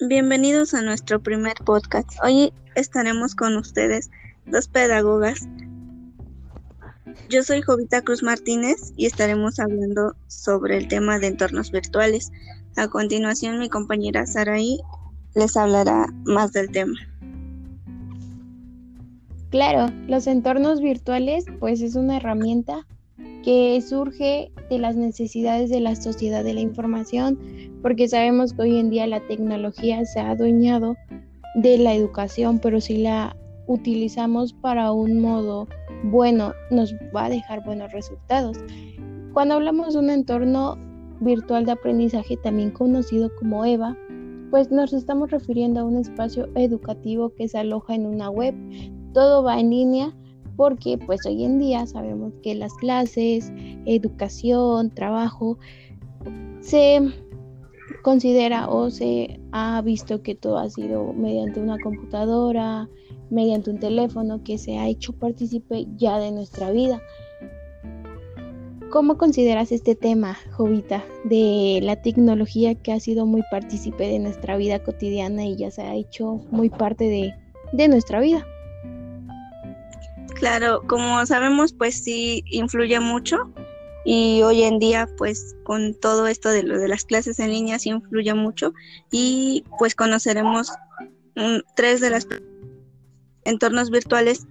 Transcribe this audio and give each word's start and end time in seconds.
Bienvenidos 0.00 0.74
a 0.74 0.82
nuestro 0.82 1.22
primer 1.22 1.54
podcast. 1.64 2.10
Hoy 2.22 2.52
estaremos 2.74 3.34
con 3.34 3.56
ustedes, 3.56 4.10
dos 4.44 4.68
pedagogas. 4.68 5.48
Yo 7.30 7.42
soy 7.42 7.62
Jovita 7.62 8.02
Cruz 8.02 8.22
Martínez 8.22 8.92
y 8.98 9.06
estaremos 9.06 9.58
hablando 9.58 10.14
sobre 10.26 10.76
el 10.76 10.88
tema 10.88 11.18
de 11.18 11.28
entornos 11.28 11.70
virtuales. 11.70 12.30
A 12.76 12.88
continuación, 12.88 13.58
mi 13.58 13.70
compañera 13.70 14.26
Saraí 14.26 14.80
les 15.34 15.56
hablará 15.56 16.08
más 16.24 16.52
del 16.52 16.70
tema. 16.70 16.98
Claro, 19.48 19.90
los 20.08 20.26
entornos 20.26 20.82
virtuales 20.82 21.46
pues 21.58 21.80
es 21.80 21.94
una 21.94 22.18
herramienta 22.18 22.86
que 23.46 23.80
surge 23.80 24.50
de 24.70 24.78
las 24.80 24.96
necesidades 24.96 25.70
de 25.70 25.78
la 25.78 25.94
sociedad 25.94 26.42
de 26.42 26.52
la 26.52 26.62
información, 26.62 27.38
porque 27.80 28.08
sabemos 28.08 28.52
que 28.52 28.62
hoy 28.62 28.76
en 28.76 28.90
día 28.90 29.06
la 29.06 29.20
tecnología 29.20 30.04
se 30.04 30.18
ha 30.18 30.30
adueñado 30.30 30.96
de 31.54 31.78
la 31.78 31.94
educación, 31.94 32.58
pero 32.58 32.80
si 32.80 32.96
la 32.96 33.36
utilizamos 33.68 34.52
para 34.52 34.90
un 34.90 35.20
modo 35.20 35.68
bueno, 36.02 36.54
nos 36.72 36.92
va 37.14 37.26
a 37.26 37.30
dejar 37.30 37.64
buenos 37.64 37.92
resultados. 37.92 38.58
Cuando 39.32 39.54
hablamos 39.54 39.94
de 39.94 40.00
un 40.00 40.10
entorno 40.10 40.76
virtual 41.20 41.66
de 41.66 41.72
aprendizaje, 41.72 42.36
también 42.38 42.72
conocido 42.72 43.30
como 43.38 43.64
EVA, 43.64 43.96
pues 44.50 44.72
nos 44.72 44.92
estamos 44.92 45.30
refiriendo 45.30 45.78
a 45.78 45.84
un 45.84 45.98
espacio 45.98 46.48
educativo 46.56 47.32
que 47.36 47.46
se 47.46 47.58
aloja 47.58 47.94
en 47.94 48.06
una 48.06 48.28
web. 48.28 48.56
Todo 49.12 49.44
va 49.44 49.60
en 49.60 49.70
línea 49.70 50.12
porque 50.56 50.98
pues 50.98 51.24
hoy 51.26 51.44
en 51.44 51.58
día 51.58 51.86
sabemos 51.86 52.32
que 52.42 52.54
las 52.54 52.72
clases, 52.74 53.52
educación, 53.84 54.90
trabajo, 54.90 55.58
se 56.60 57.00
considera 58.02 58.68
o 58.68 58.90
se 58.90 59.40
ha 59.52 59.80
visto 59.82 60.22
que 60.22 60.34
todo 60.34 60.58
ha 60.58 60.70
sido 60.70 61.12
mediante 61.12 61.60
una 61.60 61.78
computadora, 61.78 62.88
mediante 63.30 63.70
un 63.70 63.78
teléfono 63.78 64.42
que 64.42 64.58
se 64.58 64.78
ha 64.78 64.88
hecho 64.88 65.12
partícipe 65.12 65.86
ya 65.96 66.18
de 66.18 66.32
nuestra 66.32 66.70
vida. 66.70 67.00
¿Cómo 68.90 69.18
consideras 69.18 69.72
este 69.72 69.94
tema, 69.96 70.36
Jovita, 70.52 71.04
de 71.24 71.80
la 71.82 72.00
tecnología 72.00 72.76
que 72.76 72.92
ha 72.92 73.00
sido 73.00 73.26
muy 73.26 73.42
partícipe 73.50 74.08
de 74.08 74.20
nuestra 74.20 74.56
vida 74.56 74.82
cotidiana 74.82 75.44
y 75.44 75.56
ya 75.56 75.70
se 75.70 75.82
ha 75.82 75.94
hecho 75.94 76.40
muy 76.50 76.70
parte 76.70 77.04
de, 77.04 77.34
de 77.72 77.88
nuestra 77.88 78.20
vida? 78.20 78.46
Claro, 80.38 80.82
como 80.86 81.24
sabemos, 81.24 81.72
pues 81.72 82.02
sí 82.02 82.44
influye 82.46 83.00
mucho 83.00 83.50
y 84.04 84.42
hoy 84.42 84.62
en 84.62 84.78
día, 84.78 85.08
pues 85.16 85.56
con 85.64 85.94
todo 85.94 86.26
esto 86.26 86.50
de 86.50 86.62
lo 86.62 86.78
de 86.78 86.88
las 86.88 87.04
clases 87.04 87.40
en 87.40 87.50
línea 87.50 87.78
sí 87.78 87.88
influye 87.88 88.34
mucho 88.34 88.72
y 89.10 89.64
pues 89.78 89.94
conoceremos 89.94 90.70
tres 91.74 92.00
de 92.00 92.10
las 92.10 92.28
entornos 93.44 93.90
virtuales. 93.90 94.46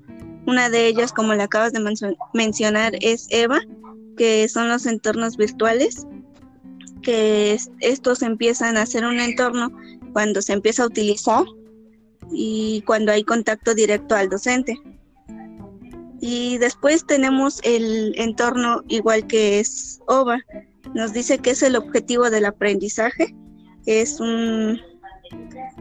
Una 0.48 0.70
de 0.70 0.88
ellas, 0.88 1.14
como 1.14 1.34
le 1.34 1.44
acabas 1.44 1.72
de 1.72 1.80
mencionar, 2.34 2.94
es 3.02 3.28
EVA, 3.30 3.62
que 4.18 4.48
son 4.50 4.70
los 4.70 4.86
entornos 4.88 5.38
virtuales, 5.38 6.06
que 7.02 7.58
estos 7.80 8.24
empiezan 8.24 8.78
a 8.78 8.86
ser 8.86 9.06
un 9.06 9.20
entorno 9.20 9.72
cuando 10.14 10.42
se 10.42 10.54
empieza 10.54 10.84
a 10.84 10.88
utilizar 10.88 11.46
y 12.32 12.82
cuando 12.88 13.12
hay 13.12 13.24
contacto 13.24 13.76
directo 13.76 14.16
al 14.16 14.30
docente. 14.30 14.82
Y 16.28 16.58
después 16.58 17.06
tenemos 17.06 17.60
el 17.62 18.16
entorno 18.18 18.82
igual 18.88 19.28
que 19.28 19.60
es 19.60 20.00
OVA. 20.08 20.40
Nos 20.96 21.14
dice 21.14 21.38
que 21.38 21.52
es 21.52 21.62
el 21.62 21.76
objetivo 21.76 22.32
del 22.32 22.46
aprendizaje. 22.46 23.36
Es 23.86 24.20
un 24.20 24.80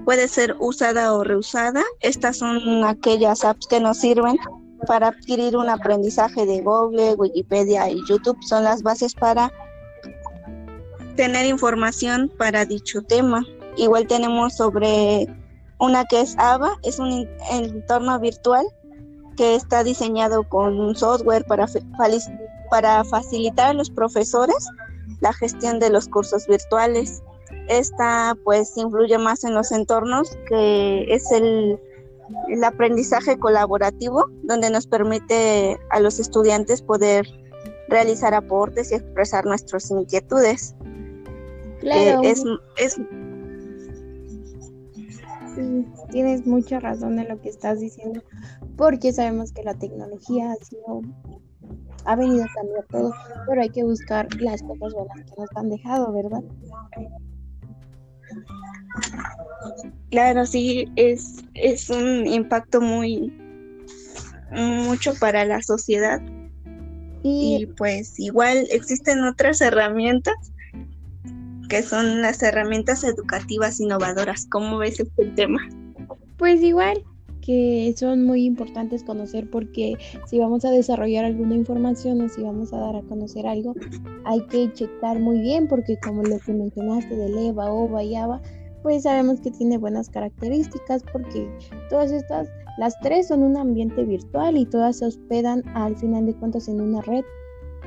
puede 0.04 0.28
ser 0.28 0.54
usada 0.60 1.14
o 1.14 1.24
reusada. 1.24 1.82
Estas 2.00 2.36
son 2.36 2.84
aquellas 2.84 3.42
apps 3.42 3.66
que 3.66 3.80
nos 3.80 3.96
sirven 3.96 4.36
para 4.86 5.08
adquirir 5.08 5.56
un 5.56 5.70
aprendizaje 5.70 6.44
de 6.44 6.60
Google, 6.60 7.14
Wikipedia 7.14 7.88
y 7.88 8.02
YouTube. 8.06 8.36
Son 8.42 8.64
las 8.64 8.82
bases 8.82 9.14
para 9.14 9.50
tener 11.16 11.46
información 11.46 12.30
para 12.36 12.66
dicho 12.66 13.00
tema. 13.00 13.46
Igual 13.78 14.06
tenemos 14.06 14.58
sobre 14.58 15.26
una 15.78 16.04
que 16.04 16.20
es 16.20 16.36
AVA, 16.36 16.76
es 16.82 16.98
un 16.98 17.26
entorno 17.50 18.20
virtual 18.20 18.66
que 19.36 19.54
está 19.54 19.84
diseñado 19.84 20.48
con 20.48 20.78
un 20.80 20.94
software 20.94 21.44
para, 21.44 21.66
para 22.70 23.04
facilitar 23.04 23.70
a 23.70 23.74
los 23.74 23.90
profesores 23.90 24.68
la 25.20 25.32
gestión 25.32 25.78
de 25.80 25.90
los 25.90 26.08
cursos 26.08 26.46
virtuales. 26.46 27.22
Esta 27.68 28.36
pues 28.44 28.76
influye 28.76 29.16
más 29.18 29.44
en 29.44 29.54
los 29.54 29.72
entornos 29.72 30.36
que 30.48 31.06
es 31.08 31.30
el, 31.32 31.78
el 32.48 32.64
aprendizaje 32.64 33.38
colaborativo 33.38 34.26
donde 34.42 34.70
nos 34.70 34.86
permite 34.86 35.78
a 35.90 36.00
los 36.00 36.18
estudiantes 36.18 36.82
poder 36.82 37.26
realizar 37.88 38.34
aportes 38.34 38.92
y 38.92 38.96
expresar 38.96 39.44
nuestras 39.46 39.90
inquietudes. 39.90 40.74
Claro. 41.80 42.22
Eh, 42.22 42.30
es, 42.30 42.44
es, 42.76 43.00
tienes 46.10 46.46
mucha 46.46 46.80
razón 46.80 47.18
en 47.18 47.28
lo 47.28 47.40
que 47.40 47.48
estás 47.48 47.80
diciendo, 47.80 48.22
porque 48.76 49.12
sabemos 49.12 49.52
que 49.52 49.62
la 49.62 49.74
tecnología 49.74 50.52
ha 50.52 50.64
sido 50.64 51.02
ha 52.06 52.16
venido 52.16 52.44
a 52.44 52.48
cambiar 52.54 52.84
todo, 52.90 53.12
pero 53.48 53.62
hay 53.62 53.70
que 53.70 53.82
buscar 53.82 54.28
las 54.40 54.62
cosas 54.62 54.92
buenas 54.92 55.24
que 55.24 55.40
nos 55.40 55.48
han 55.56 55.70
dejado, 55.70 56.12
¿verdad? 56.12 56.42
Claro, 60.10 60.44
sí, 60.44 60.86
es, 60.96 61.42
es 61.54 61.88
un 61.88 62.26
impacto 62.26 62.80
muy 62.80 63.32
mucho 64.52 65.14
para 65.18 65.44
la 65.44 65.62
sociedad. 65.62 66.20
Y, 67.22 67.62
y 67.62 67.66
pues 67.66 68.20
igual 68.20 68.66
existen 68.70 69.24
otras 69.24 69.62
herramientas 69.62 70.34
que 71.68 71.82
son 71.82 72.22
las 72.22 72.42
herramientas 72.42 73.04
educativas 73.04 73.80
innovadoras. 73.80 74.46
¿Cómo 74.50 74.78
ves 74.78 75.00
este 75.00 75.26
tema? 75.36 75.60
Pues 76.36 76.62
igual, 76.62 77.02
que 77.44 77.94
son 77.96 78.24
muy 78.24 78.44
importantes 78.44 79.04
conocer 79.04 79.48
porque 79.50 79.96
si 80.26 80.38
vamos 80.38 80.64
a 80.64 80.70
desarrollar 80.70 81.24
alguna 81.24 81.54
información 81.54 82.20
o 82.22 82.28
si 82.28 82.42
vamos 82.42 82.72
a 82.72 82.78
dar 82.78 82.96
a 82.96 83.02
conocer 83.02 83.46
algo, 83.46 83.74
hay 84.24 84.40
que 84.46 84.72
checar 84.72 85.20
muy 85.20 85.40
bien 85.40 85.68
porque 85.68 85.98
como 86.02 86.22
lo 86.22 86.38
que 86.38 86.52
mencionaste 86.52 87.14
de 87.14 87.28
Leva, 87.28 87.70
OVA 87.70 88.02
y 88.02 88.14
AVA, 88.16 88.40
pues 88.82 89.02
sabemos 89.02 89.40
que 89.40 89.50
tiene 89.50 89.78
buenas 89.78 90.08
características 90.08 91.02
porque 91.12 91.48
todas 91.90 92.12
estas, 92.12 92.48
las 92.78 92.98
tres 93.00 93.28
son 93.28 93.42
un 93.42 93.56
ambiente 93.56 94.04
virtual 94.04 94.56
y 94.56 94.64
todas 94.64 94.98
se 94.98 95.06
hospedan 95.06 95.62
al 95.74 95.96
final 95.96 96.26
de 96.26 96.34
cuentas 96.34 96.68
en 96.68 96.80
una 96.80 97.02
red. 97.02 97.24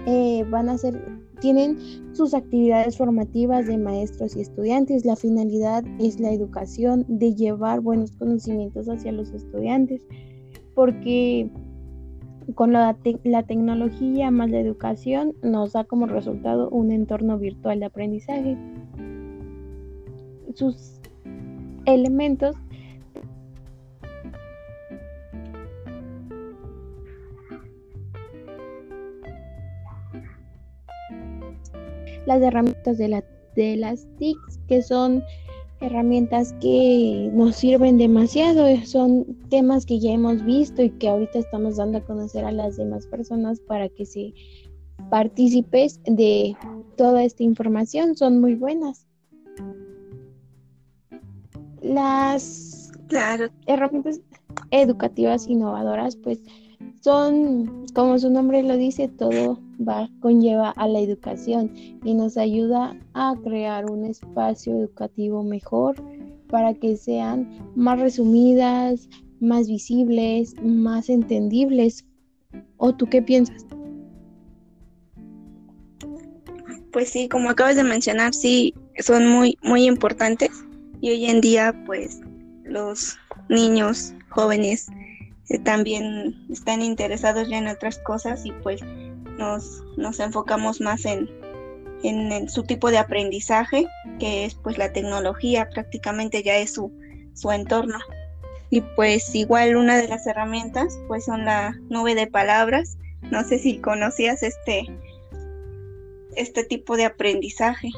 Eh, 0.05 0.45
van 0.49 0.69
a 0.69 0.77
ser 0.77 1.01
tienen 1.39 1.77
sus 2.13 2.33
actividades 2.33 2.97
formativas 2.97 3.67
de 3.67 3.77
maestros 3.77 4.35
y 4.35 4.41
estudiantes. 4.41 5.05
La 5.05 5.15
finalidad 5.15 5.83
es 5.99 6.19
la 6.19 6.31
educación, 6.31 7.05
de 7.07 7.35
llevar 7.35 7.81
buenos 7.81 8.11
conocimientos 8.11 8.87
hacia 8.87 9.11
los 9.11 9.31
estudiantes, 9.31 10.05
porque 10.73 11.49
con 12.55 12.73
la, 12.73 12.97
la, 13.23 13.43
tecnología 13.43 14.31
más 14.31 14.49
la 14.49 14.59
educación 14.59 15.33
nos 15.41 15.73
da 15.73 15.83
como 15.83 16.07
resultado 16.07 16.69
un 16.69 16.91
entorno 16.91 17.37
virtual 17.37 17.79
de 17.79 17.85
aprendizaje. 17.85 18.57
Sus 20.53 21.01
elementos 21.85 22.55
las 32.27 32.41
herramientas 32.41 32.97
de, 32.97 33.07
la, 33.07 33.23
de 33.55 33.77
las 33.77 34.05
TICs, 34.17 34.59
que 34.67 34.83
son 34.83 35.23
herramientas 35.79 36.53
que 36.59 37.31
nos 37.33 37.55
sirven 37.55 37.97
demasiado, 37.97 38.65
son 38.85 39.25
temas 39.49 39.85
que 39.85 39.99
ya 39.99 40.11
hemos 40.11 40.43
visto 40.43 40.83
y 40.83 40.89
que 40.89 41.07
ahorita 41.07 41.39
estamos 41.39 41.77
dando 41.77 41.99
a 41.99 42.05
conocer 42.05 42.43
a 42.43 42.51
las 42.51 42.77
demás 42.77 43.07
personas 43.07 43.59
para 43.61 43.87
que 43.87 44.05
se 44.05 44.33
participes 45.09 46.01
de 46.05 46.55
toda 46.97 47.23
esta 47.23 47.43
información, 47.43 48.15
son 48.15 48.41
muy 48.41 48.55
buenas. 48.55 49.07
Las 51.81 52.91
herramientas 53.67 54.19
educativas 54.71 55.47
innovadoras, 55.47 56.17
pues 56.17 56.41
son, 57.01 57.85
como 57.93 58.17
su 58.19 58.29
nombre 58.29 58.63
lo 58.63 58.77
dice, 58.77 59.07
todo 59.07 59.59
va, 59.87 60.09
conlleva 60.19 60.71
a 60.71 60.87
la 60.87 60.99
educación 60.99 61.71
y 62.03 62.13
nos 62.13 62.37
ayuda 62.37 62.97
a 63.13 63.35
crear 63.43 63.89
un 63.89 64.05
espacio 64.05 64.73
educativo 64.75 65.43
mejor 65.43 65.95
para 66.49 66.73
que 66.73 66.97
sean 66.97 67.47
más 67.75 67.99
resumidas, 67.99 69.09
más 69.39 69.67
visibles, 69.67 70.55
más 70.61 71.09
entendibles. 71.09 72.05
¿O 72.77 72.93
tú 72.93 73.07
qué 73.07 73.21
piensas? 73.21 73.65
Pues 76.91 77.09
sí, 77.09 77.27
como 77.27 77.49
acabas 77.49 77.75
de 77.75 77.83
mencionar, 77.83 78.33
sí, 78.33 78.73
son 78.99 79.27
muy, 79.27 79.57
muy 79.61 79.85
importantes 79.85 80.49
y 81.01 81.11
hoy 81.11 81.25
en 81.25 81.41
día 81.41 81.75
pues 81.85 82.21
los 82.63 83.17
niños 83.49 84.13
jóvenes 84.29 84.87
también 85.63 86.45
están 86.51 86.81
interesados 86.81 87.47
ya 87.47 87.57
en 87.57 87.67
otras 87.67 87.99
cosas 87.99 88.45
y 88.45 88.51
pues 88.63 88.81
nos, 89.37 89.83
nos 89.95 90.19
enfocamos 90.19 90.81
más 90.81 91.05
en, 91.05 91.29
en, 92.03 92.49
su 92.49 92.63
tipo 92.63 92.91
de 92.91 92.97
aprendizaje, 92.97 93.87
que 94.19 94.45
es 94.45 94.55
pues 94.55 94.77
la 94.77 94.91
tecnología, 94.91 95.69
prácticamente 95.69 96.43
ya 96.43 96.57
es 96.57 96.73
su, 96.73 96.91
su 97.33 97.51
entorno. 97.51 97.99
Y 98.69 98.81
pues 98.81 99.33
igual 99.33 99.77
una 99.77 99.95
de 99.95 100.09
las 100.09 100.27
herramientas 100.27 100.99
pues 101.07 101.25
son 101.25 101.45
la 101.45 101.73
nube 101.89 102.15
de 102.15 102.27
palabras. 102.27 102.97
No 103.31 103.43
sé 103.43 103.59
si 103.59 103.77
conocías 103.77 104.43
este, 104.43 104.85
este 106.35 106.65
tipo 106.65 106.97
de 106.97 107.05
aprendizaje. 107.05 107.89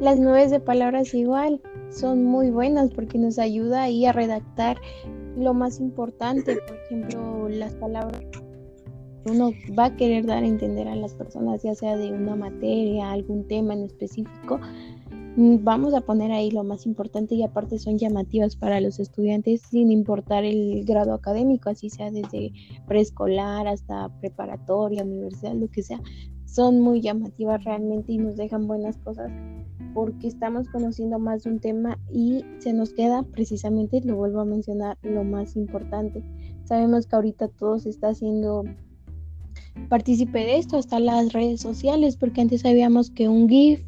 Las 0.00 0.18
nubes 0.18 0.50
de 0.50 0.60
palabras 0.60 1.14
igual 1.14 1.62
son 1.90 2.24
muy 2.24 2.50
buenas 2.50 2.90
porque 2.90 3.16
nos 3.18 3.38
ayuda 3.38 3.84
ahí 3.84 4.04
a 4.04 4.12
redactar 4.12 4.78
lo 5.38 5.54
más 5.54 5.80
importante, 5.80 6.56
por 6.66 6.76
ejemplo, 6.76 7.48
las 7.48 7.74
palabras 7.74 8.22
uno 9.28 9.52
va 9.78 9.86
a 9.86 9.96
querer 9.96 10.26
dar 10.26 10.42
a 10.42 10.46
entender 10.46 10.88
a 10.88 10.96
las 10.96 11.14
personas, 11.14 11.62
ya 11.62 11.74
sea 11.74 11.96
de 11.96 12.12
una 12.12 12.36
materia, 12.36 13.10
algún 13.10 13.46
tema 13.46 13.74
en 13.74 13.84
específico, 13.84 14.58
mm, 15.36 15.62
vamos 15.62 15.94
a 15.94 16.00
poner 16.00 16.32
ahí 16.32 16.50
lo 16.50 16.64
más 16.64 16.86
importante 16.86 17.34
y 17.34 17.42
aparte 17.42 17.78
son 17.78 17.98
llamativas 17.98 18.56
para 18.56 18.80
los 18.80 18.98
estudiantes 18.98 19.62
sin 19.62 19.90
importar 19.90 20.44
el 20.44 20.84
grado 20.84 21.14
académico, 21.14 21.70
así 21.70 21.90
sea 21.90 22.10
desde 22.10 22.52
preescolar 22.86 23.66
hasta 23.68 24.08
preparatoria, 24.20 25.04
universidad, 25.04 25.54
lo 25.54 25.68
que 25.68 25.82
sea, 25.82 26.00
son 26.44 26.80
muy 26.80 27.00
llamativas 27.00 27.62
realmente 27.64 28.12
y 28.12 28.18
nos 28.18 28.36
dejan 28.36 28.66
buenas 28.66 28.96
cosas 28.98 29.30
porque 29.94 30.28
estamos 30.28 30.68
conociendo 30.68 31.18
más 31.18 31.44
de 31.44 31.50
un 31.50 31.60
tema 31.60 31.98
y 32.12 32.44
se 32.58 32.72
nos 32.72 32.92
queda 32.92 33.22
precisamente, 33.22 34.00
lo 34.04 34.16
vuelvo 34.16 34.40
a 34.40 34.44
mencionar, 34.44 34.98
lo 35.02 35.24
más 35.24 35.56
importante. 35.56 36.22
Sabemos 36.64 37.06
que 37.06 37.16
ahorita 37.16 37.48
todo 37.48 37.78
se 37.78 37.90
está 37.90 38.08
haciendo 38.08 38.64
partícipe 39.88 40.38
de 40.38 40.58
esto, 40.58 40.76
hasta 40.76 41.00
las 41.00 41.32
redes 41.32 41.60
sociales, 41.60 42.16
porque 42.16 42.40
antes 42.40 42.62
sabíamos 42.62 43.10
que 43.10 43.28
un 43.28 43.48
GIF 43.48 43.80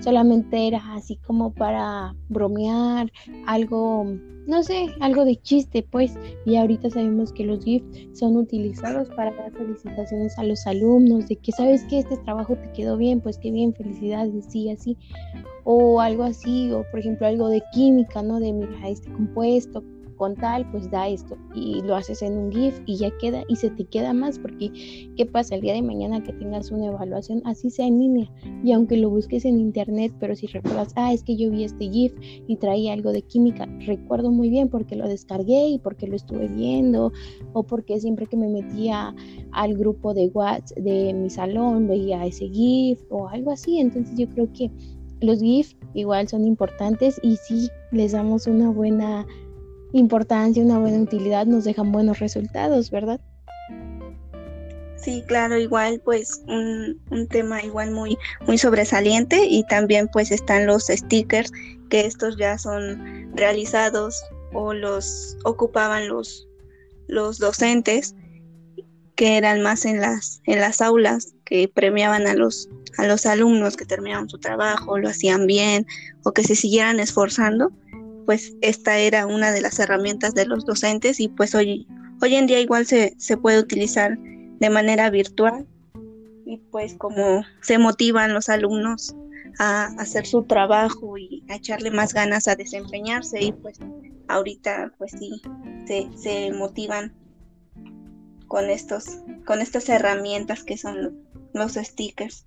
solamente 0.00 0.66
era 0.66 0.82
así 0.94 1.16
como 1.16 1.52
para 1.52 2.14
bromear, 2.28 3.10
algo, 3.46 4.04
no 4.46 4.62
sé, 4.62 4.86
algo 5.00 5.24
de 5.24 5.36
chiste, 5.36 5.86
pues, 5.90 6.16
y 6.46 6.56
ahorita 6.56 6.90
sabemos 6.90 7.32
que 7.32 7.44
los 7.44 7.64
GIF 7.64 7.82
son 8.12 8.36
utilizados 8.36 9.08
para 9.10 9.34
dar 9.34 9.52
felicitaciones 9.52 10.38
a 10.38 10.44
los 10.44 10.66
alumnos, 10.66 11.28
de 11.28 11.36
que 11.36 11.52
sabes 11.52 11.84
que 11.84 12.00
este 12.00 12.16
trabajo 12.18 12.56
te 12.56 12.70
quedó 12.72 12.96
bien, 12.96 13.20
pues 13.20 13.38
qué 13.38 13.50
bien, 13.50 13.74
felicidades, 13.74 14.44
sí, 14.48 14.70
así, 14.70 14.96
o 15.64 16.00
algo 16.00 16.22
así, 16.24 16.70
o 16.72 16.84
por 16.90 17.00
ejemplo 17.00 17.26
algo 17.26 17.48
de 17.48 17.62
química, 17.72 18.22
¿no? 18.22 18.40
De 18.40 18.52
mira, 18.52 18.88
este 18.88 19.10
compuesto 19.12 19.82
con 20.18 20.34
tal, 20.34 20.70
pues 20.70 20.90
da 20.90 21.08
esto 21.08 21.38
y 21.54 21.80
lo 21.82 21.96
haces 21.96 22.20
en 22.22 22.36
un 22.36 22.52
GIF 22.52 22.80
y 22.86 22.96
ya 22.96 23.10
queda 23.18 23.44
y 23.48 23.56
se 23.56 23.70
te 23.70 23.84
queda 23.84 24.12
más 24.12 24.38
porque 24.38 24.70
¿qué 25.16 25.24
pasa 25.24 25.54
el 25.54 25.62
día 25.62 25.74
de 25.74 25.82
mañana 25.82 26.22
que 26.22 26.32
tengas 26.32 26.70
una 26.70 26.86
evaluación 26.86 27.40
así 27.44 27.70
sea 27.70 27.86
en 27.86 28.00
línea 28.00 28.30
y 28.62 28.72
aunque 28.72 28.96
lo 28.96 29.08
busques 29.08 29.44
en 29.44 29.58
internet, 29.58 30.12
pero 30.20 30.34
si 30.34 30.46
recuerdas, 30.48 30.92
ah, 30.96 31.12
es 31.12 31.22
que 31.22 31.36
yo 31.36 31.50
vi 31.50 31.64
este 31.64 31.88
GIF 31.88 32.14
y 32.46 32.56
traía 32.56 32.92
algo 32.92 33.12
de 33.12 33.22
química, 33.22 33.66
recuerdo 33.86 34.30
muy 34.30 34.50
bien 34.50 34.68
porque 34.68 34.96
lo 34.96 35.08
descargué 35.08 35.68
y 35.68 35.78
porque 35.78 36.06
lo 36.06 36.16
estuve 36.16 36.48
viendo 36.48 37.12
o 37.52 37.62
porque 37.62 38.00
siempre 38.00 38.26
que 38.26 38.36
me 38.36 38.48
metía 38.48 39.14
al 39.52 39.74
grupo 39.74 40.12
de 40.12 40.28
WhatsApp 40.28 40.78
de 40.78 41.14
mi 41.14 41.30
salón 41.30 41.86
veía 41.86 42.26
ese 42.26 42.48
GIF 42.48 43.00
o 43.10 43.28
algo 43.28 43.52
así, 43.52 43.78
entonces 43.78 44.18
yo 44.18 44.28
creo 44.28 44.52
que 44.52 44.70
los 45.20 45.40
GIF 45.40 45.74
igual 45.94 46.28
son 46.28 46.46
importantes 46.46 47.20
y 47.22 47.36
si 47.36 47.68
les 47.92 48.12
damos 48.12 48.46
una 48.46 48.70
buena 48.70 49.26
importancia, 49.92 50.62
una 50.62 50.78
buena 50.78 50.98
utilidad, 50.98 51.46
nos 51.46 51.64
dejan 51.64 51.92
buenos 51.92 52.18
resultados, 52.18 52.90
¿verdad? 52.90 53.20
Sí, 54.96 55.22
claro, 55.26 55.56
igual 55.56 56.00
pues 56.04 56.42
un, 56.48 56.98
tema 57.30 57.62
igual 57.62 57.92
muy, 57.92 58.18
muy 58.46 58.58
sobresaliente 58.58 59.46
y 59.46 59.64
también 59.64 60.08
pues 60.08 60.30
están 60.32 60.66
los 60.66 60.86
stickers 60.88 61.52
que 61.88 62.00
estos 62.00 62.36
ya 62.36 62.58
son 62.58 63.30
realizados 63.34 64.20
o 64.52 64.74
los 64.74 65.36
ocupaban 65.44 66.08
los, 66.08 66.48
los 67.06 67.38
docentes 67.38 68.14
que 69.14 69.36
eran 69.36 69.62
más 69.62 69.84
en 69.84 70.00
las, 70.00 70.42
en 70.44 70.60
las 70.60 70.80
aulas, 70.80 71.34
que 71.44 71.68
premiaban 71.68 72.26
a 72.26 72.34
los, 72.34 72.68
a 72.98 73.06
los 73.06 73.24
alumnos 73.26 73.76
que 73.76 73.84
terminaban 73.84 74.28
su 74.28 74.38
trabajo, 74.38 74.98
lo 74.98 75.08
hacían 75.08 75.46
bien 75.46 75.86
o 76.24 76.32
que 76.32 76.42
se 76.42 76.54
siguieran 76.54 77.00
esforzando 77.00 77.72
pues 78.28 78.54
esta 78.60 78.98
era 78.98 79.26
una 79.26 79.52
de 79.52 79.62
las 79.62 79.78
herramientas 79.78 80.34
de 80.34 80.44
los 80.44 80.66
docentes 80.66 81.18
y 81.18 81.28
pues 81.28 81.54
hoy, 81.54 81.88
hoy 82.20 82.34
en 82.34 82.46
día 82.46 82.60
igual 82.60 82.84
se, 82.84 83.14
se 83.16 83.38
puede 83.38 83.58
utilizar 83.58 84.18
de 84.18 84.68
manera 84.68 85.08
virtual 85.08 85.66
y 86.44 86.58
pues 86.70 86.92
como 86.92 87.42
se 87.62 87.78
motivan 87.78 88.34
los 88.34 88.50
alumnos 88.50 89.16
a 89.58 89.86
hacer 89.96 90.26
su 90.26 90.42
trabajo 90.42 91.16
y 91.16 91.42
a 91.48 91.56
echarle 91.56 91.90
más 91.90 92.12
ganas 92.12 92.48
a 92.48 92.54
desempeñarse 92.54 93.42
y 93.42 93.52
pues 93.52 93.78
ahorita 94.28 94.92
pues 94.98 95.12
sí 95.12 95.40
se, 95.86 96.10
se 96.14 96.52
motivan 96.52 97.14
con 98.46 98.68
estos 98.68 99.22
con 99.46 99.62
estas 99.62 99.88
herramientas 99.88 100.64
que 100.64 100.76
son 100.76 101.16
los 101.52 101.74
stickers. 101.74 102.46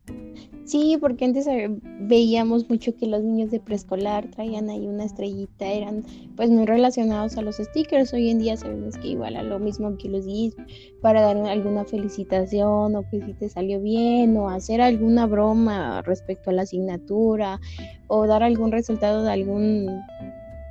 Sí, 0.65 0.97
porque 1.01 1.25
antes 1.25 1.47
eh, 1.47 1.69
veíamos 2.01 2.69
mucho 2.69 2.95
que 2.95 3.07
los 3.07 3.23
niños 3.23 3.51
de 3.51 3.59
preescolar 3.59 4.29
traían 4.29 4.69
ahí 4.69 4.87
una 4.87 5.03
estrellita, 5.03 5.65
eran 5.65 6.05
pues 6.35 6.49
muy 6.49 6.65
relacionados 6.65 7.35
a 7.37 7.41
los 7.41 7.57
stickers. 7.57 8.13
Hoy 8.13 8.29
en 8.29 8.39
día 8.39 8.55
sabemos 8.55 8.95
que 8.97 9.09
igual 9.09 9.35
a 9.35 9.43
lo 9.43 9.59
mismo 9.59 9.97
que 9.97 10.07
los 10.07 10.25
GIS 10.25 10.55
para 11.01 11.21
dar 11.21 11.35
alguna 11.37 11.83
felicitación 11.83 12.95
o 12.95 13.09
que 13.09 13.21
si 13.21 13.33
te 13.33 13.49
salió 13.49 13.81
bien 13.81 14.37
o 14.37 14.49
hacer 14.49 14.81
alguna 14.81 15.25
broma 15.25 16.03
respecto 16.03 16.51
a 16.51 16.53
la 16.53 16.61
asignatura 16.61 17.59
o 18.07 18.27
dar 18.27 18.43
algún 18.43 18.71
resultado 18.71 19.23
de 19.23 19.31
algún 19.31 19.89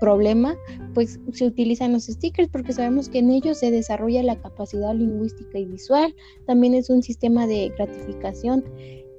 problema, 0.00 0.56
pues 0.94 1.20
se 1.32 1.47
utilizan 1.47 1.93
los 1.93 2.06
stickers 2.06 2.49
porque 2.49 2.73
sabemos 2.73 3.08
que 3.08 3.19
en 3.19 3.31
ellos 3.31 3.58
se 3.58 3.70
desarrolla 3.70 4.23
la 4.23 4.41
capacidad 4.41 4.94
lingüística 4.94 5.58
y 5.58 5.67
visual. 5.67 6.14
También 6.47 6.75
es 6.75 6.91
un 6.91 7.02
sistema 7.02 7.47
de 7.47 7.73
gratificación. 7.76 8.64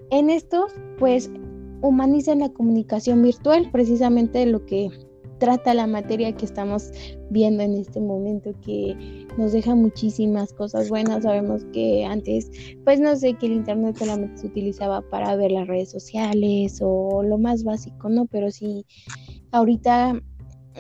En 0.10 0.30
estos, 0.30 0.74
pues 1.00 1.31
humanizan 1.81 2.40
la 2.40 2.50
comunicación 2.50 3.21
virtual, 3.21 3.69
precisamente 3.71 4.45
lo 4.45 4.66
que 4.66 4.90
trata 5.42 5.73
la 5.73 5.88
materia 5.88 6.31
que 6.33 6.45
estamos 6.45 6.92
viendo 7.31 7.64
en 7.64 7.73
este 7.73 8.00
momento, 8.00 8.54
que 8.61 9.26
nos 9.40 9.54
deja 9.54 9.73
muchísimas 9.73 10.54
cosas 10.54 10.88
buenas. 10.90 11.23
Sabemos 11.23 11.66
que 11.73 12.06
antes, 12.06 12.52
pues 12.83 13.00
no 13.00 13.16
sé, 13.16 13.33
que 13.33 13.47
el 13.47 13.54
Internet 13.54 13.97
solamente 13.97 14.38
se 14.38 14.47
utilizaba 14.47 15.02
para 15.02 15.35
ver 15.35 15.52
las 15.52 15.68
redes 15.68 15.90
sociales 15.90 16.80
o 16.83 17.23
lo 17.23 17.40
más 17.40 17.64
básico, 17.64 18.07
¿no? 18.07 18.28
Pero 18.28 18.52
sí, 18.52 18.85
ahorita 19.52 20.21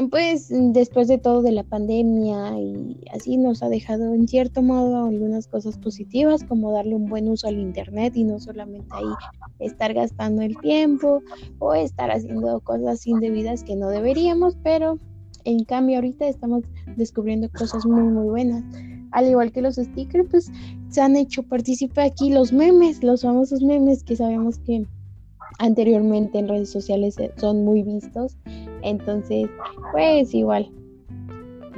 pues 0.09 0.47
después 0.49 1.07
de 1.07 1.17
todo 1.17 1.41
de 1.41 1.51
la 1.51 1.63
pandemia 1.63 2.57
y 2.57 3.03
así 3.13 3.37
nos 3.37 3.61
ha 3.61 3.69
dejado 3.69 4.13
en 4.13 4.27
cierto 4.27 4.61
modo 4.61 5.05
algunas 5.05 5.47
cosas 5.47 5.77
positivas 5.77 6.43
como 6.43 6.71
darle 6.71 6.95
un 6.95 7.07
buen 7.07 7.27
uso 7.27 7.47
al 7.47 7.59
internet 7.59 8.13
y 8.15 8.23
no 8.23 8.39
solamente 8.39 8.87
ahí 8.91 9.05
estar 9.59 9.93
gastando 9.93 10.41
el 10.41 10.57
tiempo 10.57 11.21
o 11.59 11.73
estar 11.73 12.09
haciendo 12.09 12.59
cosas 12.61 13.05
indebidas 13.05 13.63
que 13.63 13.75
no 13.75 13.89
deberíamos, 13.89 14.57
pero 14.63 14.97
en 15.43 15.65
cambio 15.65 15.97
ahorita 15.97 16.27
estamos 16.27 16.63
descubriendo 16.95 17.49
cosas 17.49 17.85
muy 17.85 18.03
muy 18.03 18.29
buenas. 18.29 18.63
Al 19.11 19.29
igual 19.29 19.51
que 19.51 19.61
los 19.61 19.75
stickers, 19.75 20.29
pues 20.29 20.51
se 20.89 21.01
han 21.01 21.17
hecho 21.17 21.43
participar 21.43 22.05
aquí 22.05 22.29
los 22.29 22.53
memes, 22.53 23.03
los 23.03 23.23
famosos 23.23 23.61
memes 23.61 24.03
que 24.05 24.15
sabemos 24.15 24.59
que 24.59 24.85
anteriormente 25.59 26.39
en 26.39 26.47
redes 26.47 26.69
sociales 26.69 27.17
eh, 27.19 27.31
son 27.35 27.65
muy 27.65 27.83
vistos. 27.83 28.37
Entonces, 28.83 29.49
pues 29.91 30.33
igual, 30.33 30.71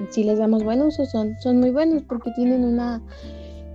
si 0.10 0.24
les 0.24 0.39
damos 0.39 0.63
buen 0.63 0.81
uso, 0.81 1.05
son, 1.05 1.36
son 1.39 1.60
muy 1.60 1.72
buenos 1.72 2.03
porque 2.03 2.31
tienen 2.31 2.63
una, 2.63 3.01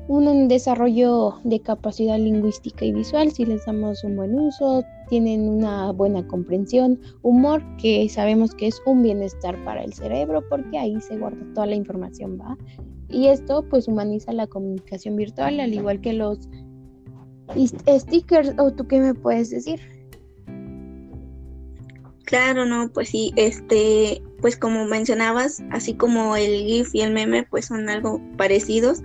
un 0.08 0.48
desarrollo 0.48 1.34
de 1.44 1.60
capacidad 1.60 2.18
lingüística 2.18 2.84
y 2.84 2.92
visual. 2.92 3.30
Si 3.30 3.44
les 3.44 3.64
damos 3.66 4.02
un 4.04 4.16
buen 4.16 4.34
uso, 4.38 4.84
tienen 5.08 5.48
una 5.48 5.92
buena 5.92 6.26
comprensión, 6.26 7.00
humor, 7.22 7.62
que 7.76 8.08
sabemos 8.08 8.54
que 8.54 8.68
es 8.68 8.80
un 8.86 9.02
bienestar 9.02 9.62
para 9.64 9.82
el 9.82 9.92
cerebro 9.92 10.42
porque 10.48 10.78
ahí 10.78 11.00
se 11.00 11.18
guarda 11.18 11.44
toda 11.54 11.66
la 11.66 11.74
información, 11.74 12.38
¿va? 12.40 12.56
Y 13.08 13.26
esto 13.28 13.64
pues 13.68 13.88
humaniza 13.88 14.32
la 14.32 14.46
comunicación 14.46 15.16
virtual, 15.16 15.60
al 15.60 15.72
igual 15.72 16.00
que 16.00 16.12
los 16.12 16.48
stickers, 17.56 18.52
o 18.58 18.70
tú 18.70 18.86
qué 18.86 19.00
me 19.00 19.14
puedes 19.14 19.50
decir? 19.50 19.80
Claro, 22.28 22.66
no, 22.66 22.90
pues 22.92 23.08
sí, 23.08 23.32
este, 23.36 24.22
pues 24.42 24.54
como 24.54 24.84
mencionabas, 24.84 25.62
así 25.70 25.94
como 25.94 26.36
el 26.36 26.62
GIF 26.66 26.94
y 26.94 27.00
el 27.00 27.14
meme, 27.14 27.44
pues 27.44 27.64
son 27.64 27.88
algo 27.88 28.20
parecidos. 28.36 29.00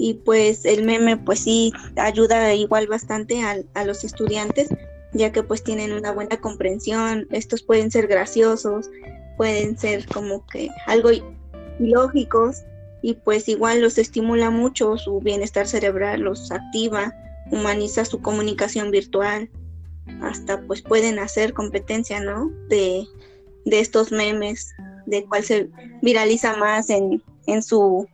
Y 0.00 0.14
pues 0.14 0.64
el 0.64 0.82
meme, 0.82 1.16
pues 1.16 1.38
sí, 1.38 1.72
ayuda 1.94 2.52
igual 2.54 2.88
bastante 2.88 3.44
a, 3.44 3.84
los 3.84 4.02
estudiantes, 4.02 4.68
ya 5.12 5.30
que 5.30 5.44
pues 5.44 5.62
tienen 5.62 5.92
una 5.92 6.10
buena 6.10 6.40
comprensión, 6.40 7.28
estos 7.30 7.62
pueden 7.62 7.92
ser 7.92 8.08
graciosos 8.08 8.90
pueden 9.36 9.78
ser 9.78 10.06
como 10.06 10.44
que 10.48 10.68
algo 10.86 11.08
ilógicos 11.78 12.64
y 13.00 13.14
pues 13.14 13.48
igual 13.48 13.80
los 13.80 13.96
estimula 13.96 14.50
mucho 14.50 14.98
su 14.98 15.20
bienestar 15.20 15.66
cerebral, 15.66 16.20
los 16.20 16.50
activa, 16.50 17.14
humaniza 17.50 18.04
su 18.04 18.20
comunicación 18.20 18.90
virtual, 18.90 19.48
hasta 20.22 20.60
pues 20.62 20.82
pueden 20.82 21.18
hacer 21.18 21.52
competencia, 21.52 22.20
¿no? 22.20 22.50
De, 22.68 23.06
de 23.64 23.80
estos 23.80 24.12
memes, 24.12 24.72
de 25.06 25.24
cuál 25.24 25.44
se 25.44 25.70
viraliza 26.02 26.56
más 26.56 26.90
en, 26.90 27.22
en 27.46 27.62
su 27.62 28.08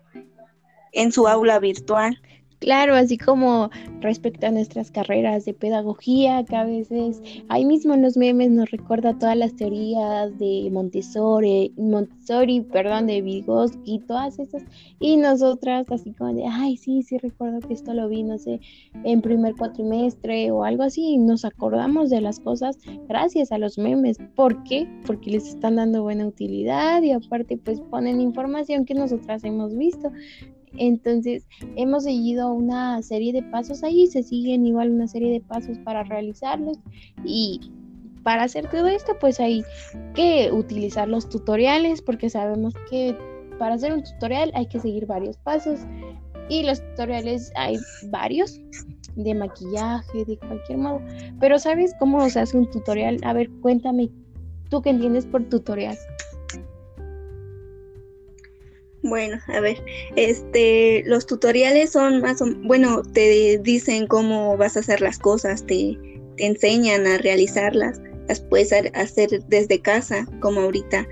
en 0.92 1.12
su 1.12 1.28
aula 1.28 1.58
virtual. 1.58 2.20
Claro, 2.66 2.96
así 2.96 3.16
como 3.16 3.70
respecto 4.00 4.48
a 4.48 4.50
nuestras 4.50 4.90
carreras 4.90 5.44
de 5.44 5.54
pedagogía, 5.54 6.44
que 6.44 6.56
a 6.56 6.64
veces 6.64 7.22
ahí 7.48 7.64
mismo 7.64 7.94
en 7.94 8.02
los 8.02 8.16
memes 8.16 8.50
nos 8.50 8.68
recuerda 8.72 9.16
todas 9.16 9.36
las 9.36 9.54
teorías 9.54 10.36
de 10.36 10.68
Montessori, 10.72 11.72
Montessori, 11.76 12.62
perdón, 12.62 13.06
de 13.06 13.22
Vygotsky, 13.22 14.00
todas 14.00 14.40
esas, 14.40 14.64
y 14.98 15.16
nosotras 15.16 15.86
así 15.92 16.12
como 16.14 16.34
de, 16.34 16.44
ay, 16.44 16.76
sí, 16.76 17.04
sí 17.04 17.18
recuerdo 17.18 17.60
que 17.60 17.72
esto 17.72 17.94
lo 17.94 18.08
vi, 18.08 18.24
no 18.24 18.36
sé, 18.36 18.58
en 19.04 19.22
primer 19.22 19.54
cuatrimestre 19.54 20.50
o 20.50 20.64
algo 20.64 20.82
así, 20.82 21.10
y 21.10 21.18
nos 21.18 21.44
acordamos 21.44 22.10
de 22.10 22.20
las 22.20 22.40
cosas 22.40 22.78
gracias 23.08 23.52
a 23.52 23.58
los 23.58 23.78
memes. 23.78 24.18
¿Por 24.34 24.64
qué? 24.64 24.88
Porque 25.06 25.30
les 25.30 25.46
están 25.46 25.76
dando 25.76 26.02
buena 26.02 26.26
utilidad 26.26 27.00
y 27.02 27.12
aparte 27.12 27.58
pues 27.58 27.80
ponen 27.80 28.20
información 28.20 28.84
que 28.84 28.94
nosotras 28.94 29.44
hemos 29.44 29.76
visto. 29.76 30.10
Entonces, 30.78 31.46
hemos 31.76 32.04
seguido 32.04 32.52
una 32.52 33.02
serie 33.02 33.32
de 33.32 33.42
pasos 33.42 33.82
ahí, 33.82 34.06
se 34.06 34.22
siguen 34.22 34.66
igual 34.66 34.90
una 34.90 35.08
serie 35.08 35.32
de 35.32 35.40
pasos 35.40 35.78
para 35.78 36.02
realizarlos 36.02 36.78
y 37.24 37.60
para 38.22 38.42
hacer 38.42 38.68
todo 38.68 38.88
esto, 38.88 39.16
pues 39.20 39.38
hay 39.38 39.62
que 40.14 40.50
utilizar 40.52 41.08
los 41.08 41.28
tutoriales 41.28 42.02
porque 42.02 42.28
sabemos 42.28 42.74
que 42.90 43.16
para 43.58 43.76
hacer 43.76 43.92
un 43.92 44.02
tutorial 44.02 44.50
hay 44.54 44.66
que 44.66 44.80
seguir 44.80 45.06
varios 45.06 45.36
pasos 45.38 45.80
y 46.48 46.64
los 46.64 46.80
tutoriales 46.80 47.52
hay 47.56 47.78
varios 48.10 48.60
de 49.14 49.34
maquillaje, 49.34 50.24
de 50.24 50.36
cualquier 50.38 50.78
modo. 50.78 51.00
Pero 51.40 51.58
¿sabes 51.58 51.94
cómo 51.98 52.28
se 52.28 52.40
hace 52.40 52.56
un 52.58 52.70
tutorial? 52.70 53.18
A 53.22 53.32
ver, 53.32 53.50
cuéntame, 53.60 54.10
¿tú 54.70 54.82
qué 54.82 54.90
entiendes 54.90 55.26
por 55.26 55.44
tutorial? 55.44 55.96
Bueno, 59.08 59.38
a 59.46 59.60
ver, 59.60 59.82
este, 60.16 61.04
los 61.06 61.26
tutoriales 61.26 61.90
son 61.90 62.20
más 62.20 62.42
o 62.42 62.46
bueno, 62.64 63.02
te 63.02 63.58
dicen 63.58 64.08
cómo 64.08 64.56
vas 64.56 64.76
a 64.76 64.80
hacer 64.80 65.00
las 65.00 65.18
cosas, 65.18 65.64
te, 65.64 65.96
te 66.36 66.46
enseñan 66.46 67.06
a 67.06 67.18
realizarlas, 67.18 68.00
las 68.28 68.40
puedes 68.40 68.72
hacer 68.72 69.44
desde 69.46 69.80
casa, 69.80 70.26
como 70.40 70.60
ahorita. 70.62 71.06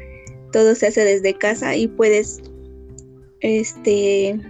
Todo 0.52 0.74
se 0.74 0.88
hace 0.88 1.04
desde 1.04 1.34
casa 1.34 1.76
y 1.76 1.86
puedes, 1.86 2.42
este, 3.40 4.40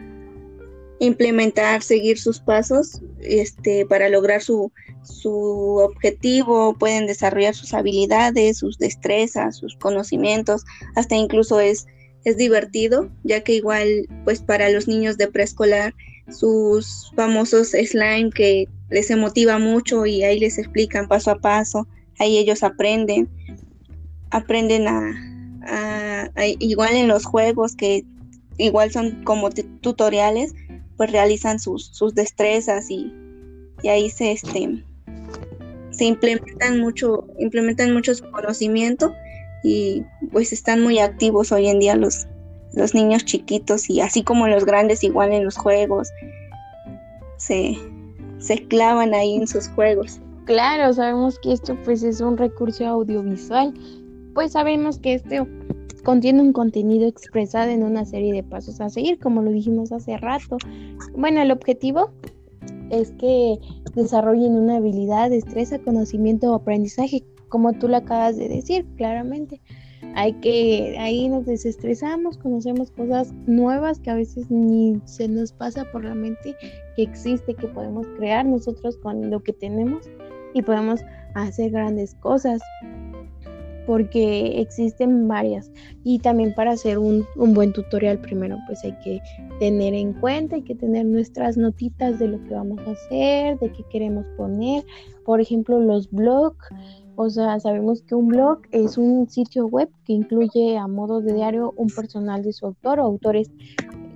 implementar, 1.01 1.83
seguir 1.83 2.19
sus 2.19 2.41
pasos, 2.41 3.03
este, 3.21 3.85
para 3.85 4.09
lograr 4.09 4.41
su, 4.41 4.73
su 5.03 5.77
objetivo, 5.83 6.75
pueden 6.79 7.07
desarrollar 7.07 7.55
sus 7.55 7.75
habilidades, 7.75 8.59
sus 8.59 8.79
destrezas, 8.79 9.59
sus 9.59 9.77
conocimientos, 9.77 10.65
hasta 10.95 11.15
incluso 11.15 11.61
es 11.61 11.87
es 12.25 12.37
divertido, 12.37 13.11
ya 13.23 13.43
que 13.43 13.55
igual 13.55 14.09
pues 14.25 14.41
para 14.41 14.71
los 14.71 14.89
niños 14.89 15.19
de 15.19 15.29
preescolar 15.29 15.95
sus 16.31 17.13
famosos 17.15 17.73
slime 17.73 18.31
que 18.31 18.67
les 18.91 19.11
emotiva 19.11 19.59
mucho 19.59 20.07
y 20.07 20.23
ahí 20.23 20.41
les 20.41 20.59
explican 20.59 21.07
paso 21.09 21.31
a 21.31 21.39
paso, 21.39 21.87
ahí 22.19 22.39
ellos 22.39 22.63
aprenden, 22.63 23.29
aprenden 24.31 24.89
a, 24.89 26.31
igual 26.59 26.95
en 26.95 27.09
los 27.09 27.25
juegos 27.25 27.77
que 27.77 28.05
igual 28.59 28.91
son 28.91 29.25
como 29.25 29.51
tutoriales, 29.51 30.55
pues 30.97 31.11
realizan 31.11 31.59
sus, 31.59 31.87
sus 31.87 32.15
destrezas 32.15 32.91
y, 32.91 33.13
y 33.83 33.89
ahí 33.89 34.11
se 34.11 34.33
este 34.33 34.85
se 35.91 36.05
implementan 36.07 36.81
mucho, 36.81 37.27
implementan 37.39 37.93
mucho 37.93 38.15
su 38.15 38.29
conocimiento 38.31 39.15
y 39.65 40.05
pues 40.31 40.53
están 40.53 40.83
muy 40.83 40.99
activos 40.99 41.51
hoy 41.51 41.69
en 41.69 41.81
día 41.81 41.97
los, 41.97 42.29
los 42.75 42.95
niños 42.95 43.25
chiquitos 43.25 43.89
y 43.89 44.03
así 44.03 44.23
como 44.23 44.47
los 44.47 44.67
grandes 44.67 45.03
igual 45.03 45.33
en 45.33 45.45
los 45.45 45.57
juegos 45.57 46.11
se, 47.39 47.77
se 48.39 48.69
clavan 48.69 49.15
ahí 49.15 49.37
en 49.37 49.49
sus 49.49 49.69
juegos. 49.69 50.21
Claro, 50.45 50.93
sabemos 50.93 51.39
que 51.39 51.55
esto 51.55 51.77
pues 51.83 52.03
es 52.03 52.21
un 52.21 52.37
recurso 52.37 52.87
audiovisual, 52.87 53.73
pues 54.35 54.53
sabemos 54.53 54.99
que 54.99 55.15
esto 55.15 55.49
contiene 56.05 56.43
un 56.43 56.53
contenido 56.53 57.09
expresado 57.09 57.71
en 57.71 57.83
una 57.83 58.05
serie 58.05 58.35
de 58.35 58.43
pasos 58.43 58.83
a 58.83 58.91
seguir, 58.91 59.19
como 59.19 59.41
lo 59.41 59.51
dijimos 59.51 59.91
hace 59.93 60.19
rato. 60.19 60.59
Bueno, 61.17 61.41
el 61.41 61.51
objetivo 61.51 62.11
es 62.91 63.13
que 63.13 63.59
desarrollen 63.95 64.57
una 64.57 64.77
habilidad, 64.77 65.31
destreza, 65.31 65.79
conocimiento 65.79 66.53
o 66.53 66.55
aprendizaje 66.55 67.25
como 67.55 67.73
tú 67.73 67.87
lo 67.87 67.99
acabas 67.99 68.37
de 68.37 68.49
decir 68.49 68.85
claramente. 68.97 69.61
Hay 70.17 70.33
que, 70.41 70.97
ahí 70.99 71.29
nos 71.29 71.47
desestresamos, 71.47 72.37
conocemos 72.37 72.91
cosas 72.91 73.33
nuevas 73.47 74.01
que 74.01 74.11
a 74.11 74.17
veces 74.17 74.51
ni 74.51 75.01
se 75.05 75.29
nos 75.29 75.53
pasa 75.53 75.85
por 75.93 76.03
la 76.03 76.17
mente 76.17 76.57
que 76.97 77.03
existe, 77.05 77.55
que 77.55 77.69
podemos 77.69 78.09
crear 78.19 78.45
nosotros 78.45 78.97
con 78.97 79.31
lo 79.31 79.41
que 79.41 79.53
tenemos 79.53 80.11
y 80.53 80.63
podemos 80.63 81.03
hacer 81.35 81.71
grandes 81.71 82.17
cosas 82.17 82.61
porque 83.87 84.61
existen 84.61 85.29
varias 85.29 85.71
y 86.03 86.19
también 86.19 86.55
para 86.55 86.73
hacer 86.73 86.99
un, 86.99 87.25
un, 87.37 87.55
buen 87.55 87.73
tutorial 87.73 88.19
primero 88.19 88.59
pues 88.67 88.83
hay 88.83 88.99
que 89.05 89.21
tener 89.61 89.95
en 89.95 90.13
cuenta, 90.15 90.57
hay 90.57 90.63
que 90.63 90.75
tener 90.75 91.07
nuestras 91.07 91.57
notitas 91.57 92.19
de 92.19 92.29
lo 92.29 92.43
que 92.45 92.55
vamos 92.55 92.81
a 92.81 92.93
hacer, 92.93 93.59
de 93.61 93.71
qué 93.71 93.85
queremos 93.91 94.27
poner, 94.37 94.85
por 95.25 95.41
ejemplo 95.41 95.79
los 95.79 96.11
blogs 96.11 96.67
o 97.17 97.31
sea, 97.31 97.61
sabemos 97.61 98.03
que 98.03 98.15
un 98.15 98.29
blog 98.29 98.61
es 98.73 98.99
un 98.99 99.29
sitio 99.29 99.67
web 99.67 99.89
que 100.05 100.13
incluye 100.13 100.77
a 100.77 100.87
modo 100.87 101.21
de 101.21 101.35
diario 101.35 101.73
un 101.77 101.89
personal 101.89 102.43
de 102.43 102.53
su 102.53 102.67
autor 102.67 103.01
o 103.01 103.05
autores 103.05 103.51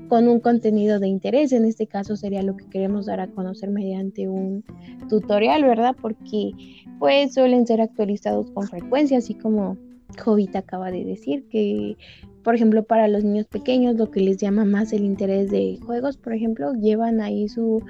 con 0.09 0.27
un 0.27 0.41
contenido 0.41 0.99
de 0.99 1.09
interés. 1.09 1.53
En 1.53 1.65
este 1.65 1.87
caso 1.87 2.17
sería 2.17 2.43
lo 2.43 2.57
que 2.57 2.67
queremos 2.67 3.07
dar 3.07 3.21
a 3.21 3.29
conocer 3.29 3.71
mediante 3.71 4.29
un 4.29 4.65
tutorial, 5.09 5.63
¿verdad? 5.65 5.95
Porque 6.01 6.53
pues 6.99 7.35
suelen 7.35 7.67
ser 7.67 7.81
actualizados 7.81 8.51
con 8.51 8.67
frecuencia, 8.67 9.19
así 9.19 9.35
como 9.35 9.77
Jovita 10.19 10.61
acaba 10.61 10.91
de 10.91 11.05
decir, 11.05 11.47
que 11.49 11.97
por 12.43 12.55
ejemplo 12.55 12.83
para 12.83 13.09
los 13.09 13.25
niños 13.25 13.47
pequeños 13.47 13.97
lo 13.97 14.11
que 14.11 14.21
les 14.21 14.39
llama 14.39 14.65
más 14.65 14.93
el 14.93 15.05
interés 15.05 15.51
de 15.51 15.79
juegos, 15.85 16.17
por 16.17 16.33
ejemplo, 16.33 16.73
llevan 16.73 17.21
ahí 17.21 17.49
su 17.49 17.83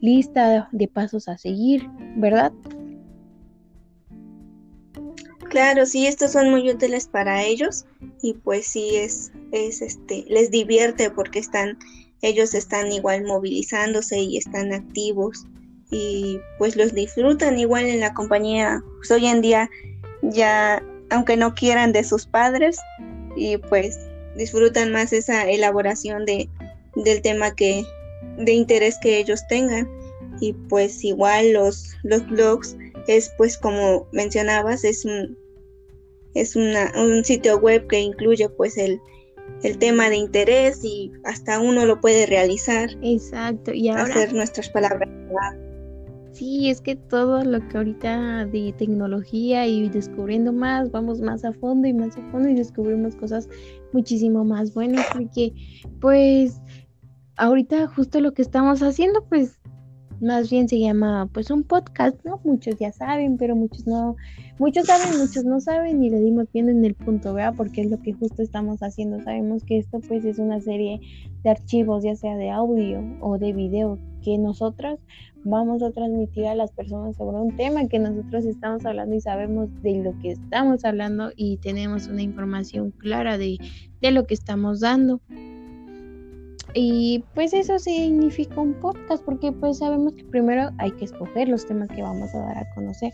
lista 0.00 0.68
de 0.72 0.88
pasos 0.88 1.28
a 1.28 1.38
seguir, 1.38 1.88
¿verdad? 2.16 2.52
Claro, 5.56 5.86
sí, 5.86 6.06
estos 6.06 6.32
son 6.32 6.50
muy 6.50 6.68
útiles 6.68 7.08
para 7.08 7.42
ellos 7.42 7.86
y 8.20 8.34
pues 8.34 8.66
sí 8.66 8.96
es, 8.96 9.32
es 9.52 9.80
este, 9.80 10.26
les 10.28 10.50
divierte 10.50 11.08
porque 11.08 11.38
están, 11.38 11.78
ellos 12.20 12.52
están 12.52 12.92
igual 12.92 13.24
movilizándose 13.24 14.18
y 14.18 14.36
están 14.36 14.74
activos 14.74 15.46
y 15.90 16.40
pues 16.58 16.76
los 16.76 16.92
disfrutan 16.92 17.58
igual 17.58 17.86
en 17.86 18.00
la 18.00 18.12
compañía. 18.12 18.84
Pues 18.98 19.10
hoy 19.10 19.28
en 19.28 19.40
día 19.40 19.70
ya, 20.20 20.82
aunque 21.08 21.38
no 21.38 21.54
quieran 21.54 21.90
de 21.94 22.04
sus 22.04 22.26
padres 22.26 22.78
y 23.34 23.56
pues 23.56 23.98
disfrutan 24.36 24.92
más 24.92 25.14
esa 25.14 25.48
elaboración 25.48 26.26
de, 26.26 26.50
del 26.96 27.22
tema 27.22 27.54
que, 27.54 27.82
de 28.36 28.52
interés 28.52 28.98
que 29.00 29.16
ellos 29.16 29.40
tengan 29.48 29.88
y 30.38 30.52
pues 30.52 31.02
igual 31.02 31.54
los, 31.54 31.96
los 32.02 32.26
blogs 32.28 32.76
es 33.06 33.32
pues 33.38 33.56
como 33.56 34.06
mencionabas, 34.12 34.84
es 34.84 35.06
un, 35.06 35.38
es 36.40 36.56
una, 36.56 36.92
un 36.96 37.24
sitio 37.24 37.58
web 37.58 37.86
que 37.86 38.00
incluye 38.00 38.48
pues 38.48 38.76
el, 38.76 39.00
el 39.62 39.78
tema 39.78 40.10
de 40.10 40.16
interés 40.16 40.84
y 40.84 41.12
hasta 41.24 41.60
uno 41.60 41.86
lo 41.86 42.00
puede 42.00 42.26
realizar. 42.26 42.90
Exacto, 43.02 43.72
y 43.72 43.88
ahora... 43.88 44.04
Hacer 44.04 44.32
nuestras 44.34 44.68
palabras. 44.68 45.08
Sí, 46.32 46.68
es 46.68 46.82
que 46.82 46.96
todo 46.96 47.42
lo 47.44 47.66
que 47.66 47.78
ahorita 47.78 48.44
de 48.44 48.74
tecnología 48.76 49.66
y 49.66 49.88
descubriendo 49.88 50.52
más, 50.52 50.90
vamos 50.90 51.22
más 51.22 51.46
a 51.46 51.54
fondo 51.54 51.88
y 51.88 51.94
más 51.94 52.14
a 52.18 52.30
fondo 52.30 52.50
y 52.50 52.54
descubrimos 52.54 53.16
cosas 53.16 53.48
muchísimo 53.92 54.44
más 54.44 54.74
buenas 54.74 55.06
porque 55.14 55.54
pues 55.98 56.60
ahorita 57.36 57.86
justo 57.86 58.20
lo 58.20 58.34
que 58.34 58.42
estamos 58.42 58.82
haciendo 58.82 59.24
pues 59.30 59.58
más 60.20 60.50
bien 60.50 60.68
se 60.68 60.78
llama 60.78 61.28
pues 61.32 61.50
un 61.50 61.62
podcast, 61.62 62.16
¿no? 62.24 62.40
Muchos 62.44 62.76
ya 62.78 62.92
saben, 62.92 63.36
pero 63.36 63.56
muchos 63.56 63.86
no, 63.86 64.16
muchos 64.58 64.86
saben, 64.86 65.18
muchos 65.18 65.44
no 65.44 65.60
saben 65.60 66.02
y 66.02 66.10
le 66.10 66.20
dimos 66.20 66.46
bien 66.52 66.68
en 66.68 66.84
el 66.84 66.94
punto, 66.94 67.34
¿verdad? 67.34 67.54
Porque 67.56 67.82
es 67.82 67.90
lo 67.90 68.00
que 68.00 68.12
justo 68.12 68.42
estamos 68.42 68.82
haciendo. 68.82 69.22
Sabemos 69.22 69.64
que 69.64 69.78
esto 69.78 70.00
pues 70.00 70.24
es 70.24 70.38
una 70.38 70.60
serie 70.60 71.00
de 71.42 71.50
archivos, 71.50 72.04
ya 72.04 72.16
sea 72.16 72.36
de 72.36 72.50
audio 72.50 73.02
o 73.20 73.38
de 73.38 73.52
video, 73.52 73.98
que 74.22 74.38
nosotros 74.38 74.98
vamos 75.44 75.82
a 75.82 75.92
transmitir 75.92 76.46
a 76.46 76.54
las 76.54 76.72
personas 76.72 77.16
sobre 77.16 77.36
un 77.36 77.56
tema 77.56 77.86
que 77.86 78.00
nosotros 78.00 78.44
estamos 78.44 78.84
hablando 78.84 79.14
y 79.14 79.20
sabemos 79.20 79.68
de 79.82 80.02
lo 80.02 80.18
que 80.20 80.32
estamos 80.32 80.84
hablando 80.84 81.30
y 81.36 81.58
tenemos 81.58 82.08
una 82.08 82.22
información 82.22 82.90
clara 82.90 83.38
de, 83.38 83.58
de 84.00 84.10
lo 84.10 84.26
que 84.26 84.34
estamos 84.34 84.80
dando. 84.80 85.20
Y 86.74 87.24
pues 87.34 87.54
eso 87.54 87.78
significa 87.78 88.60
un 88.60 88.74
podcast 88.74 89.24
porque 89.24 89.52
pues 89.52 89.78
sabemos 89.78 90.14
que 90.14 90.24
primero 90.24 90.70
hay 90.78 90.90
que 90.92 91.06
escoger 91.06 91.48
los 91.48 91.66
temas 91.66 91.88
que 91.88 92.02
vamos 92.02 92.34
a 92.34 92.38
dar 92.38 92.58
a 92.58 92.74
conocer. 92.74 93.12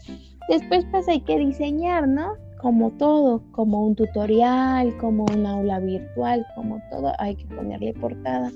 Después 0.49 0.85
pues 0.91 1.09
hay 1.09 1.21
que 1.21 1.39
diseñar, 1.39 2.09
¿no? 2.09 2.35
Como 2.61 2.91
todo, 2.93 3.43
como 3.53 3.87
un 3.87 3.95
tutorial, 3.95 4.97
como 4.99 5.25
un 5.25 5.47
aula 5.47 5.81
virtual, 5.81 6.47
como 6.55 6.81
todo, 6.91 7.13
hay 7.19 7.37
que 7.37 7.47
ponerle 7.47 7.93
portada. 7.95 8.51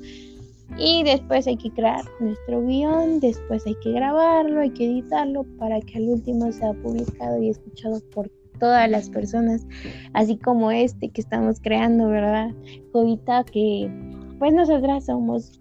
Y 0.79 1.05
después 1.05 1.47
hay 1.47 1.57
que 1.57 1.71
crear 1.71 2.05
nuestro 2.21 2.65
guion, 2.67 3.21
después 3.21 3.65
hay 3.67 3.77
que 3.83 3.93
grabarlo, 3.93 4.61
hay 4.61 4.71
que 4.71 4.87
editarlo 4.87 5.45
para 5.59 5.81
que 5.81 5.99
al 5.99 6.09
último 6.09 6.51
sea 6.53 6.73
publicado 6.75 7.41
y 7.41 7.51
escuchado 7.51 8.01
por 8.13 8.31
todas 8.59 8.91
las 8.91 9.09
personas, 9.09 9.67
así 10.13 10.37
como 10.37 10.71
este 10.71 11.11
que 11.11 11.21
estamos 11.21 11.61
creando, 11.61 12.09
¿verdad? 12.09 12.51
Jovita 12.93 13.45
que 13.45 13.91
pues 14.39 14.53
nosotras 14.53 15.07
somos 15.07 15.61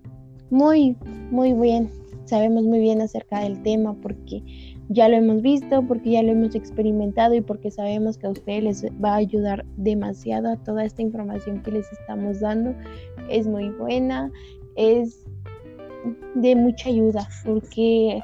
muy, 0.50 0.96
muy 1.32 1.54
bien, 1.54 1.90
sabemos 2.26 2.64
muy 2.64 2.80
bien 2.80 3.02
acerca 3.02 3.40
del 3.40 3.62
tema 3.64 3.94
porque 4.02 4.44
ya 4.90 5.10
lo 5.10 5.16
hemos 5.16 5.42
visto, 5.42 5.84
porque 5.88 6.12
ya 6.12 6.24
lo 6.24 6.32
hemos 6.32 6.54
experimentado 6.56 7.34
y 7.34 7.42
porque 7.42 7.72
sabemos 7.72 8.18
que 8.18 8.28
a 8.28 8.32
ustedes 8.32 8.64
les 8.64 8.86
va 9.04 9.14
a 9.14 9.18
ayudar 9.18 9.66
demasiado 9.78 10.50
a 10.50 10.58
toda 10.58 10.86
esta 10.86 11.02
información 11.02 11.62
que 11.64 11.72
les 11.72 11.92
estamos 11.92 12.40
dando. 12.40 12.76
Es 13.30 13.48
muy 13.48 13.70
buena, 13.70 14.32
es 14.76 15.25
de 16.36 16.56
mucha 16.56 16.90
ayuda, 16.90 17.28
porque 17.44 18.20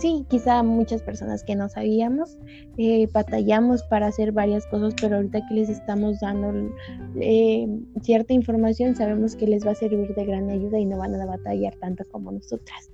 sí, 0.00 0.24
quizá 0.28 0.62
muchas 0.62 1.02
personas 1.02 1.44
que 1.44 1.54
no 1.54 1.68
sabíamos, 1.68 2.38
eh, 2.78 3.08
batallamos 3.12 3.82
para 3.84 4.08
hacer 4.08 4.32
varias 4.32 4.66
cosas, 4.66 4.94
pero 5.00 5.16
ahorita 5.16 5.40
que 5.48 5.54
les 5.54 5.68
estamos 5.68 6.20
dando 6.20 6.74
eh, 7.20 7.66
cierta 8.02 8.32
información, 8.32 8.96
sabemos 8.96 9.36
que 9.36 9.46
les 9.46 9.66
va 9.66 9.72
a 9.72 9.74
servir 9.74 10.14
de 10.14 10.24
gran 10.24 10.48
ayuda 10.50 10.78
y 10.78 10.86
no 10.86 10.98
van 10.98 11.14
a 11.14 11.26
batallar 11.26 11.74
tanto 11.76 12.04
como 12.10 12.32
nosotras. 12.32 12.90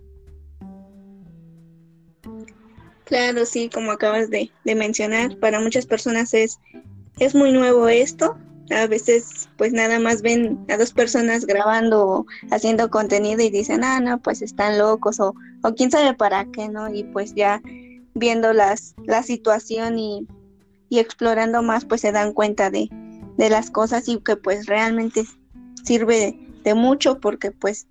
Claro, 3.05 3.47
sí, 3.47 3.71
como 3.73 3.93
acabas 3.93 4.31
de, 4.31 4.51
de 4.65 4.75
mencionar, 4.75 5.39
para 5.39 5.61
muchas 5.61 5.87
personas 5.87 6.35
es, 6.35 6.59
es 7.21 7.35
muy 7.37 7.53
nuevo 7.53 7.89
esto, 7.89 8.37
a 8.71 8.87
veces 8.87 9.49
pues 9.57 9.73
nada 9.73 9.99
más 9.99 10.23
ven 10.23 10.65
a 10.69 10.77
dos 10.77 10.93
personas 10.93 11.47
grabando 11.47 12.07
o 12.07 12.27
haciendo 12.51 12.91
contenido 12.91 13.43
y 13.43 13.51
dicen, 13.51 13.85
ah, 13.85 14.01
no, 14.01 14.21
pues 14.21 14.43
están 14.43 14.79
locos 14.79 15.21
o, 15.21 15.35
o 15.63 15.75
quién 15.75 15.91
sabe 15.91 16.15
para 16.15 16.47
qué, 16.47 16.69
¿no? 16.69 16.93
Y 16.93 17.05
pues 17.05 17.35
ya 17.35 17.63
viendo 18.15 18.53
las, 18.53 18.95
la 19.05 19.23
situación 19.23 19.99
y, 19.99 20.27
y 20.89 20.99
explorando 20.99 21.63
más, 21.63 21.85
pues 21.85 22.01
se 22.01 22.13
dan 22.13 22.33
cuenta 22.33 22.71
de, 22.71 22.89
de, 23.37 23.51
las 23.51 23.71
cosas 23.71 24.09
y 24.09 24.19
que 24.19 24.37
pues 24.37 24.67
realmente 24.67 25.25
sirve 25.85 26.39
de, 26.65 26.75
mucho 26.75 27.21
porque 27.21 27.51
pues 27.51 27.87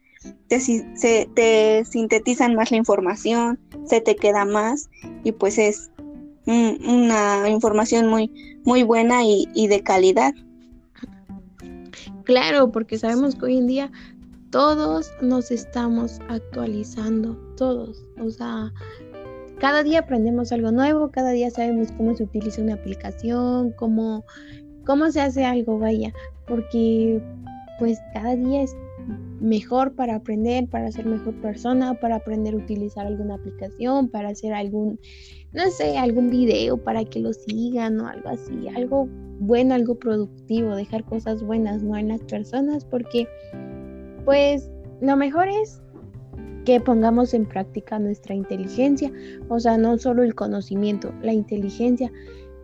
te, 0.48 0.60
se, 0.60 1.30
te 1.36 1.86
sintetizan 1.86 2.56
más 2.56 2.72
la 2.72 2.78
información, 2.78 3.60
se 3.86 4.02
te 4.02 4.16
queda 4.16 4.46
más 4.46 4.90
y 5.24 5.32
pues 5.32 5.58
es 5.58 5.92
una 6.48 7.48
información 7.50 8.08
muy, 8.08 8.60
muy 8.66 8.84
buena 8.84 9.24
y, 9.24 9.48
y 9.54 9.68
de 9.68 9.82
calidad. 9.82 10.34
Claro, 12.26 12.72
porque 12.72 12.98
sabemos 12.98 13.36
que 13.36 13.46
hoy 13.46 13.58
en 13.58 13.68
día 13.68 13.92
todos 14.50 15.12
nos 15.22 15.52
estamos 15.52 16.20
actualizando, 16.28 17.36
todos. 17.56 18.04
O 18.20 18.30
sea, 18.30 18.74
cada 19.60 19.84
día 19.84 20.00
aprendemos 20.00 20.52
algo 20.52 20.72
nuevo, 20.72 21.12
cada 21.12 21.32
día 21.32 21.50
sabemos 21.52 21.92
cómo 21.92 22.16
se 22.16 22.24
utiliza 22.24 22.62
una 22.62 22.74
aplicación, 22.74 23.72
cómo, 23.74 24.26
cómo 24.86 25.12
se 25.12 25.22
hace 25.22 25.46
algo, 25.46 25.80
vaya, 25.80 26.14
porque 26.48 27.22
pues 27.80 28.00
cada 28.14 28.36
día 28.36 28.64
es 28.64 28.76
mejor 29.40 29.94
para 29.94 30.16
aprender, 30.16 30.68
para 30.68 30.92
ser 30.92 31.06
mejor 31.06 31.36
persona, 31.42 31.94
para 32.00 32.16
aprender 32.16 32.54
a 32.54 32.58
utilizar 32.58 33.06
alguna 33.06 33.36
aplicación, 33.36 34.10
para 34.10 34.30
hacer 34.30 34.54
algún, 34.54 35.00
no 35.56 35.70
sé, 35.72 35.98
algún 35.98 36.30
video 36.30 36.78
para 36.78 37.06
que 37.06 37.20
lo 37.20 37.32
sigan 37.34 38.00
o 38.02 38.08
algo 38.08 38.30
así, 38.30 38.68
algo 38.76 39.08
bueno, 39.40 39.74
algo 39.74 39.96
productivo, 39.96 40.76
dejar 40.76 41.04
cosas 41.06 41.42
buenas, 41.44 41.82
¿no? 41.82 41.98
En 41.98 42.10
las 42.10 42.22
personas, 42.24 42.86
porque 42.86 43.28
pues 44.24 44.70
lo 45.02 45.16
mejor 45.18 45.48
es 45.48 45.82
que 46.66 46.80
pongamos 46.80 47.34
en 47.34 47.46
práctica 47.46 48.00
nuestra 48.00 48.34
inteligencia, 48.34 49.12
o 49.50 49.60
sea, 49.60 49.78
no 49.78 49.98
solo 49.98 50.24
el 50.24 50.36
conocimiento, 50.36 51.14
la 51.22 51.34
inteligencia, 51.34 52.12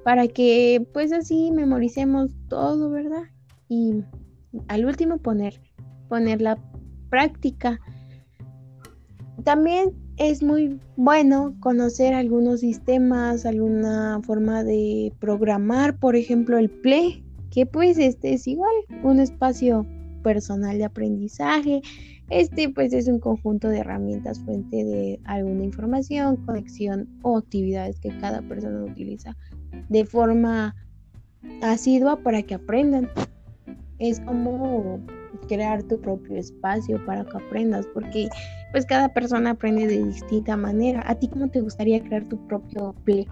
para 0.04 0.28
que 0.28 0.86
pues 0.94 1.14
así 1.14 1.52
memoricemos 1.52 2.32
todo, 2.48 2.90
¿verdad? 2.90 3.24
Y 3.70 4.04
al 4.68 4.86
último 4.86 5.18
poner, 5.20 5.62
poner 6.10 6.42
la 6.42 6.58
práctica. 7.10 7.80
También 9.44 9.94
es 10.18 10.44
muy 10.44 10.80
bueno 10.96 11.56
conocer 11.60 12.14
algunos 12.14 12.60
sistemas, 12.60 13.46
alguna 13.46 14.22
forma 14.24 14.64
de 14.64 15.14
programar, 15.20 15.98
por 15.98 16.16
ejemplo 16.16 16.58
el 16.58 16.70
Play, 16.70 17.24
que 17.50 17.66
pues 17.66 17.98
este 17.98 18.34
es 18.34 18.48
igual, 18.48 18.74
un 19.04 19.20
espacio 19.20 19.86
personal 20.24 20.78
de 20.78 20.86
aprendizaje. 20.86 21.82
Este 22.30 22.70
pues 22.70 22.94
es 22.94 23.08
un 23.08 23.20
conjunto 23.20 23.68
de 23.68 23.80
herramientas 23.80 24.40
fuente 24.40 24.86
de 24.86 25.20
alguna 25.26 25.66
información, 25.66 26.38
conexión 26.46 27.10
o 27.24 27.38
actividades 27.38 28.00
que 28.00 28.16
cada 28.20 28.42
persona 28.42 28.84
utiliza 28.84 29.36
de 29.90 30.06
forma 30.06 30.76
asidua 31.62 32.18
para 32.24 32.42
que 32.44 32.54
aprendan. 32.54 33.10
Es 34.00 34.20
como 34.22 35.02
crear 35.48 35.84
tu 35.84 36.00
propio 36.00 36.38
espacio 36.38 37.04
para 37.06 37.26
que 37.26 37.38
aprendas, 37.38 37.88
porque 37.94 38.30
pues 38.72 38.86
cada 38.86 39.10
persona 39.14 39.52
aprende 39.52 39.88
de 39.88 40.04
distinta 40.04 40.56
manera. 40.56 41.04
¿A 41.06 41.16
ti 41.16 41.28
cómo 41.28 41.50
te 41.50 41.62
gustaría 41.62 42.02
crear 42.02 42.28
tu 42.30 42.38
propio 42.48 42.96
play, 43.04 43.28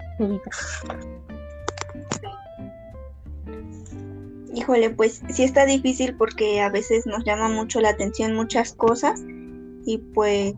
Híjole, 4.54 4.90
pues 4.90 5.22
sí 5.30 5.44
está 5.44 5.64
difícil 5.64 6.16
porque 6.16 6.60
a 6.60 6.68
veces 6.70 7.06
nos 7.06 7.24
llama 7.24 7.48
mucho 7.48 7.80
la 7.80 7.90
atención 7.90 8.34
muchas 8.34 8.72
cosas 8.72 9.22
y 9.86 9.98
pues 10.12 10.54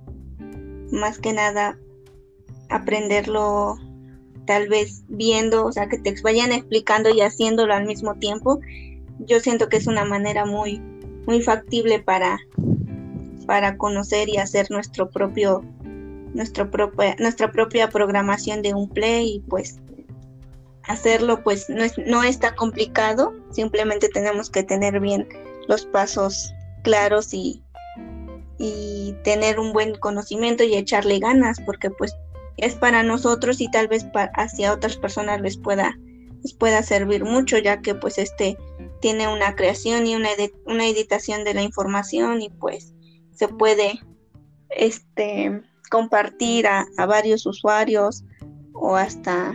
más 0.90 1.18
que 1.18 1.32
nada 1.32 1.78
aprenderlo 2.70 3.76
tal 4.46 4.68
vez 4.68 5.04
viendo, 5.08 5.66
o 5.66 5.72
sea, 5.72 5.88
que 5.88 5.98
te 5.98 6.14
vayan 6.22 6.52
explicando 6.52 7.10
y 7.10 7.20
haciéndolo 7.20 7.74
al 7.74 7.86
mismo 7.86 8.14
tiempo. 8.14 8.60
Yo 9.20 9.40
siento 9.40 9.68
que 9.68 9.76
es 9.76 9.86
una 9.86 10.04
manera 10.04 10.46
muy 10.46 10.82
muy 11.26 11.42
factible 11.42 12.00
para, 12.00 12.38
para 13.46 13.76
conocer 13.76 14.28
y 14.28 14.38
hacer 14.38 14.70
nuestro 14.70 15.10
propio, 15.10 15.64
nuestro 16.34 16.70
propia, 16.70 17.16
nuestra 17.18 17.50
propia 17.50 17.88
programación 17.88 18.62
de 18.62 18.74
un 18.74 18.88
play 18.88 19.36
y 19.36 19.40
pues 19.48 19.78
hacerlo 20.84 21.42
pues 21.42 21.68
no 21.68 21.82
es, 21.84 21.94
no 22.06 22.22
está 22.22 22.54
complicado, 22.54 23.32
simplemente 23.50 24.08
tenemos 24.08 24.50
que 24.50 24.62
tener 24.62 25.00
bien 25.00 25.28
los 25.68 25.86
pasos 25.86 26.52
claros 26.82 27.32
y, 27.32 27.62
y 28.58 29.14
tener 29.22 29.60
un 29.60 29.72
buen 29.72 29.94
conocimiento 29.96 30.64
y 30.64 30.74
echarle 30.74 31.18
ganas 31.20 31.60
porque 31.64 31.90
pues 31.90 32.14
es 32.56 32.74
para 32.74 33.02
nosotros 33.02 33.60
y 33.60 33.70
tal 33.70 33.88
vez 33.88 34.04
para, 34.04 34.32
hacia 34.34 34.72
otras 34.72 34.96
personas 34.96 35.40
les 35.40 35.56
pueda 35.56 35.96
les 36.42 36.52
pueda 36.54 36.82
servir 36.82 37.24
mucho 37.24 37.58
ya 37.58 37.80
que 37.80 37.94
pues 37.94 38.18
este 38.18 38.56
tiene 39.00 39.28
una 39.28 39.56
creación 39.56 40.06
y 40.06 40.14
una, 40.14 40.28
una 40.64 40.86
editación 40.86 41.44
de 41.44 41.54
la 41.54 41.62
información 41.62 42.40
y 42.40 42.50
pues 42.50 42.94
se 43.34 43.48
puede 43.48 43.98
este, 44.70 45.62
compartir 45.90 46.66
a, 46.66 46.86
varios 47.06 47.44
usuarios 47.46 48.24
o 48.72 48.96
hasta 48.96 49.54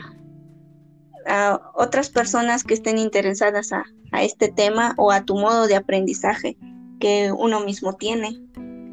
a 1.25 1.71
otras 1.73 2.09
personas 2.09 2.63
que 2.63 2.73
estén 2.73 2.97
interesadas 2.97 3.71
a, 3.71 3.85
a 4.11 4.23
este 4.23 4.49
tema 4.49 4.93
o 4.97 5.11
a 5.11 5.23
tu 5.23 5.35
modo 5.35 5.67
de 5.67 5.75
aprendizaje 5.75 6.57
que 6.99 7.31
uno 7.31 7.61
mismo 7.61 7.93
tiene. 7.93 8.37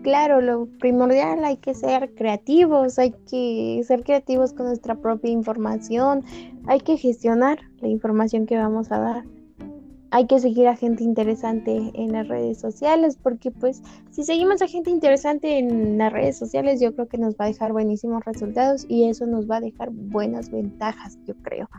Claro, 0.04 0.42
lo 0.42 0.66
primordial 0.66 1.42
hay 1.46 1.56
que 1.56 1.72
ser 1.72 2.14
creativos, 2.14 2.98
hay 2.98 3.12
que 3.26 3.82
ser 3.86 4.04
creativos 4.04 4.52
con 4.52 4.66
nuestra 4.66 4.96
propia 4.96 5.30
información, 5.30 6.22
hay 6.66 6.80
que 6.80 6.98
gestionar 6.98 7.60
la 7.80 7.88
información 7.88 8.44
que 8.44 8.58
vamos 8.58 8.92
a 8.92 8.98
dar. 8.98 9.24
Hay 10.10 10.26
que 10.26 10.40
seguir 10.40 10.68
a 10.68 10.76
gente 10.76 11.02
interesante 11.02 11.90
en 11.94 12.12
las 12.12 12.28
redes 12.28 12.60
sociales 12.60 13.16
porque 13.20 13.50
pues 13.50 13.82
si 14.10 14.24
seguimos 14.24 14.60
a 14.60 14.68
gente 14.68 14.90
interesante 14.90 15.58
en 15.58 15.96
las 15.96 16.12
redes 16.12 16.36
sociales 16.36 16.82
yo 16.82 16.94
creo 16.94 17.08
que 17.08 17.16
nos 17.16 17.36
va 17.36 17.46
a 17.46 17.48
dejar 17.48 17.72
buenísimos 17.72 18.22
resultados 18.26 18.84
y 18.86 19.08
eso 19.08 19.24
nos 19.24 19.50
va 19.50 19.56
a 19.56 19.60
dejar 19.60 19.88
buenas 19.90 20.50
ventajas 20.50 21.18
yo 21.26 21.34
creo 21.42 21.70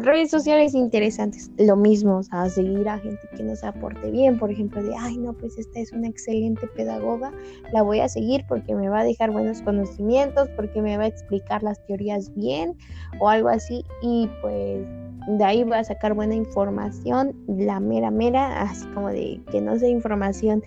redes 0.00 0.30
sociales 0.30 0.74
interesantes, 0.74 1.50
lo 1.58 1.76
mismo, 1.76 2.18
o 2.18 2.22
sea, 2.22 2.48
seguir 2.48 2.88
a 2.88 2.98
gente 2.98 3.26
que 3.34 3.42
nos 3.42 3.64
aporte 3.64 4.10
bien, 4.10 4.38
por 4.38 4.50
ejemplo, 4.50 4.82
de, 4.82 4.94
ay, 4.98 5.16
no, 5.16 5.32
pues 5.32 5.56
esta 5.58 5.80
es 5.80 5.92
una 5.92 6.08
excelente 6.08 6.66
pedagoga, 6.68 7.32
la 7.72 7.82
voy 7.82 8.00
a 8.00 8.08
seguir 8.08 8.44
porque 8.48 8.74
me 8.74 8.88
va 8.88 9.00
a 9.00 9.04
dejar 9.04 9.30
buenos 9.30 9.62
conocimientos, 9.62 10.48
porque 10.56 10.82
me 10.82 10.96
va 10.98 11.04
a 11.04 11.06
explicar 11.06 11.62
las 11.62 11.84
teorías 11.86 12.34
bien 12.34 12.76
o 13.18 13.28
algo 13.28 13.48
así, 13.48 13.84
y 14.02 14.28
pues 14.42 14.86
de 15.28 15.44
ahí 15.44 15.64
voy 15.64 15.74
a 15.74 15.84
sacar 15.84 16.14
buena 16.14 16.34
información, 16.34 17.34
la 17.46 17.80
mera 17.80 18.10
mera, 18.10 18.62
así 18.62 18.86
como 18.88 19.08
de 19.08 19.40
que 19.50 19.60
no 19.60 19.78
sea 19.78 19.88
información 19.88 20.62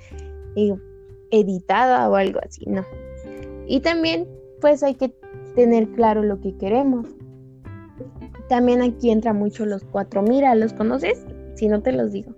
eh, 0.56 0.76
editada 1.32 2.10
o 2.10 2.15
algo 2.15 2.39
así, 2.44 2.65
no. 2.65 2.84
Y 3.68 3.82
también, 3.82 4.28
pues 4.62 4.82
hay 4.82 4.96
que 4.96 5.13
tener 5.56 5.89
claro 5.89 6.24
lo 6.24 6.39
que 6.39 6.56
queremos 6.58 7.08
también 8.47 8.81
aquí 8.81 9.10
entra 9.10 9.34
mucho 9.34 9.65
los 9.65 9.84
cuatro 9.84 10.21
mira, 10.21 10.55
¿los 10.55 10.73
conoces? 10.73 11.25
Si 11.55 11.67
no 11.67 11.81
te 11.81 11.91
los 11.91 12.12
digo. 12.12 12.34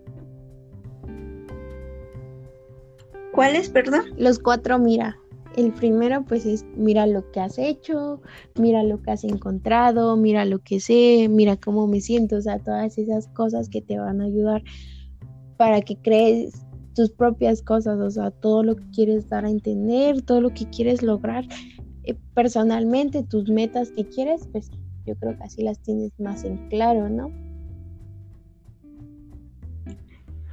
¿Cuáles, 3.34 3.70
perdón? 3.70 4.02
Los 4.17 4.39
cuatro 4.39 4.80
mira. 4.80 5.17
El 5.56 5.72
primero 5.72 6.24
pues 6.24 6.46
es 6.46 6.65
mira 6.76 7.08
lo 7.08 7.32
que 7.32 7.39
has 7.39 7.58
hecho, 7.58 8.22
mira 8.60 8.84
lo 8.84 9.02
que 9.02 9.12
has 9.12 9.24
encontrado, 9.24 10.15
mira 10.15 10.46
lo 10.46 10.60
que 10.60 10.80
sé, 10.80 11.28
mira 11.30 11.58
cómo 11.58 11.88
me 11.88 12.00
siento, 12.00 12.36
o 12.36 12.41
sea, 12.41 12.60
todas 12.60 12.98
esas 12.98 13.28
cosas 13.30 13.67
que 13.70 13.82
te 13.82 13.98
van 13.98 14.22
a 14.22 14.26
ayudar 14.26 14.63
para 15.58 15.82
que 15.82 15.98
crees 15.98 16.65
tus 16.93 17.12
propias 17.12 17.62
cosas, 17.62 18.00
o 18.00 18.10
sea, 18.10 18.32
todo 18.32 18.63
lo 18.63 18.76
que 18.76 18.89
quieres 18.91 19.30
dar 19.30 19.46
a 19.46 19.50
entender, 19.50 20.22
todo 20.24 20.41
lo 20.41 20.52
que 20.52 20.65
quieres 20.65 21.04
lograr 21.04 21.46
eh, 22.04 22.15
personalmente, 22.34 23.24
tus 23.24 23.50
metas 23.50 23.91
que 23.91 24.08
quieres, 24.08 24.48
pues 24.52 24.72
yo 25.08 25.15
creo 25.15 25.38
que 25.38 25.43
así 25.43 25.63
las 25.63 25.80
tienes 25.80 26.12
más 26.20 26.43
en 26.43 26.58
claro, 26.70 27.10
¿no? 27.10 27.32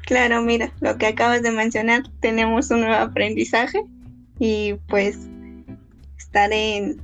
Claro, 0.02 0.42
mira, 0.42 0.72
lo 0.80 0.96
que 0.96 1.06
acabas 1.06 1.42
de 1.42 1.50
mencionar, 1.50 2.02
tenemos 2.20 2.70
un 2.70 2.82
nuevo 2.82 2.94
aprendizaje 2.94 3.82
y 4.38 4.74
pues 4.88 5.18
estar 6.18 6.52
en, 6.52 7.00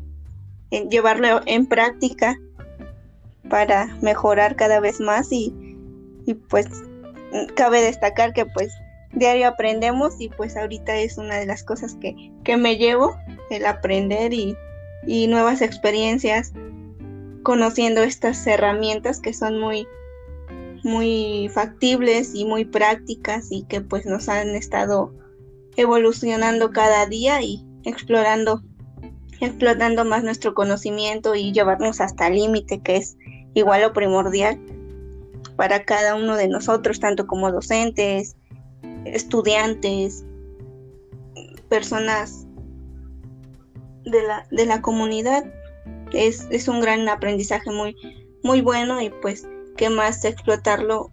llevarlo 0.90 1.40
en 1.46 1.66
práctica 1.66 2.38
para 3.48 3.86
mejorar 4.00 4.54
cada 4.54 4.80
vez 4.80 5.00
más 5.00 5.32
y, 5.32 5.52
y 6.26 6.34
pues 6.34 6.68
cabe 7.56 7.80
destacar 7.80 8.32
que 8.32 8.46
pues 8.46 8.72
diario 9.12 9.48
aprendemos 9.48 10.20
y 10.20 10.28
pues 10.28 10.56
ahorita 10.56 10.96
es 10.96 11.18
una 11.18 11.36
de 11.36 11.46
las 11.46 11.64
cosas 11.64 11.96
que, 12.00 12.14
que 12.44 12.56
me 12.56 12.76
llevo, 12.76 13.16
el 13.50 13.66
aprender 13.66 14.32
y, 14.32 14.56
y 15.06 15.26
nuevas 15.26 15.62
experiencias 15.62 16.52
conociendo 17.42 18.02
estas 18.02 18.46
herramientas 18.46 19.20
que 19.20 19.32
son 19.32 19.58
muy 19.58 19.86
muy 20.82 21.50
factibles 21.52 22.34
y 22.34 22.44
muy 22.46 22.64
prácticas 22.64 23.48
y 23.50 23.64
que 23.64 23.82
pues 23.82 24.06
nos 24.06 24.28
han 24.30 24.50
estado 24.50 25.12
evolucionando 25.76 26.70
cada 26.70 27.06
día 27.06 27.42
y 27.42 27.66
explorando 27.84 28.62
explotando 29.40 30.04
más 30.04 30.22
nuestro 30.22 30.54
conocimiento 30.54 31.34
y 31.34 31.52
llevarnos 31.52 32.00
hasta 32.00 32.28
el 32.28 32.34
límite 32.34 32.80
que 32.82 32.96
es 32.96 33.16
igual 33.54 33.84
o 33.84 33.92
primordial 33.92 34.58
para 35.56 35.84
cada 35.84 36.14
uno 36.14 36.36
de 36.36 36.48
nosotros, 36.48 37.00
tanto 37.00 37.26
como 37.26 37.50
docentes, 37.50 38.36
estudiantes, 39.04 40.24
personas 41.68 42.46
de 44.04 44.22
la, 44.22 44.46
de 44.50 44.66
la 44.66 44.80
comunidad 44.82 45.44
es, 46.12 46.68
un 46.68 46.80
gran 46.80 47.08
aprendizaje 47.08 47.70
muy, 47.70 47.96
muy 48.42 48.60
bueno 48.60 49.00
y 49.00 49.10
pues 49.22 49.46
qué 49.76 49.90
más 49.90 50.24
explotarlo 50.24 51.10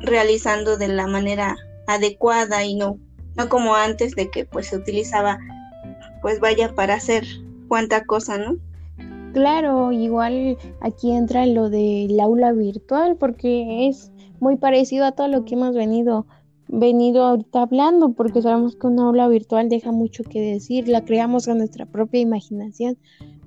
realizando 0.00 0.76
de 0.76 0.88
la 0.88 1.06
manera 1.06 1.56
adecuada 1.86 2.64
y 2.64 2.74
no, 2.74 2.98
no 3.36 3.48
como 3.48 3.74
antes 3.74 4.14
de 4.14 4.30
que 4.30 4.44
pues 4.44 4.68
se 4.68 4.76
utilizaba 4.76 5.38
pues 6.22 6.40
vaya 6.40 6.74
para 6.74 6.94
hacer 6.94 7.24
cuánta 7.68 8.04
cosa, 8.04 8.38
¿no? 8.38 8.56
Claro, 9.32 9.92
igual 9.92 10.56
aquí 10.80 11.12
entra 11.12 11.46
lo 11.46 11.70
del 11.70 12.18
aula 12.18 12.52
virtual 12.52 13.16
porque 13.16 13.88
es 13.88 14.10
muy 14.40 14.56
parecido 14.56 15.04
a 15.04 15.12
todo 15.12 15.28
lo 15.28 15.44
que 15.44 15.54
hemos 15.54 15.74
venido 15.74 16.26
venido 16.68 17.24
ahorita 17.24 17.62
hablando 17.62 18.12
porque 18.12 18.42
sabemos 18.42 18.76
que 18.76 18.86
una 18.86 19.04
aula 19.04 19.28
virtual 19.28 19.68
deja 19.68 19.90
mucho 19.90 20.22
que 20.22 20.40
decir, 20.40 20.86
la 20.88 21.04
creamos 21.04 21.46
con 21.46 21.58
nuestra 21.58 21.86
propia 21.86 22.20
imaginación, 22.20 22.98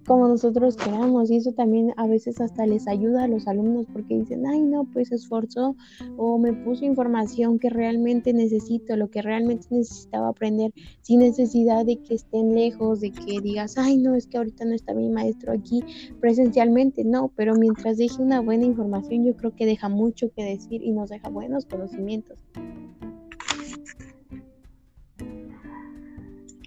como 0.06 0.28
nosotros 0.28 0.76
queramos 0.78 1.30
y 1.30 1.38
eso 1.38 1.52
también 1.52 1.94
a 1.98 2.08
veces 2.08 2.42
hasta 2.42 2.66
les 2.66 2.88
ayuda 2.88 3.24
a 3.24 3.28
los 3.28 3.48
alumnos 3.48 3.86
porque 3.92 4.18
dicen, 4.18 4.46
ay 4.46 4.62
no, 4.62 4.86
pues 4.86 5.12
esforzó 5.12 5.76
o 6.18 6.38
me 6.38 6.54
puso 6.54 6.86
información 6.86 7.60
que 7.60 7.70
realmente 7.70 8.34
necesito, 8.34 8.96
lo 8.96 9.10
que 9.10 9.22
realmente 9.22 9.68
necesitaba 9.70 10.30
aprender 10.30 10.72
sin 11.02 11.20
necesidad 11.20 11.86
de 11.86 11.98
que 11.98 12.16
estén 12.16 12.56
lejos, 12.56 13.02
de 13.02 13.12
que 13.12 13.42
digas, 13.42 13.78
ay 13.78 13.98
no, 13.98 14.16
es 14.16 14.28
que 14.28 14.38
ahorita 14.38 14.66
no 14.66 14.74
está 14.74 14.94
mi 14.94 15.10
maestro 15.10 15.54
aquí 15.54 15.84
presencialmente, 16.20 17.04
no, 17.04 17.32
pero 17.36 17.56
mientras 17.56 17.98
deje 17.98 18.22
una 18.22 18.42
buena 18.42 18.66
información 18.66 19.24
yo 19.24 19.36
creo 19.36 19.56
que 19.56 19.66
deja 19.66 19.90
mucho 19.90 20.32
que 20.36 20.44
decir 20.44 20.82
y 20.84 20.92
nos 20.92 21.10
deja 21.10 21.30
buenos 21.30 21.66
conocimientos. 21.66 22.40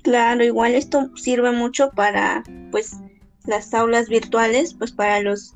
Claro, 0.03 0.45
igual 0.45 0.75
esto 0.75 1.11
sirve 1.17 1.51
mucho 1.51 1.91
para 1.97 2.43
pues 2.71 2.99
las 3.47 3.75
aulas 3.75 4.09
virtuales, 4.09 4.75
pues 4.75 4.93
para 4.93 5.21
los, 5.21 5.53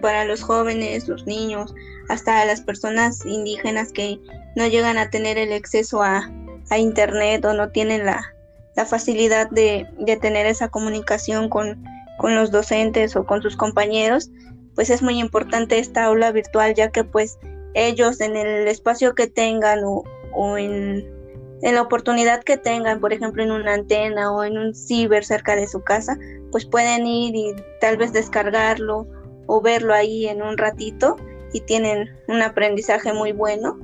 para 0.00 0.24
los 0.24 0.42
jóvenes, 0.42 1.08
los 1.08 1.26
niños, 1.26 1.74
hasta 2.08 2.44
las 2.44 2.60
personas 2.60 3.24
indígenas 3.24 3.92
que 3.92 4.18
no 4.56 4.66
llegan 4.66 4.98
a 4.98 5.10
tener 5.10 5.38
el 5.38 5.52
acceso 5.52 6.02
a, 6.02 6.30
a 6.70 6.78
internet 6.78 7.44
o 7.44 7.52
no 7.52 7.70
tienen 7.70 8.04
la, 8.04 8.34
la 8.76 8.84
facilidad 8.84 9.50
de, 9.50 9.86
de, 9.98 10.16
tener 10.16 10.46
esa 10.46 10.68
comunicación 10.68 11.48
con, 11.48 11.84
con 12.18 12.34
los 12.34 12.50
docentes 12.50 13.14
o 13.16 13.24
con 13.24 13.42
sus 13.42 13.56
compañeros, 13.56 14.30
pues 14.74 14.90
es 14.90 15.02
muy 15.02 15.18
importante 15.20 15.78
esta 15.78 16.04
aula 16.04 16.32
virtual, 16.32 16.74
ya 16.74 16.90
que 16.90 17.04
pues 17.04 17.38
ellos 17.74 18.20
en 18.20 18.36
el 18.36 18.66
espacio 18.66 19.14
que 19.14 19.26
tengan 19.26 19.84
o, 19.84 20.02
o 20.32 20.58
en, 20.58 21.17
en, 21.62 21.74
la 21.74 21.82
oportunidad 21.82 22.42
que 22.42 22.56
tengan, 22.56 23.00
por 23.00 23.12
ejemplo 23.12 23.42
en 23.42 23.50
una 23.50 23.74
antena 23.74 24.32
o 24.32 24.44
en 24.44 24.58
un 24.58 24.74
ciber 24.74 25.24
cerca 25.24 25.56
de 25.56 25.66
su 25.66 25.82
casa, 25.82 26.18
pues 26.50 26.66
pueden 26.66 27.06
ir 27.06 27.34
y 27.34 27.54
tal 27.80 27.96
vez 27.96 28.12
descargarlo 28.12 29.06
o 29.46 29.60
verlo 29.60 29.94
ahí 29.94 30.26
en 30.26 30.42
un 30.42 30.56
ratito 30.56 31.16
y 31.52 31.60
tienen 31.60 32.08
un 32.28 32.42
aprendizaje 32.42 33.12
muy 33.12 33.32
bueno 33.32 33.78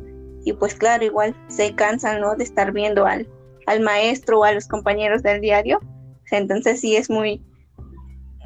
y 0.45 0.53
pues 0.53 0.75
claro, 0.75 1.05
igual 1.05 1.35
se 1.49 1.75
cansan, 1.75 2.21
¿no? 2.21 2.37
De 2.37 2.45
estar 2.45 2.73
viendo 2.73 3.07
al, 3.07 3.27
al 3.67 3.81
maestro 3.81 4.41
o 4.41 4.45
a 4.45 4.53
los 4.53 4.69
compañeros 4.69 5.23
del 5.23 5.41
diario. 5.41 5.81
Entonces 6.31 6.81
sí 6.81 6.97
es 6.97 7.09
muy 7.09 7.43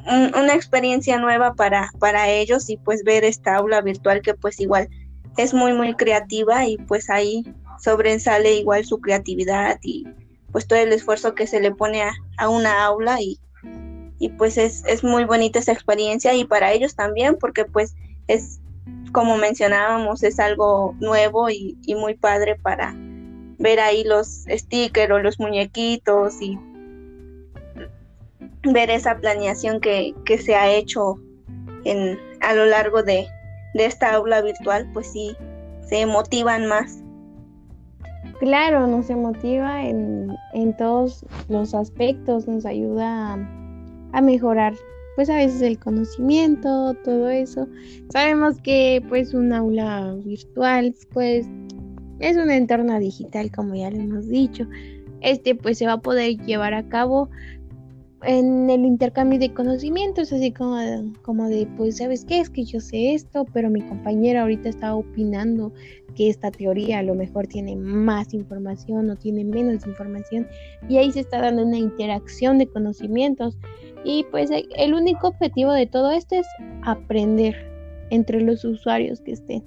una 0.06 0.54
experiencia 0.54 1.18
nueva 1.18 1.54
para, 1.54 1.90
para 1.98 2.30
ellos 2.30 2.70
y 2.70 2.76
pues 2.78 3.04
ver 3.04 3.24
esta 3.24 3.56
aula 3.56 3.80
virtual 3.82 4.22
que 4.22 4.34
pues 4.34 4.58
igual 4.58 4.88
es 5.36 5.52
muy 5.52 5.72
muy 5.72 5.94
creativa 5.94 6.66
y 6.66 6.78
pues 6.78 7.10
ahí 7.10 7.44
sobresale 7.80 8.54
igual 8.54 8.84
su 8.84 9.00
creatividad 9.00 9.78
y 9.82 10.06
pues 10.52 10.66
todo 10.66 10.78
el 10.78 10.92
esfuerzo 10.92 11.34
que 11.34 11.46
se 11.46 11.60
le 11.60 11.74
pone 11.74 12.02
a, 12.02 12.12
a 12.38 12.48
una 12.48 12.84
aula 12.84 13.20
y 13.20 13.38
y 14.20 14.30
pues 14.30 14.58
es, 14.58 14.84
es 14.86 15.04
muy 15.04 15.24
bonita 15.24 15.60
esa 15.60 15.72
experiencia 15.72 16.34
y 16.34 16.44
para 16.44 16.72
ellos 16.72 16.96
también 16.96 17.36
porque 17.38 17.64
pues 17.64 17.94
es 18.26 18.60
como 19.12 19.36
mencionábamos 19.36 20.22
es 20.22 20.40
algo 20.40 20.94
nuevo 20.98 21.48
y, 21.50 21.78
y 21.82 21.94
muy 21.94 22.14
padre 22.14 22.56
para 22.56 22.94
ver 23.58 23.80
ahí 23.80 24.04
los 24.04 24.44
stickers 24.48 25.12
o 25.12 25.18
los 25.18 25.38
muñequitos 25.38 26.40
y 26.40 26.58
ver 28.62 28.90
esa 28.90 29.16
planeación 29.18 29.80
que, 29.80 30.14
que 30.24 30.38
se 30.38 30.54
ha 30.54 30.70
hecho 30.70 31.18
en, 31.84 32.18
a 32.40 32.54
lo 32.54 32.66
largo 32.66 33.02
de, 33.02 33.26
de 33.74 33.84
esta 33.84 34.14
aula 34.14 34.42
virtual, 34.42 34.88
pues 34.92 35.10
sí, 35.12 35.36
se 35.88 36.06
motivan 36.06 36.66
más. 36.66 36.98
Claro, 38.40 38.86
nos 38.86 39.10
motiva 39.10 39.84
en, 39.84 40.34
en 40.54 40.76
todos 40.76 41.24
los 41.48 41.74
aspectos, 41.74 42.46
nos 42.46 42.64
ayuda 42.64 43.34
a 43.34 43.58
a 44.12 44.20
mejorar 44.20 44.74
pues 45.16 45.28
a 45.30 45.36
veces 45.36 45.62
el 45.62 45.78
conocimiento, 45.78 46.94
todo 47.02 47.28
eso. 47.28 47.66
Sabemos 48.10 48.60
que 48.60 49.02
pues 49.08 49.34
un 49.34 49.52
aula 49.52 50.14
virtual 50.24 50.94
pues 51.12 51.46
es 52.20 52.36
un 52.36 52.50
entorno 52.50 52.98
digital 53.00 53.50
como 53.50 53.74
ya 53.74 53.90
lo 53.90 53.96
hemos 53.96 54.28
dicho. 54.28 54.66
Este 55.20 55.56
pues 55.56 55.78
se 55.78 55.86
va 55.86 55.94
a 55.94 56.00
poder 56.00 56.38
llevar 56.44 56.72
a 56.74 56.88
cabo 56.88 57.28
en 58.22 58.70
el 58.70 58.84
intercambio 58.84 59.38
de 59.38 59.52
conocimientos, 59.52 60.32
así 60.32 60.52
como, 60.52 60.76
como 61.22 61.48
de, 61.48 61.68
pues, 61.76 61.98
¿sabes 61.98 62.24
qué? 62.24 62.40
Es 62.40 62.50
que 62.50 62.64
yo 62.64 62.80
sé 62.80 63.14
esto, 63.14 63.46
pero 63.52 63.70
mi 63.70 63.80
compañera 63.80 64.42
ahorita 64.42 64.68
está 64.68 64.94
opinando 64.96 65.72
que 66.18 66.28
esta 66.28 66.50
teoría 66.50 66.98
a 66.98 67.02
lo 67.04 67.14
mejor 67.14 67.46
tiene 67.46 67.76
más 67.76 68.34
información 68.34 69.08
o 69.08 69.14
tiene 69.14 69.44
menos 69.44 69.86
información 69.86 70.48
y 70.88 70.96
ahí 70.96 71.12
se 71.12 71.20
está 71.20 71.40
dando 71.40 71.62
una 71.62 71.78
interacción 71.78 72.58
de 72.58 72.66
conocimientos 72.66 73.56
y 74.04 74.26
pues 74.32 74.50
el 74.50 74.94
único 74.94 75.28
objetivo 75.28 75.72
de 75.72 75.86
todo 75.86 76.10
esto 76.10 76.34
es 76.34 76.46
aprender 76.82 77.54
entre 78.10 78.40
los 78.40 78.64
usuarios 78.64 79.20
que 79.20 79.30
estén. 79.30 79.62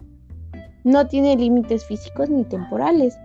No 0.84 1.08
tiene 1.08 1.38
límites 1.38 1.86
físicos 1.86 2.30
ni 2.30 2.44
temporales. 2.44 3.18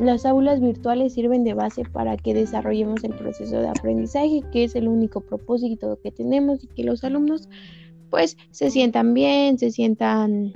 Las 0.00 0.26
aulas 0.26 0.60
virtuales 0.60 1.12
sirven 1.12 1.44
de 1.44 1.54
base 1.54 1.84
para 1.84 2.16
que 2.16 2.34
desarrollemos 2.34 3.04
el 3.04 3.14
proceso 3.14 3.60
de 3.60 3.68
aprendizaje, 3.68 4.42
que 4.50 4.64
es 4.64 4.74
el 4.74 4.88
único 4.88 5.20
propósito 5.20 6.00
que 6.02 6.10
tenemos 6.10 6.64
y 6.64 6.66
que 6.66 6.82
los 6.82 7.04
alumnos 7.04 7.48
pues 8.10 8.36
se 8.50 8.70
sientan 8.72 9.14
bien, 9.14 9.58
se 9.58 9.70
sientan 9.70 10.52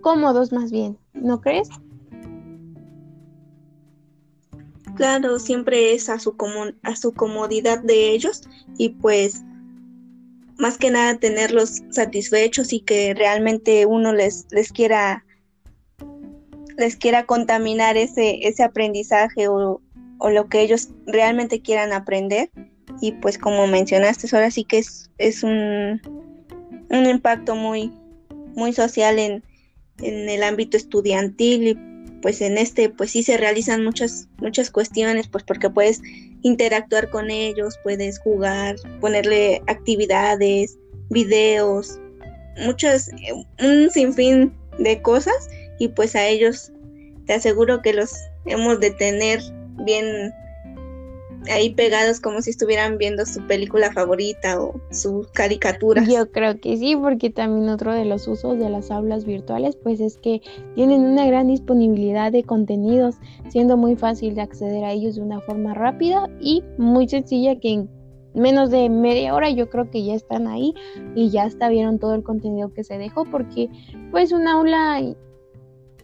cómodos 0.00 0.52
más 0.52 0.70
bien, 0.70 0.98
¿no 1.14 1.40
crees? 1.40 1.68
Claro, 4.96 5.38
siempre 5.38 5.94
es 5.94 6.08
a 6.08 6.18
su, 6.18 6.36
a 6.82 6.96
su 6.96 7.12
comodidad 7.12 7.82
de 7.82 8.10
ellos 8.10 8.42
y 8.76 8.90
pues 8.90 9.42
más 10.58 10.76
que 10.76 10.90
nada 10.90 11.18
tenerlos 11.18 11.82
satisfechos 11.90 12.72
y 12.72 12.80
que 12.80 13.14
realmente 13.14 13.86
uno 13.86 14.12
les, 14.12 14.46
les 14.50 14.70
quiera 14.70 15.24
les 16.76 16.96
quiera 16.96 17.26
contaminar 17.26 17.96
ese, 17.96 18.46
ese 18.46 18.62
aprendizaje 18.62 19.48
o, 19.48 19.80
o, 20.18 20.30
lo 20.30 20.48
que 20.48 20.62
ellos 20.62 20.88
realmente 21.06 21.60
quieran 21.60 21.92
aprender. 21.92 22.50
Y 23.00 23.12
pues 23.12 23.38
como 23.38 23.66
mencionaste, 23.66 24.28
ahora 24.34 24.50
sí 24.50 24.64
que 24.64 24.78
es, 24.78 25.10
es 25.18 25.42
un, 25.42 26.00
un 26.90 27.06
impacto 27.06 27.54
muy, 27.54 27.92
muy 28.54 28.72
social 28.72 29.18
en, 29.18 29.42
en 29.98 30.28
el 30.28 30.42
ámbito 30.42 30.76
estudiantil 30.76 31.68
y 31.68 31.78
pues 32.22 32.40
en 32.40 32.56
este 32.56 32.88
pues 32.88 33.10
sí 33.10 33.22
se 33.22 33.36
realizan 33.36 33.84
muchas 33.84 34.28
muchas 34.38 34.70
cuestiones 34.70 35.28
pues 35.28 35.44
porque 35.44 35.68
puedes 35.68 36.00
interactuar 36.42 37.10
con 37.10 37.30
ellos 37.30 37.78
puedes 37.82 38.20
jugar 38.20 38.76
ponerle 39.00 39.60
actividades 39.66 40.78
videos 41.10 41.98
muchas 42.64 43.10
un 43.60 43.90
sinfín 43.90 44.54
de 44.78 45.02
cosas 45.02 45.50
y 45.78 45.88
pues 45.88 46.14
a 46.14 46.26
ellos 46.26 46.72
te 47.26 47.34
aseguro 47.34 47.82
que 47.82 47.92
los 47.92 48.12
hemos 48.46 48.80
de 48.80 48.92
tener 48.92 49.40
bien 49.84 50.32
ahí 51.50 51.74
pegados 51.74 52.20
como 52.20 52.40
si 52.42 52.50
estuvieran 52.50 52.98
viendo 52.98 53.26
su 53.26 53.44
película 53.46 53.92
favorita 53.92 54.60
o 54.60 54.80
su 54.90 55.26
caricatura. 55.32 56.04
Yo 56.04 56.30
creo 56.30 56.60
que 56.60 56.76
sí, 56.76 56.96
porque 56.96 57.30
también 57.30 57.68
otro 57.68 57.92
de 57.92 58.04
los 58.04 58.28
usos 58.28 58.58
de 58.58 58.70
las 58.70 58.90
aulas 58.90 59.24
virtuales 59.24 59.76
pues 59.76 60.00
es 60.00 60.18
que 60.18 60.40
tienen 60.74 61.02
una 61.02 61.26
gran 61.26 61.48
disponibilidad 61.48 62.32
de 62.32 62.44
contenidos, 62.44 63.16
siendo 63.48 63.76
muy 63.76 63.96
fácil 63.96 64.34
de 64.34 64.42
acceder 64.42 64.84
a 64.84 64.92
ellos 64.92 65.16
de 65.16 65.22
una 65.22 65.40
forma 65.40 65.74
rápida 65.74 66.28
y 66.40 66.62
muy 66.78 67.08
sencilla 67.08 67.58
que 67.58 67.72
en 67.72 67.90
menos 68.34 68.70
de 68.70 68.88
media 68.88 69.34
hora 69.34 69.50
yo 69.50 69.68
creo 69.68 69.90
que 69.90 70.04
ya 70.04 70.14
están 70.14 70.46
ahí 70.46 70.74
y 71.14 71.30
ya 71.30 71.44
hasta 71.44 71.68
vieron 71.68 71.98
todo 71.98 72.14
el 72.14 72.22
contenido 72.22 72.72
que 72.72 72.84
se 72.84 72.96
dejó 72.98 73.24
porque 73.24 73.68
pues 74.10 74.32
un 74.32 74.48
aula 74.48 75.02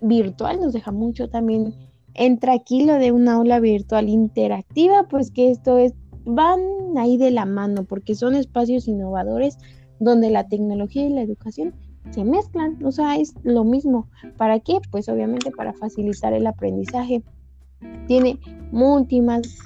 virtual 0.00 0.60
nos 0.60 0.72
deja 0.72 0.92
mucho 0.92 1.28
también 1.28 1.74
entra 2.18 2.52
aquí 2.52 2.84
lo 2.84 2.94
de 2.94 3.12
una 3.12 3.34
aula 3.34 3.60
virtual 3.60 4.08
interactiva, 4.08 5.06
pues 5.08 5.30
que 5.30 5.50
esto 5.50 5.78
es, 5.78 5.94
van 6.24 6.60
ahí 6.98 7.16
de 7.16 7.30
la 7.30 7.46
mano, 7.46 7.84
porque 7.84 8.14
son 8.14 8.34
espacios 8.34 8.88
innovadores 8.88 9.56
donde 10.00 10.30
la 10.30 10.48
tecnología 10.48 11.06
y 11.06 11.10
la 11.10 11.22
educación 11.22 11.74
se 12.10 12.24
mezclan, 12.24 12.84
o 12.84 12.92
sea, 12.92 13.16
es 13.16 13.34
lo 13.42 13.64
mismo. 13.64 14.08
¿Para 14.36 14.60
qué? 14.60 14.78
Pues 14.90 15.08
obviamente 15.08 15.50
para 15.50 15.72
facilitar 15.72 16.32
el 16.32 16.46
aprendizaje. 16.46 17.22
Tiene 18.06 18.38
múltiples, 18.72 19.62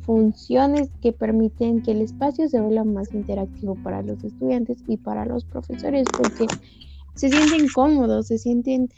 funciones 0.00 0.90
que 1.00 1.12
permiten 1.12 1.82
que 1.82 1.92
el 1.92 2.00
espacio 2.00 2.48
se 2.48 2.60
vuelva 2.60 2.84
más 2.84 3.12
interactivo 3.14 3.76
para 3.76 4.02
los 4.02 4.24
estudiantes 4.24 4.82
y 4.88 4.96
para 4.96 5.24
los 5.24 5.44
profesores, 5.44 6.06
porque 6.16 6.46
se 7.14 7.28
sienten 7.28 7.68
cómodos, 7.68 8.28
se 8.28 8.38
sienten 8.38 8.88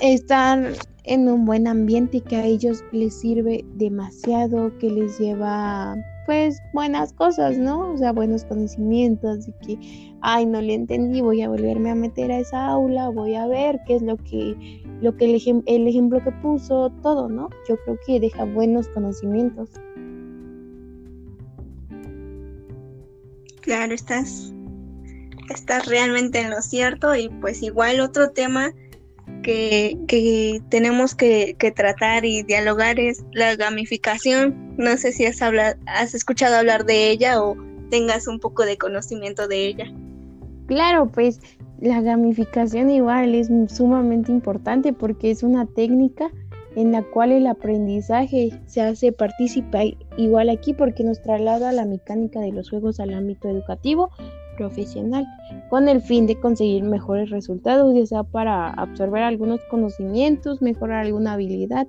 estar 0.00 0.72
en 1.04 1.28
un 1.28 1.44
buen 1.46 1.66
ambiente 1.66 2.20
que 2.20 2.36
a 2.36 2.44
ellos 2.44 2.84
les 2.92 3.18
sirve 3.18 3.64
demasiado, 3.76 4.76
que 4.78 4.90
les 4.90 5.18
lleva 5.18 5.96
pues 6.26 6.60
buenas 6.74 7.14
cosas, 7.14 7.56
¿no? 7.56 7.92
O 7.92 7.96
sea, 7.96 8.12
buenos 8.12 8.44
conocimientos 8.44 9.48
y 9.48 9.52
que, 9.66 10.14
ay, 10.20 10.44
no 10.44 10.60
le 10.60 10.74
entendí, 10.74 11.22
voy 11.22 11.40
a 11.40 11.48
volverme 11.48 11.90
a 11.90 11.94
meter 11.94 12.30
a 12.30 12.40
esa 12.40 12.66
aula, 12.66 13.08
voy 13.08 13.34
a 13.34 13.46
ver 13.46 13.80
qué 13.86 13.96
es 13.96 14.02
lo 14.02 14.18
que, 14.18 14.82
lo 15.00 15.16
que 15.16 15.24
el, 15.24 15.62
el 15.64 15.88
ejemplo 15.88 16.22
que 16.22 16.30
puso, 16.42 16.92
todo, 17.02 17.30
¿no? 17.30 17.48
Yo 17.66 17.78
creo 17.82 17.98
que 18.06 18.20
deja 18.20 18.44
buenos 18.44 18.88
conocimientos. 18.88 19.70
Claro, 23.62 23.94
estás, 23.94 24.52
estás 25.48 25.86
realmente 25.86 26.40
en 26.40 26.50
lo 26.50 26.60
cierto 26.60 27.14
y 27.14 27.30
pues 27.40 27.62
igual 27.62 28.00
otro 28.00 28.32
tema 28.32 28.74
que, 30.06 30.62
tenemos 30.68 31.14
que, 31.14 31.56
tratar 31.74 32.24
y 32.24 32.42
dialogar 32.42 32.98
es 33.00 33.24
la 33.32 33.56
gamificación. 33.56 34.74
No 34.76 34.96
sé 34.96 35.12
si 35.12 35.24
has, 35.24 35.40
has 35.86 36.14
escuchado 36.14 36.56
hablar 36.56 36.84
de 36.84 37.10
ella 37.10 37.42
o 37.42 37.56
tengas 37.90 38.28
un 38.28 38.40
poco 38.40 38.64
de 38.64 38.76
conocimiento 38.76 39.48
de 39.48 39.66
ella. 39.66 39.84
Claro, 40.66 41.10
pues 41.10 41.40
la 41.80 42.00
gamificación 42.02 42.90
igual 42.90 43.34
es 43.34 43.48
sumamente 43.74 44.32
importante 44.32 44.92
porque 44.92 45.30
es 45.30 45.42
una 45.42 45.64
técnica 45.64 46.30
en 46.76 46.92
la 46.92 47.02
cual 47.02 47.32
el 47.32 47.46
aprendizaje 47.46 48.50
se 48.66 48.82
hace 48.82 49.12
partícipe 49.12 49.96
igual 50.18 50.50
aquí 50.50 50.74
porque 50.74 51.02
nos 51.02 51.22
traslada 51.22 51.72
la 51.72 51.86
mecánica 51.86 52.40
de 52.40 52.52
los 52.52 52.68
juegos 52.68 53.00
al 53.00 53.14
ámbito 53.14 53.48
educativo 53.48 54.10
profesional 54.58 55.24
con 55.70 55.88
el 55.88 56.02
fin 56.02 56.26
de 56.26 56.38
conseguir 56.38 56.82
mejores 56.82 57.30
resultados, 57.30 57.94
ya 57.94 58.04
sea 58.04 58.24
para 58.24 58.70
absorber 58.70 59.22
algunos 59.22 59.60
conocimientos, 59.70 60.60
mejorar 60.60 61.06
alguna 61.06 61.34
habilidad. 61.34 61.86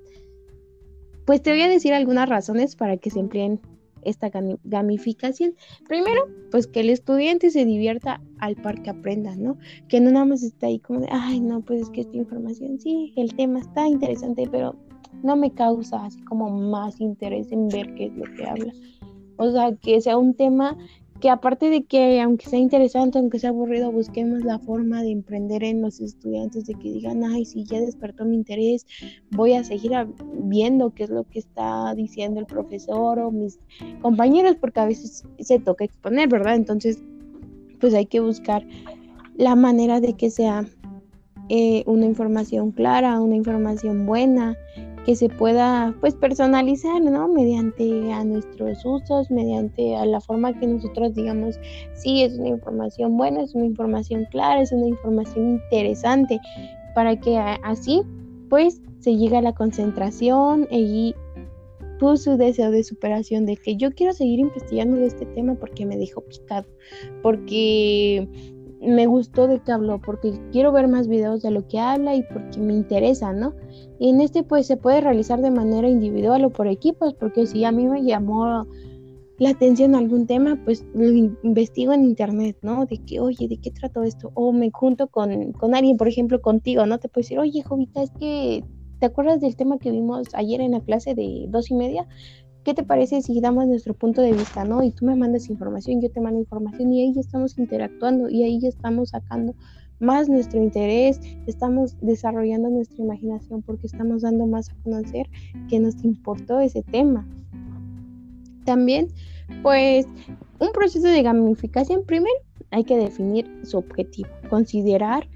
Pues 1.26 1.42
te 1.42 1.52
voy 1.52 1.62
a 1.62 1.68
decir 1.68 1.94
algunas 1.94 2.30
razones 2.30 2.76
para 2.76 2.98
que 2.98 3.10
se 3.10 3.20
empleen 3.20 3.60
esta 4.04 4.32
gamificación. 4.64 5.56
Primero, 5.88 6.28
pues 6.52 6.68
que 6.68 6.80
el 6.80 6.90
estudiante 6.90 7.50
se 7.50 7.66
divierta 7.66 8.22
al 8.40 8.56
par 8.56 8.82
que 8.82 8.92
aprenda, 8.92 9.36
¿no? 9.36 9.58
Que 9.88 10.00
no 10.00 10.12
nada 10.12 10.26
más 10.26 10.44
está 10.44 10.68
ahí 10.68 10.80
como 10.80 11.02
de, 11.02 11.08
ay, 11.12 11.42
no, 11.42 11.62
pues 11.62 11.82
es 11.82 11.90
que 11.90 12.02
esta 12.02 12.16
información, 12.16 12.80
sí, 12.80 13.14
el 13.18 13.36
tema 13.36 13.60
está 13.60 13.88
interesante, 13.88 14.48
pero 14.50 14.76
no 15.24 15.36
me 15.36 15.52
causa 15.52 16.06
así 16.06 16.22
como 16.24 16.50
más 16.50 17.02
interés 17.02 17.52
en 17.52 17.68
ver 17.68 17.94
qué 17.96 18.06
es 18.06 18.16
lo 18.16 18.24
que 18.36 18.46
habla. 18.46 18.74
O 19.38 19.52
sea, 19.52 19.76
que 19.76 20.00
sea 20.02 20.18
un 20.18 20.34
tema 20.34 20.78
que 21.20 21.30
aparte 21.30 21.70
de 21.70 21.84
que 21.84 22.22
aunque 22.22 22.48
sea 22.48 22.60
interesante, 22.60 23.20
aunque 23.20 23.40
sea 23.40 23.50
aburrido, 23.50 23.92
busquemos 23.92 24.44
la 24.44 24.60
forma 24.60 25.02
de 25.04 25.12
emprender 25.12 25.64
en 25.64 25.82
los 25.82 26.00
estudiantes, 26.00 26.66
de 26.66 26.76
que 26.76 26.92
digan, 26.92 27.24
ay, 27.24 27.46
si 27.46 27.66
ya 27.66 27.80
despertó 27.82 28.26
mi 28.26 28.36
interés, 28.36 28.86
voy 29.32 29.54
a 29.54 29.64
seguir 29.64 29.92
viendo 30.44 30.94
qué 30.94 31.04
es 31.04 31.10
lo 31.10 31.26
que 31.26 31.40
está 31.40 31.94
diciendo 31.96 32.40
el 32.40 32.46
profesor 32.46 33.20
o 33.20 33.32
mis 33.32 33.60
compañeros, 34.02 34.56
porque 34.56 34.80
a 34.80 34.86
veces 34.86 35.26
se 35.40 35.60
toca 35.60 35.84
exponer, 35.84 36.30
¿verdad? 36.30 36.56
Entonces, 36.56 37.00
pues 37.80 37.94
hay 37.94 38.06
que 38.06 38.20
buscar 38.20 38.66
la 39.36 39.56
manera 39.56 40.00
de 40.00 40.14
que 40.14 40.30
sea 40.30 40.66
eh, 41.50 41.84
una 41.88 42.06
información 42.06 42.72
clara, 42.72 43.20
una 43.20 43.36
información 43.36 44.06
buena, 44.06 44.56
que 45.10 45.16
se 45.16 45.28
pueda 45.28 45.96
pues 46.02 46.14
personalizar, 46.14 47.02
¿no? 47.02 47.28
Mediante 47.28 48.14
a 48.14 48.24
nuestros 48.24 48.86
usos, 48.86 49.32
mediante 49.32 49.96
a 49.96 50.06
la 50.06 50.22
forma 50.22 50.54
que 50.60 50.68
nosotros 50.68 51.16
digamos, 51.16 51.60
sí, 51.96 52.22
es 52.22 52.38
una 52.38 52.50
información 52.50 53.18
buena, 53.18 53.42
es 53.42 53.56
una 53.56 53.66
información 53.66 54.28
clara, 54.30 54.62
es 54.62 54.72
una 54.72 54.86
información 54.86 55.54
interesante, 55.54 56.40
para 56.94 57.20
que 57.20 57.40
así 57.40 58.04
pues 58.52 58.84
se 59.00 59.18
llegue 59.18 59.38
a 59.38 59.42
la 59.42 59.54
concentración 59.54 60.68
y 60.70 61.16
pues 62.00 62.22
su 62.22 62.38
deseo 62.38 62.70
de 62.70 62.84
superación 62.84 63.48
de 63.48 63.58
que 63.58 63.78
yo 63.78 63.92
quiero 63.96 64.14
seguir 64.14 64.38
investigando 64.38 64.98
de 64.98 65.08
este 65.08 65.26
tema 65.26 65.56
porque 65.56 65.88
me 65.88 65.98
dejó 65.98 66.22
picado, 66.22 66.68
porque 67.24 68.30
me 68.82 69.06
gustó 69.08 69.48
de 69.48 69.60
que 69.60 69.72
habló, 69.72 70.00
porque 70.00 70.34
quiero 70.52 70.72
ver 70.72 70.88
más 70.88 71.08
videos 71.08 71.42
de 71.42 71.52
lo 71.52 71.68
que 71.68 71.80
habla 71.80 72.16
y 72.16 72.24
porque 72.24 72.60
me 72.60 72.74
interesa, 72.74 73.34
¿no? 73.34 73.54
Y 74.00 74.10
en 74.10 74.22
este 74.22 74.44
pues 74.44 74.68
se 74.68 74.78
puede 74.78 75.02
realizar 75.02 75.42
de 75.42 75.52
manera 75.52 75.90
individual 75.90 76.46
o 76.46 76.50
por 76.50 76.68
equipos, 76.68 77.14
porque 77.14 77.46
si 77.46 77.64
a 77.66 77.72
mí 77.72 77.88
me 77.88 78.04
llamó 78.04 78.66
la 79.38 79.50
atención 79.52 79.96
algún 79.96 80.28
tema, 80.28 80.60
pues 80.66 80.86
lo 80.94 81.08
investigo 81.44 81.94
en 81.94 82.04
internet, 82.04 82.58
¿no? 82.62 82.86
De 82.86 82.98
que, 82.98 83.20
oye, 83.20 83.48
¿de 83.48 83.58
qué 83.58 83.72
trato 83.72 84.04
esto? 84.04 84.32
O 84.34 84.52
me 84.52 84.70
junto 84.72 85.08
con, 85.08 85.54
con 85.54 85.76
alguien, 85.76 85.98
por 85.98 86.08
ejemplo, 86.08 86.42
contigo, 86.42 86.86
¿no? 86.86 87.00
Te 87.00 87.08
puedo 87.08 87.24
decir, 87.24 87.40
oye, 87.40 87.64
Jovita, 87.64 88.04
es 88.04 88.12
que, 88.12 88.66
¿te 89.00 89.06
acuerdas 89.06 89.40
del 89.40 89.56
tema 89.56 89.78
que 89.78 89.92
vimos 89.92 90.28
ayer 90.34 90.60
en 90.60 90.72
la 90.72 90.82
clase 90.82 91.16
de 91.16 91.46
dos 91.48 91.72
y 91.72 91.76
media? 91.76 92.06
¿Qué 92.64 92.74
te 92.74 92.84
parece 92.84 93.22
si 93.22 93.40
damos 93.40 93.68
nuestro 93.68 93.94
punto 93.94 94.22
de 94.22 94.34
vista, 94.34 94.64
no? 94.64 94.84
Y 94.84 94.92
tú 94.92 95.06
me 95.06 95.16
mandas 95.16 95.50
información, 95.50 96.02
yo 96.02 96.12
te 96.12 96.22
mando 96.22 96.40
información 96.40 96.92
y 96.94 97.02
ahí 97.02 97.14
estamos 97.18 97.58
interactuando 97.58 98.30
y 98.30 98.44
ahí 98.44 98.60
estamos 98.66 99.10
sacando 99.10 99.56
más 100.00 100.30
nuestro 100.30 100.62
interés, 100.62 101.20
estamos 101.46 101.98
desarrollando 102.02 102.70
nuestra 102.70 103.04
imaginación 103.04 103.62
porque 103.62 103.88
estamos 103.88 104.22
dando 104.22 104.48
más 104.48 104.70
a 104.70 104.76
conocer 104.84 105.30
que 105.70 105.80
nos 105.80 106.04
importó 106.04 106.60
ese 106.60 106.84
tema. 106.84 107.28
También, 108.66 109.08
pues, 109.62 110.06
un 110.60 110.72
proceso 110.72 111.08
de 111.08 111.22
gamificación, 111.22 112.04
primero 112.06 112.36
hay 112.72 112.84
que 112.84 112.98
definir 112.98 113.50
su 113.64 113.78
objetivo, 113.78 114.30
considerar 114.50 115.28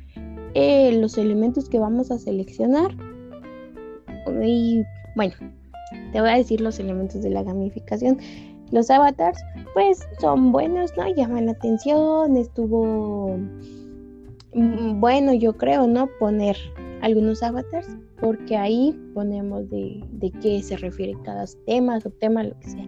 eh, 0.54 0.98
los 1.00 1.18
elementos 1.18 1.68
que 1.68 1.80
vamos 1.80 2.12
a 2.12 2.20
seleccionar 2.20 2.96
y 4.44 4.84
bueno, 5.16 5.34
te 6.12 6.22
voy 6.22 6.30
a 6.30 6.38
decir 6.38 6.62
los 6.62 6.80
elementos 6.80 7.22
de 7.22 7.30
la 7.30 7.44
gamificación. 7.44 8.18
Los 8.72 8.90
avatars, 8.90 9.40
pues 9.74 10.00
son 10.20 10.52
buenos, 10.52 10.92
¿no? 10.98 11.08
Llaman 11.14 11.46
la 11.46 11.52
atención, 11.52 12.38
estuvo 12.38 13.38
mm, 14.54 15.00
bueno, 15.00 15.34
yo 15.34 15.58
creo, 15.58 15.86
¿no? 15.88 16.10
Poner 16.20 16.58
algunos 17.02 17.44
avatars, 17.44 17.88
porque 18.20 18.56
ahí 18.58 18.98
ponemos 19.14 19.70
de, 19.70 20.04
de 20.14 20.32
qué 20.32 20.62
se 20.64 20.78
refiere 20.78 21.14
cada 21.24 21.46
tema, 21.66 22.00
tema, 22.20 22.44
lo 22.44 22.58
que 22.60 22.70
sea. 22.70 22.88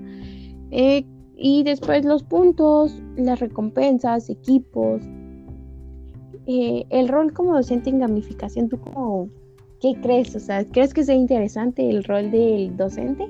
Eh, 0.72 1.06
y 1.38 1.64
después 1.64 2.06
los 2.06 2.24
puntos, 2.24 3.02
las 3.18 3.40
recompensas, 3.40 4.30
equipos. 4.30 5.02
Eh, 6.48 6.86
el 6.90 7.08
rol 7.08 7.34
como 7.34 7.56
docente 7.56 7.90
en 7.90 8.00
gamificación, 8.00 8.70
¿tú 8.70 8.80
cómo 8.80 9.30
¿Qué 9.82 9.94
crees? 10.02 10.36
O 10.36 10.40
sea, 10.40 10.66
¿crees 10.66 10.94
que 10.94 11.04
sea 11.04 11.16
interesante 11.16 11.90
el 11.90 12.04
rol 12.04 12.32
del 12.32 12.76
docente? 12.78 13.28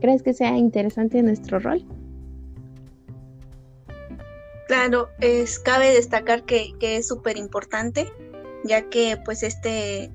¿Crees 0.00 0.22
que 0.22 0.32
sea 0.32 0.56
interesante 0.56 1.22
nuestro 1.22 1.58
rol? 1.58 1.84
Claro, 4.68 5.08
es, 5.20 5.58
cabe 5.58 5.92
destacar 5.94 6.44
que, 6.44 6.74
es 6.80 7.08
súper 7.08 7.36
importante, 7.38 8.12
ya 8.64 8.88
que 8.88 9.16
pues 9.24 9.42
este 9.42 10.10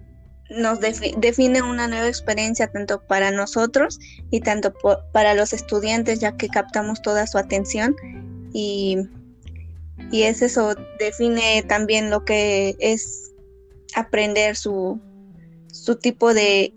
nos 0.49 0.79
define 0.79 1.63
una 1.63 1.87
nueva 1.87 2.07
experiencia 2.07 2.67
tanto 2.67 3.01
para 3.07 3.31
nosotros 3.31 3.99
y 4.29 4.41
tanto 4.41 4.71
para 5.11 5.33
los 5.33 5.53
estudiantes, 5.53 6.19
ya 6.19 6.37
que 6.37 6.47
captamos 6.49 7.01
toda 7.01 7.25
su 7.25 7.39
atención 7.39 7.95
y, 8.53 8.97
y 10.11 10.23
es 10.23 10.43
eso, 10.43 10.75
define 10.99 11.63
también 11.63 12.11
lo 12.11 12.23
que 12.23 12.75
es 12.79 13.31
aprender 13.95 14.55
su, 14.55 15.01
su 15.73 15.95
tipo 15.95 16.33
de, 16.33 16.73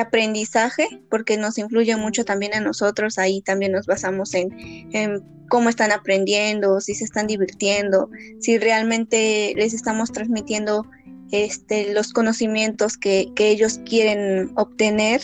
aprendizaje, 0.00 0.88
porque 1.08 1.36
nos 1.36 1.56
influye 1.56 1.96
mucho 1.96 2.24
también 2.24 2.52
a 2.54 2.60
nosotros, 2.60 3.16
ahí 3.16 3.42
también 3.42 3.70
nos 3.70 3.86
basamos 3.86 4.34
en, 4.34 5.22
cómo 5.48 5.68
están 5.68 5.92
aprendiendo, 5.92 6.80
si 6.80 6.96
se 6.96 7.04
están 7.04 7.28
divirtiendo, 7.28 8.10
si 8.40 8.58
realmente 8.58 9.52
les 9.54 9.72
estamos 9.72 10.10
transmitiendo 10.10 10.84
este, 11.30 11.94
los 11.94 12.12
conocimientos 12.12 12.96
que, 12.96 13.30
ellos 13.38 13.78
quieren 13.88 14.50
obtener 14.56 15.22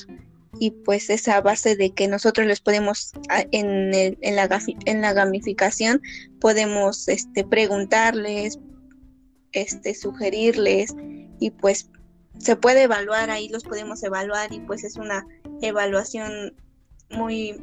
y 0.60 0.70
pues 0.70 1.10
esa 1.10 1.40
base 1.40 1.74
de 1.74 1.90
que 1.90 2.06
nosotros 2.06 2.46
les 2.46 2.60
podemos 2.60 3.10
en, 3.50 3.92
en, 3.92 4.36
la, 4.36 4.62
en 4.84 5.00
la 5.00 5.12
gamificación 5.12 6.00
podemos 6.38 7.08
este, 7.08 7.42
preguntarles, 7.42 8.60
este, 9.50 9.96
sugerirles 9.96 10.94
y 11.40 11.50
pues 11.50 11.88
se 12.38 12.56
puede 12.56 12.84
evaluar, 12.84 13.30
ahí 13.30 13.48
los 13.48 13.64
podemos 13.64 14.02
evaluar 14.02 14.52
y 14.52 14.60
pues 14.60 14.84
es 14.84 14.96
una 14.96 15.26
evaluación 15.60 16.54
muy 17.10 17.60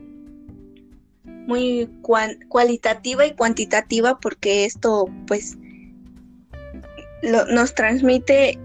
muy 1.47 1.89
cualitativa 2.49 3.25
y 3.25 3.33
cuantitativa 3.33 4.19
porque 4.19 4.65
esto 4.65 5.05
pues 5.27 5.57
nos 7.23 7.73
transmite 7.73 8.59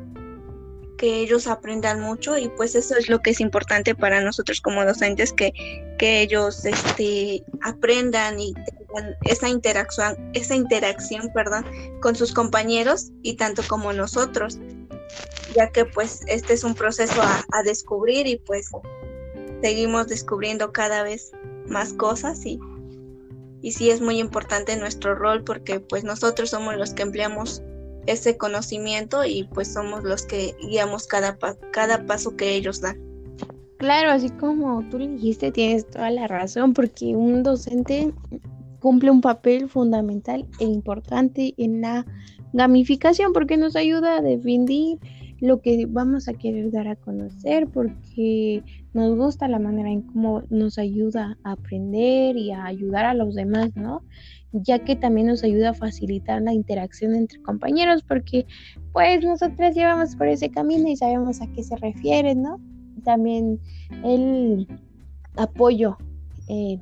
que 0.99 1.21
ellos 1.21 1.47
aprendan 1.47 2.01
mucho 2.01 2.38
y 2.38 2.49
pues 2.49 2.75
eso 2.75 2.97
es 2.97 3.09
lo 3.09 3.21
que 3.21 3.31
es 3.31 3.41
importante 3.41 3.95
para 3.95 4.21
nosotros 4.21 4.61
como 4.61 4.85
docentes 4.85 5.33
que, 5.33 5.53
que 5.99 6.23
ellos 6.23 6.65
este 6.65 7.45
aprendan 7.62 8.38
y 8.38 8.53
tengan 8.53 9.17
esa 9.25 9.49
interacción 9.49 10.31
esa 10.33 10.55
interacción 10.55 11.33
perdón 11.33 11.65
con 12.01 12.15
sus 12.15 12.33
compañeros 12.33 13.11
y 13.23 13.35
tanto 13.35 13.62
como 13.67 13.93
nosotros 13.93 14.59
ya 15.55 15.71
que 15.71 15.85
pues 15.85 16.23
este 16.27 16.55
es 16.55 16.65
un 16.65 16.75
proceso 16.75 17.21
a, 17.23 17.62
descubrir 17.65 18.27
y 18.27 18.37
pues 18.37 18.71
seguimos 19.62 20.09
descubriendo 20.09 20.73
cada 20.73 21.03
vez 21.03 21.33
más 21.69 21.93
cosas 21.93 22.45
y, 22.45 22.59
y 23.61 23.73
sí 23.73 23.91
es 23.91 24.01
muy 24.01 24.19
importante 24.19 24.77
nuestro 24.77 25.15
rol 25.15 25.45
porque 25.45 25.81
pues 25.81 26.05
nosotros 26.05 26.51
somos 26.51 26.77
los 26.77 26.95
que 26.95 27.03
empleamos 27.03 27.62
ese 28.07 28.37
conocimiento 28.37 29.25
y 29.25 29.45
pues 29.45 29.73
somos 29.73 30.03
los 30.03 30.23
que 30.23 30.57
guiamos 30.61 31.07
cada, 31.07 31.38
cada 31.71 32.05
paso 32.07 32.37
que 32.37 32.55
ellos 32.55 32.81
dan. 32.81 32.99
Claro, 33.79 34.11
así 34.11 34.31
como 34.31 34.88
tú 34.91 34.99
le 34.99 35.09
dijiste, 35.09 35.51
tienes 35.51 35.88
toda 35.88 36.11
la 36.11 36.29
razón, 36.29 36.73
porque 36.73 37.17
un 37.17 37.43
docente 37.43 38.12
cumple 38.79 39.11
un 39.11 39.21
papel 39.21 39.69
fundamental 39.69 40.47
e 40.61 40.65
importante 40.65 41.55
en 41.57 41.81
la 41.81 42.07
gamificación, 42.53 43.33
porque 43.33 43.57
nos 43.57 43.75
ayuda 43.75 44.19
a 44.19 44.23
definir 44.23 44.99
lo 45.43 45.61
que 45.61 45.87
vamos 45.87 46.29
a 46.29 46.35
querer 46.35 46.71
dar 46.71 46.87
a 46.87 46.95
conocer 46.95 47.67
porque 47.67 48.63
nos 48.95 49.17
gusta 49.17 49.49
la 49.49 49.59
manera 49.59 49.91
en 49.91 50.03
cómo 50.03 50.45
nos 50.51 50.79
ayuda 50.79 51.37
a 51.43 51.53
aprender 51.53 52.37
y 52.37 52.53
a 52.53 52.65
ayudar 52.65 53.07
a 53.07 53.15
los 53.15 53.35
demás, 53.35 53.75
¿no? 53.75 54.05
Ya 54.53 54.79
que 54.79 54.95
también 54.95 55.27
nos 55.27 55.43
ayuda 55.43 55.71
a 55.71 55.75
facilitar 55.75 56.41
la 56.43 56.53
interacción 56.53 57.17
entre 57.17 57.43
compañeros 57.43 58.05
porque 58.05 58.47
pues 58.93 59.25
nosotras 59.25 59.75
llevamos 59.75 60.15
por 60.15 60.29
ese 60.29 60.49
camino 60.49 60.89
y 60.89 60.95
sabemos 60.95 61.43
a 61.43 61.49
qué 61.49 61.65
se 61.65 61.75
refiere, 61.75 62.37
¿no? 62.37 62.61
También 63.03 63.59
el 64.05 64.69
apoyo 65.35 65.97
eh, 66.47 66.79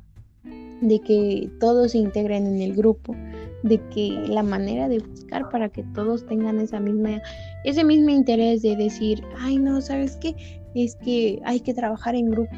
de 0.81 0.99
que 0.99 1.49
todos 1.59 1.93
se 1.93 1.97
integren 1.97 2.45
en 2.45 2.61
el 2.61 2.75
grupo 2.75 3.15
de 3.63 3.79
que 3.89 4.09
la 4.27 4.43
manera 4.43 4.87
de 4.87 4.99
buscar 4.99 5.49
para 5.49 5.69
que 5.69 5.83
todos 5.93 6.25
tengan 6.25 6.59
esa 6.59 6.79
misma, 6.79 7.21
ese 7.63 7.83
mismo 7.83 8.09
interés 8.09 8.61
de 8.61 8.75
decir, 8.75 9.23
ay 9.39 9.57
no, 9.57 9.81
¿sabes 9.81 10.17
qué? 10.17 10.35
Es 10.75 10.95
que 10.95 11.39
hay 11.45 11.59
que 11.59 11.73
trabajar 11.73 12.15
en 12.15 12.31
grupo. 12.31 12.55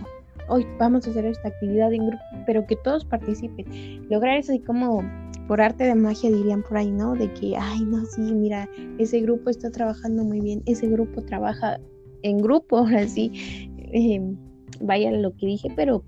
Hoy 0.50 0.66
vamos 0.78 1.08
a 1.08 1.12
hacer 1.12 1.26
esta 1.26 1.48
actividad 1.48 1.94
en 1.94 2.08
grupo, 2.08 2.24
pero 2.46 2.66
que 2.68 2.76
todos 2.78 3.06
participen. 3.06 3.66
Lograr 4.10 4.38
eso 4.38 4.54
y 4.54 4.60
como 4.60 5.04
por 5.48 5.62
arte 5.62 5.84
de 5.86 5.96
magia 5.96 6.32
dirían 6.32 6.64
por 6.64 6.78
ahí, 6.78 6.92
¿no? 6.92 7.16
De 7.16 7.32
que, 7.34 7.56
ay 7.58 7.82
no, 7.86 8.06
sí, 8.06 8.22
mira, 8.22 8.70
ese 8.98 9.22
grupo 9.22 9.50
está 9.50 9.72
trabajando 9.72 10.24
muy 10.24 10.42
bien, 10.42 10.62
ese 10.66 10.88
grupo 10.88 11.22
trabaja 11.22 11.80
en 12.24 12.40
grupo, 12.40 12.78
ahora 12.80 13.08
sí. 13.08 13.70
Eh, 13.94 14.22
vaya 14.82 15.12
lo 15.12 15.36
que 15.36 15.46
dije, 15.46 15.70
pero 15.76 16.04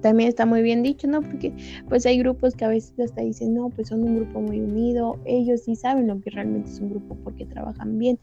también 0.00 0.28
está 0.28 0.46
muy 0.46 0.62
bien 0.62 0.82
dicho, 0.82 1.06
¿no? 1.06 1.22
Porque 1.22 1.52
pues 1.88 2.06
hay 2.06 2.18
grupos 2.18 2.54
que 2.54 2.64
a 2.64 2.68
veces 2.68 2.98
hasta 2.98 3.22
dicen, 3.22 3.54
no, 3.54 3.70
pues 3.70 3.88
son 3.88 4.02
un 4.02 4.16
grupo 4.16 4.40
muy 4.40 4.60
unido, 4.60 5.18
ellos 5.24 5.62
sí 5.62 5.76
saben 5.76 6.06
lo 6.06 6.20
que 6.20 6.30
realmente 6.30 6.70
es 6.70 6.80
un 6.80 6.90
grupo 6.90 7.16
porque 7.24 7.46
trabajan 7.46 7.98
bien. 7.98 8.18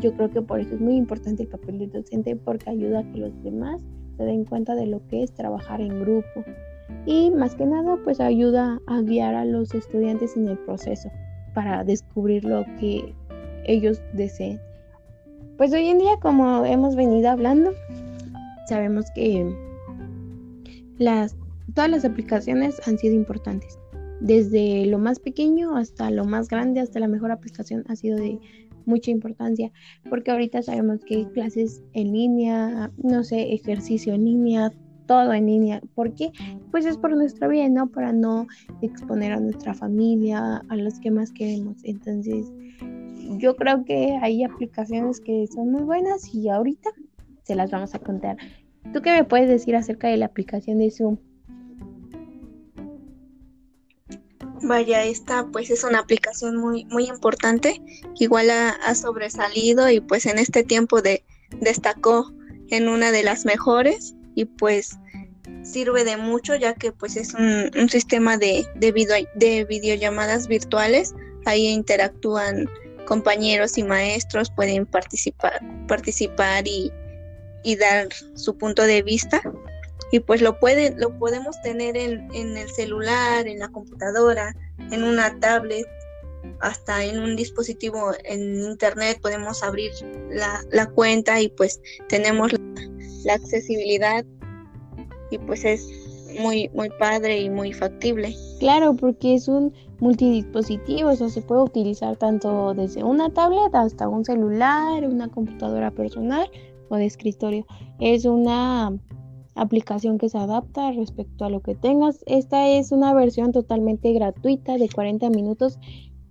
Yo 0.00 0.14
creo 0.14 0.30
que 0.30 0.42
por 0.42 0.60
eso 0.60 0.74
es 0.74 0.80
muy 0.80 0.96
importante 0.96 1.42
el 1.42 1.48
papel 1.48 1.78
del 1.78 1.90
docente 1.90 2.36
porque 2.36 2.70
ayuda 2.70 3.00
a 3.00 3.12
que 3.12 3.18
los 3.18 3.42
demás 3.42 3.82
se 4.16 4.24
den 4.24 4.44
cuenta 4.44 4.74
de 4.74 4.86
lo 4.86 5.06
que 5.08 5.22
es 5.22 5.32
trabajar 5.32 5.80
en 5.80 6.00
grupo. 6.00 6.44
Y 7.06 7.30
más 7.30 7.54
que 7.54 7.66
nada, 7.66 7.96
pues 8.04 8.20
ayuda 8.20 8.80
a 8.86 9.00
guiar 9.00 9.34
a 9.34 9.44
los 9.44 9.74
estudiantes 9.74 10.36
en 10.36 10.48
el 10.48 10.58
proceso 10.58 11.10
para 11.54 11.84
descubrir 11.84 12.44
lo 12.44 12.64
que 12.78 13.14
ellos 13.64 14.02
deseen. 14.12 14.60
Pues 15.56 15.72
hoy 15.72 15.88
en 15.88 15.98
día, 15.98 16.16
como 16.20 16.64
hemos 16.64 16.96
venido 16.96 17.30
hablando, 17.30 17.72
sabemos 18.66 19.10
que 19.14 19.52
las, 21.00 21.34
todas 21.74 21.90
las 21.90 22.04
aplicaciones 22.04 22.80
han 22.86 22.98
sido 22.98 23.14
importantes. 23.14 23.78
Desde 24.20 24.84
lo 24.86 24.98
más 24.98 25.18
pequeño 25.18 25.76
hasta 25.76 26.10
lo 26.10 26.26
más 26.26 26.48
grande, 26.48 26.80
hasta 26.80 27.00
la 27.00 27.08
mejor 27.08 27.32
aplicación 27.32 27.84
ha 27.88 27.96
sido 27.96 28.18
de 28.18 28.38
mucha 28.84 29.10
importancia, 29.10 29.72
porque 30.10 30.30
ahorita 30.30 30.62
sabemos 30.62 31.00
que 31.04 31.16
hay 31.16 31.26
clases 31.26 31.82
en 31.94 32.12
línea, 32.12 32.92
no 33.02 33.24
sé, 33.24 33.54
ejercicio 33.54 34.12
en 34.12 34.26
línea, 34.26 34.72
todo 35.06 35.32
en 35.32 35.46
línea. 35.46 35.80
¿Por 35.94 36.14
qué? 36.14 36.32
Pues 36.70 36.84
es 36.84 36.98
por 36.98 37.16
nuestro 37.16 37.48
bien, 37.48 37.74
¿no? 37.74 37.88
Para 37.88 38.12
no 38.12 38.46
exponer 38.82 39.32
a 39.32 39.40
nuestra 39.40 39.72
familia, 39.72 40.62
a 40.68 40.76
los 40.76 41.00
que 41.00 41.10
más 41.10 41.32
queremos. 41.32 41.78
Entonces, 41.84 42.52
yo 43.38 43.56
creo 43.56 43.84
que 43.86 44.18
hay 44.20 44.44
aplicaciones 44.44 45.20
que 45.20 45.46
son 45.46 45.72
muy 45.72 45.82
buenas 45.82 46.34
y 46.34 46.50
ahorita 46.50 46.90
se 47.42 47.54
las 47.54 47.70
vamos 47.70 47.94
a 47.94 47.98
contar. 47.98 48.36
¿Tú 48.92 49.02
qué 49.02 49.10
me 49.12 49.24
puedes 49.24 49.48
decir 49.48 49.76
acerca 49.76 50.08
de 50.08 50.16
la 50.16 50.26
aplicación 50.26 50.78
de 50.78 50.90
Zoom? 50.90 51.18
Vaya, 54.62 55.04
esta 55.04 55.46
pues 55.46 55.70
es 55.70 55.84
una 55.84 56.00
aplicación 56.00 56.56
muy, 56.56 56.84
muy 56.86 57.06
importante, 57.06 57.80
igual 58.18 58.50
ha, 58.50 58.94
sobresalido 58.94 59.88
y 59.90 60.00
pues 60.00 60.26
en 60.26 60.38
este 60.38 60.64
tiempo 60.64 61.00
de, 61.00 61.24
destacó 61.60 62.32
en 62.68 62.88
una 62.88 63.10
de 63.10 63.22
las 63.22 63.44
mejores 63.44 64.14
y 64.34 64.44
pues 64.44 64.98
sirve 65.62 66.04
de 66.04 66.16
mucho 66.16 66.54
ya 66.56 66.74
que 66.74 66.92
pues 66.92 67.16
es 67.16 67.34
un, 67.34 67.70
un 67.76 67.88
sistema 67.88 68.36
de, 68.36 68.66
de, 68.76 68.92
video, 68.92 69.26
de 69.34 69.64
videollamadas 69.64 70.46
virtuales. 70.46 71.14
Ahí 71.46 71.66
interactúan 71.68 72.68
compañeros 73.06 73.78
y 73.78 73.82
maestros, 73.82 74.50
pueden 74.50 74.86
participar, 74.86 75.60
participar 75.88 76.68
y, 76.68 76.92
y 77.62 77.76
dar 77.76 78.08
su 78.34 78.56
punto 78.56 78.82
de 78.82 79.02
vista. 79.02 79.42
Y 80.12 80.20
pues 80.20 80.42
lo, 80.42 80.58
puede, 80.58 80.94
lo 80.96 81.16
podemos 81.18 81.60
tener 81.62 81.96
en, 81.96 82.28
en 82.34 82.56
el 82.56 82.68
celular, 82.70 83.46
en 83.46 83.60
la 83.60 83.68
computadora, 83.68 84.56
en 84.90 85.04
una 85.04 85.38
tablet, 85.38 85.86
hasta 86.60 87.04
en 87.04 87.18
un 87.18 87.36
dispositivo 87.36 88.12
en 88.24 88.62
internet 88.62 89.18
podemos 89.20 89.62
abrir 89.62 89.92
la, 90.30 90.60
la 90.70 90.86
cuenta 90.86 91.40
y 91.40 91.48
pues 91.48 91.80
tenemos 92.08 92.52
la, 93.24 93.34
accesibilidad 93.34 94.24
y 95.30 95.38
pues 95.38 95.64
es 95.64 95.86
muy 96.40 96.70
muy 96.74 96.88
padre 96.98 97.40
y 97.40 97.50
muy 97.50 97.72
factible. 97.72 98.34
Claro, 98.58 98.94
porque 98.94 99.34
es 99.34 99.48
un 99.48 99.74
multidispositivo, 99.98 101.10
eso 101.10 101.28
se 101.28 101.42
puede 101.42 101.62
utilizar 101.62 102.16
tanto 102.16 102.72
desde 102.74 103.04
una 103.04 103.30
tablet 103.30 103.74
hasta 103.74 104.08
un 104.08 104.24
celular, 104.24 105.04
una 105.04 105.28
computadora 105.28 105.90
personal 105.90 106.50
o 106.90 106.96
de 106.96 107.06
escritorio. 107.06 107.66
Es 107.98 108.26
una 108.26 108.92
aplicación 109.54 110.18
que 110.18 110.28
se 110.28 110.38
adapta 110.38 110.92
respecto 110.92 111.44
a 111.44 111.50
lo 111.50 111.60
que 111.60 111.74
tengas. 111.74 112.22
Esta 112.26 112.68
es 112.68 112.92
una 112.92 113.14
versión 113.14 113.52
totalmente 113.52 114.12
gratuita 114.12 114.76
de 114.76 114.88
40 114.88 115.30
minutos 115.30 115.78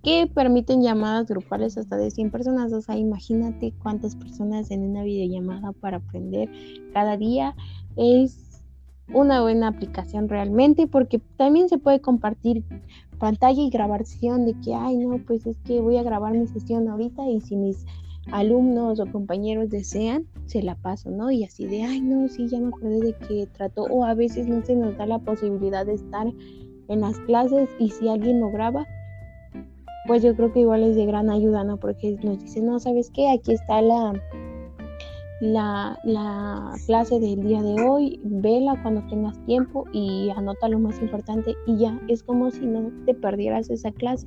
que 0.02 0.30
permiten 0.32 0.82
llamadas 0.82 1.28
grupales 1.28 1.76
hasta 1.76 1.96
de 1.96 2.10
100 2.10 2.30
personas. 2.30 2.72
O 2.72 2.80
sea, 2.80 2.96
imagínate 2.96 3.72
cuántas 3.82 4.16
personas 4.16 4.70
en 4.70 4.82
una 4.82 5.02
videollamada 5.02 5.72
para 5.72 5.98
aprender 5.98 6.48
cada 6.92 7.16
día. 7.16 7.54
Es 7.96 8.62
una 9.12 9.42
buena 9.42 9.68
aplicación 9.68 10.28
realmente 10.28 10.86
porque 10.86 11.20
también 11.36 11.68
se 11.68 11.78
puede 11.78 12.00
compartir 12.00 12.64
pantalla 13.18 13.62
y 13.62 13.70
grabación 13.70 14.46
de 14.46 14.54
que, 14.60 14.74
ay, 14.74 14.96
no, 14.96 15.18
pues 15.18 15.46
es 15.46 15.58
que 15.60 15.80
voy 15.80 15.98
a 15.98 16.02
grabar 16.02 16.32
mi 16.32 16.46
sesión 16.46 16.88
ahorita 16.88 17.28
y 17.28 17.40
si 17.40 17.56
mis 17.56 17.84
alumnos 18.32 19.00
o 19.00 19.06
compañeros 19.06 19.70
desean, 19.70 20.26
se 20.46 20.62
la 20.62 20.74
paso, 20.74 21.10
¿no? 21.10 21.30
Y 21.30 21.44
así 21.44 21.66
de, 21.66 21.82
ay, 21.82 22.00
no, 22.00 22.28
sí, 22.28 22.48
ya 22.48 22.60
me 22.60 22.68
acordé 22.68 23.00
de 23.00 23.12
que 23.14 23.46
trató, 23.46 23.84
o 23.84 24.04
a 24.04 24.14
veces 24.14 24.46
no 24.46 24.64
se 24.64 24.76
nos 24.76 24.96
da 24.96 25.06
la 25.06 25.18
posibilidad 25.18 25.86
de 25.86 25.94
estar 25.94 26.26
en 26.88 27.00
las 27.00 27.18
clases 27.20 27.68
y 27.78 27.90
si 27.90 28.08
alguien 28.08 28.40
lo 28.40 28.50
graba, 28.50 28.86
pues 30.06 30.22
yo 30.22 30.34
creo 30.34 30.52
que 30.52 30.60
igual 30.60 30.82
es 30.82 30.96
de 30.96 31.06
gran 31.06 31.30
ayuda, 31.30 31.64
¿no? 31.64 31.76
Porque 31.76 32.18
nos 32.22 32.40
dicen, 32.40 32.66
no, 32.66 32.78
¿sabes 32.80 33.10
qué? 33.14 33.30
Aquí 33.30 33.52
está 33.52 33.80
la, 33.80 34.12
la, 35.40 35.98
la 36.04 36.72
clase 36.86 37.20
del 37.20 37.42
día 37.42 37.62
de 37.62 37.82
hoy, 37.82 38.20
vela 38.24 38.80
cuando 38.82 39.06
tengas 39.08 39.38
tiempo 39.46 39.84
y 39.92 40.30
anota 40.30 40.68
lo 40.68 40.78
más 40.78 41.00
importante 41.00 41.54
y 41.66 41.78
ya, 41.78 42.00
es 42.08 42.22
como 42.22 42.50
si 42.50 42.66
no 42.66 42.90
te 43.06 43.14
perdieras 43.14 43.70
esa 43.70 43.92
clase. 43.92 44.26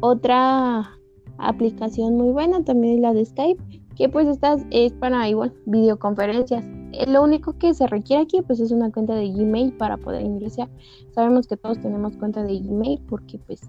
Otra 0.00 0.99
aplicación 1.48 2.16
muy 2.16 2.30
buena 2.30 2.64
también 2.64 2.94
es 2.94 3.00
la 3.00 3.12
de 3.12 3.24
Skype, 3.24 3.62
que 3.96 4.08
pues 4.08 4.26
esta 4.28 4.56
es 4.70 4.92
para 4.92 5.28
igual 5.28 5.52
videoconferencias. 5.66 6.64
Lo 7.06 7.22
único 7.22 7.56
que 7.58 7.74
se 7.74 7.86
requiere 7.86 8.22
aquí 8.22 8.40
pues 8.42 8.60
es 8.60 8.72
una 8.72 8.90
cuenta 8.90 9.14
de 9.14 9.30
Gmail 9.30 9.74
para 9.74 9.96
poder 9.96 10.22
ingresar. 10.22 10.68
Sabemos 11.14 11.46
que 11.46 11.56
todos 11.56 11.80
tenemos 11.80 12.16
cuenta 12.16 12.42
de 12.42 12.60
Gmail 12.60 13.00
porque 13.08 13.38
pues 13.38 13.60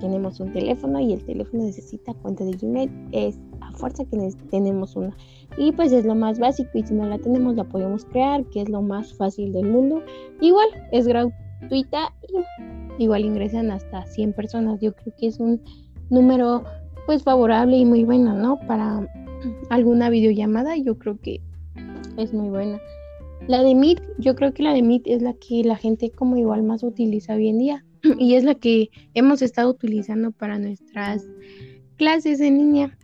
tenemos 0.00 0.40
un 0.40 0.52
teléfono 0.52 1.00
y 1.00 1.12
el 1.12 1.24
teléfono 1.24 1.64
necesita 1.64 2.14
cuenta 2.14 2.44
de 2.44 2.52
Gmail. 2.52 2.90
Es 3.12 3.38
a 3.60 3.72
fuerza 3.72 4.04
que 4.04 4.16
tenemos 4.50 4.96
una. 4.96 5.16
Y 5.56 5.72
pues 5.72 5.92
es 5.92 6.04
lo 6.04 6.14
más 6.14 6.38
básico 6.38 6.70
y 6.74 6.82
si 6.82 6.94
no 6.94 7.06
la 7.06 7.18
tenemos 7.18 7.54
la 7.54 7.64
podemos 7.64 8.04
crear, 8.04 8.44
que 8.46 8.62
es 8.62 8.68
lo 8.68 8.82
más 8.82 9.14
fácil 9.14 9.52
del 9.52 9.70
mundo. 9.70 10.02
Igual 10.40 10.66
es 10.92 11.06
gratuita 11.06 12.12
y 12.98 13.04
igual 13.04 13.24
ingresan 13.24 13.70
hasta 13.70 14.04
100 14.04 14.32
personas. 14.32 14.80
Yo 14.80 14.94
creo 14.94 15.14
que 15.16 15.28
es 15.28 15.38
un 15.38 15.60
número 16.10 16.64
pues 17.06 17.22
favorable 17.22 17.76
y 17.76 17.84
muy 17.84 18.04
bueno, 18.04 18.34
¿no? 18.34 18.58
Para 18.66 19.08
alguna 19.70 20.10
videollamada 20.10 20.76
yo 20.76 20.98
creo 20.98 21.18
que 21.20 21.40
es 22.16 22.32
muy 22.32 22.48
buena. 22.48 22.80
La 23.46 23.62
de 23.62 23.74
Meet, 23.74 24.00
yo 24.18 24.34
creo 24.34 24.54
que 24.54 24.62
la 24.62 24.72
de 24.72 24.82
Meet 24.82 25.02
es 25.06 25.22
la 25.22 25.34
que 25.34 25.62
la 25.64 25.76
gente 25.76 26.10
como 26.10 26.36
igual 26.36 26.62
más 26.62 26.82
utiliza 26.82 27.34
hoy 27.34 27.48
en 27.48 27.58
día 27.58 27.84
y 28.18 28.34
es 28.34 28.44
la 28.44 28.54
que 28.54 28.90
hemos 29.14 29.42
estado 29.42 29.70
utilizando 29.70 30.32
para 30.32 30.58
nuestras 30.58 31.26
clases 31.96 32.40
en 32.40 32.58
línea. 32.58 32.98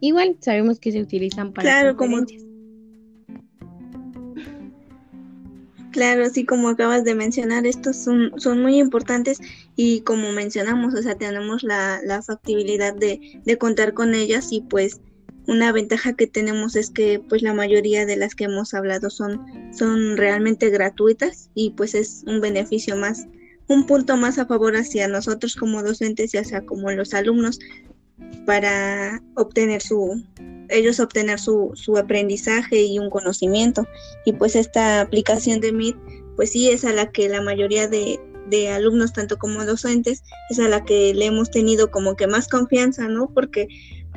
Igual 0.00 0.36
sabemos 0.40 0.78
que 0.78 0.92
se 0.92 1.00
utilizan 1.00 1.52
para 1.52 1.68
claro, 1.68 1.96
como 1.96 2.18
Claro, 5.94 6.28
sí, 6.28 6.44
como 6.44 6.70
acabas 6.70 7.04
de 7.04 7.14
mencionar, 7.14 7.68
estos 7.68 7.96
son, 7.96 8.32
son 8.36 8.60
muy 8.60 8.80
importantes 8.80 9.38
y 9.76 10.00
como 10.00 10.32
mencionamos, 10.32 10.92
o 10.92 11.00
sea, 11.00 11.14
tenemos 11.14 11.62
la, 11.62 12.00
la 12.04 12.20
factibilidad 12.20 12.92
de, 12.92 13.40
de 13.44 13.58
contar 13.58 13.94
con 13.94 14.12
ellas 14.12 14.48
y 14.50 14.62
pues 14.62 15.00
una 15.46 15.70
ventaja 15.70 16.14
que 16.14 16.26
tenemos 16.26 16.74
es 16.74 16.90
que 16.90 17.20
pues 17.20 17.42
la 17.42 17.54
mayoría 17.54 18.06
de 18.06 18.16
las 18.16 18.34
que 18.34 18.46
hemos 18.46 18.74
hablado 18.74 19.08
son, 19.08 19.46
son 19.72 20.16
realmente 20.16 20.68
gratuitas 20.68 21.48
y 21.54 21.70
pues 21.70 21.94
es 21.94 22.24
un 22.26 22.40
beneficio 22.40 22.96
más, 22.96 23.28
un 23.68 23.86
punto 23.86 24.16
más 24.16 24.40
a 24.40 24.46
favor 24.46 24.74
hacia 24.74 25.06
nosotros 25.06 25.54
como 25.54 25.84
docentes 25.84 26.34
y 26.34 26.38
hacia 26.38 26.66
como 26.66 26.90
los 26.90 27.14
alumnos 27.14 27.60
para 28.46 29.22
obtener 29.36 29.80
su, 29.80 30.24
ellos 30.74 31.00
obtener 31.00 31.38
su, 31.38 31.72
su 31.74 31.96
aprendizaje 31.96 32.82
y 32.82 32.98
un 32.98 33.10
conocimiento. 33.10 33.86
Y 34.24 34.32
pues 34.32 34.56
esta 34.56 35.00
aplicación 35.00 35.60
de 35.60 35.72
Meet, 35.72 35.96
pues 36.36 36.52
sí 36.52 36.70
es 36.70 36.84
a 36.84 36.92
la 36.92 37.10
que 37.10 37.28
la 37.28 37.40
mayoría 37.40 37.88
de, 37.88 38.20
de 38.48 38.68
alumnos, 38.68 39.12
tanto 39.12 39.38
como 39.38 39.64
docentes, 39.64 40.22
es 40.50 40.58
a 40.58 40.68
la 40.68 40.84
que 40.84 41.14
le 41.14 41.26
hemos 41.26 41.50
tenido 41.50 41.90
como 41.90 42.16
que 42.16 42.26
más 42.26 42.48
confianza, 42.48 43.08
¿no? 43.08 43.30
Porque 43.32 43.68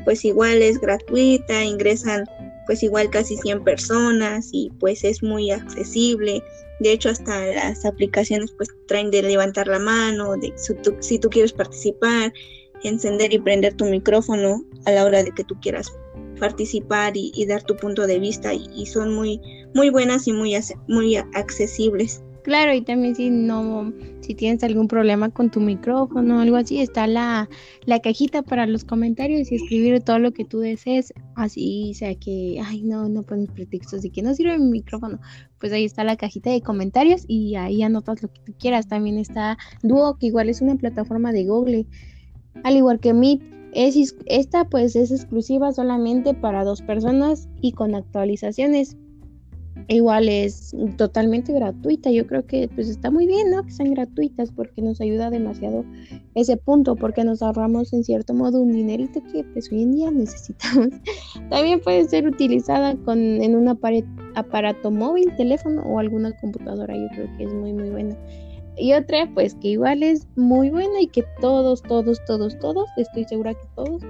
pues 0.03 0.23
igual 0.25 0.61
es 0.61 0.79
gratuita, 0.79 1.63
ingresan 1.63 2.25
pues 2.65 2.83
igual 2.83 3.09
casi 3.09 3.37
100 3.37 3.63
personas 3.63 4.49
y 4.51 4.71
pues 4.79 5.03
es 5.03 5.23
muy 5.23 5.51
accesible. 5.51 6.43
De 6.79 6.91
hecho, 6.91 7.09
hasta 7.09 7.45
las 7.45 7.85
aplicaciones 7.85 8.51
pues 8.51 8.69
traen 8.87 9.09
de 9.09 9.23
levantar 9.23 9.67
la 9.67 9.79
mano, 9.79 10.35
de 10.35 10.53
si 10.57 10.75
tú, 10.75 10.95
si 10.99 11.17
tú 11.17 11.29
quieres 11.29 11.53
participar, 11.53 12.31
encender 12.83 13.33
y 13.33 13.39
prender 13.39 13.73
tu 13.73 13.85
micrófono 13.85 14.63
a 14.85 14.91
la 14.91 15.05
hora 15.05 15.23
de 15.23 15.31
que 15.31 15.43
tú 15.43 15.55
quieras 15.61 15.91
participar 16.39 17.13
y, 17.15 17.45
dar 17.45 17.63
tu 17.63 17.75
punto 17.75 18.07
de 18.07 18.19
vista 18.19 18.53
y, 18.53 18.85
son 18.85 19.13
muy 19.13 19.39
muy 19.73 19.89
buenas 19.89 20.27
y 20.27 20.33
muy 20.33 20.55
muy 20.87 21.15
accesibles. 21.15 22.23
Claro, 22.47 22.73
y 22.73 22.79
también 22.79 23.13
si 23.13 23.29
no, 23.29 23.91
si 24.21 24.33
tienes 24.33 24.63
algún 24.63 24.87
problema 24.87 25.29
con 25.29 25.51
tu 25.51 25.59
micrófono 25.59 26.37
o 26.37 26.39
algo 26.39 26.55
así, 26.55 26.79
está 26.79 27.05
la, 27.05 27.49
la 27.83 27.99
cajita 27.99 28.41
para 28.41 28.65
los 28.65 28.85
comentarios 28.85 29.51
y 29.51 29.55
escribir 29.55 30.01
todo 30.01 30.17
lo 30.17 30.31
que 30.31 30.45
tú 30.45 30.59
desees. 30.59 31.13
Así 31.35 31.93
sea 31.93 32.15
que, 32.15 32.61
ay, 32.63 32.83
no, 32.83 33.09
no 33.09 33.23
pones 33.23 33.51
pretextos 33.51 34.01
de 34.01 34.11
que 34.11 34.21
no 34.21 34.33
sirve 34.33 34.57
mi 34.59 34.69
micrófono. 34.69 35.19
Pues 35.59 35.73
ahí 35.73 35.83
está 35.83 36.05
la 36.05 36.15
cajita 36.15 36.49
de 36.49 36.61
comentarios 36.61 37.25
y 37.27 37.55
ahí 37.55 37.83
anotas 37.83 38.23
lo 38.23 38.31
que 38.31 38.39
tú 38.39 38.53
quieras. 38.57 38.87
También 38.87 39.17
está 39.17 39.57
Duo, 39.83 40.17
que 40.17 40.27
igual 40.27 40.47
es 40.47 40.61
una 40.61 40.77
plataforma 40.77 41.33
de 41.33 41.43
Google. 41.43 41.85
Al 42.63 42.77
igual 42.77 43.01
que 43.01 43.13
Meet, 43.13 43.41
es, 43.73 44.15
esta 44.25 44.65
pues 44.65 44.95
es 44.95 45.11
exclusiva 45.11 45.71
solamente 45.71 46.33
para 46.33 46.63
dos 46.63 46.81
personas 46.81 47.47
y 47.61 47.73
con 47.73 47.95
actualizaciones 47.95 48.97
igual 49.87 50.27
es 50.29 50.75
totalmente 50.97 51.53
gratuita. 51.53 52.11
Yo 52.11 52.27
creo 52.27 52.45
que 52.45 52.69
pues 52.73 52.89
está 52.89 53.11
muy 53.11 53.27
bien, 53.27 53.51
¿no? 53.51 53.63
Que 53.63 53.71
sean 53.71 53.93
gratuitas 53.93 54.51
porque 54.51 54.81
nos 54.81 55.01
ayuda 55.01 55.29
demasiado 55.29 55.85
ese 56.35 56.57
punto, 56.57 56.95
porque 56.95 57.23
nos 57.23 57.41
ahorramos 57.41 57.93
en 57.93 58.03
cierto 58.03 58.33
modo 58.33 58.61
un 58.61 58.71
dinerito 58.71 59.21
que 59.31 59.43
pues 59.43 59.71
hoy 59.71 59.83
en 59.83 59.93
día 59.93 60.11
necesitamos. 60.11 60.89
También 61.49 61.79
puede 61.79 62.07
ser 62.07 62.27
utilizada 62.27 62.95
con 62.97 63.19
en 63.19 63.55
un 63.55 63.67
aparato 64.35 64.91
móvil, 64.91 65.33
teléfono 65.35 65.81
o 65.83 65.99
alguna 65.99 66.31
computadora. 66.39 66.95
Yo 66.95 67.07
creo 67.09 67.37
que 67.37 67.43
es 67.45 67.53
muy 67.53 67.73
muy 67.73 67.89
buena. 67.89 68.17
Y 68.77 68.93
otra 68.93 69.29
pues 69.33 69.55
que 69.55 69.69
igual 69.69 70.03
es 70.03 70.27
muy 70.35 70.69
buena 70.69 71.01
y 71.01 71.07
que 71.07 71.23
todos, 71.41 71.81
todos, 71.81 72.23
todos, 72.25 72.57
todos, 72.59 72.87
estoy 72.97 73.25
segura 73.25 73.53
que 73.53 73.67
todos 73.75 74.03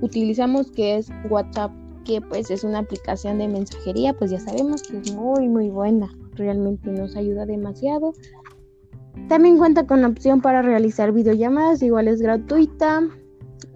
utilizamos 0.00 0.70
que 0.70 0.96
es 0.96 1.08
WhatsApp 1.28 1.72
que 2.04 2.20
pues 2.22 2.50
es 2.50 2.64
una 2.64 2.78
aplicación 2.78 3.38
de 3.38 3.48
mensajería, 3.48 4.14
pues 4.14 4.30
ya 4.30 4.40
sabemos 4.40 4.82
que 4.82 4.96
es 4.98 5.14
muy 5.14 5.48
muy 5.48 5.68
buena, 5.68 6.08
realmente 6.34 6.90
nos 6.90 7.16
ayuda 7.16 7.44
demasiado. 7.44 8.14
También 9.28 9.58
cuenta 9.58 9.86
con 9.86 10.04
opción 10.04 10.40
para 10.40 10.62
realizar 10.62 11.12
videollamadas, 11.12 11.82
igual 11.82 12.08
es 12.08 12.22
gratuita. 12.22 13.02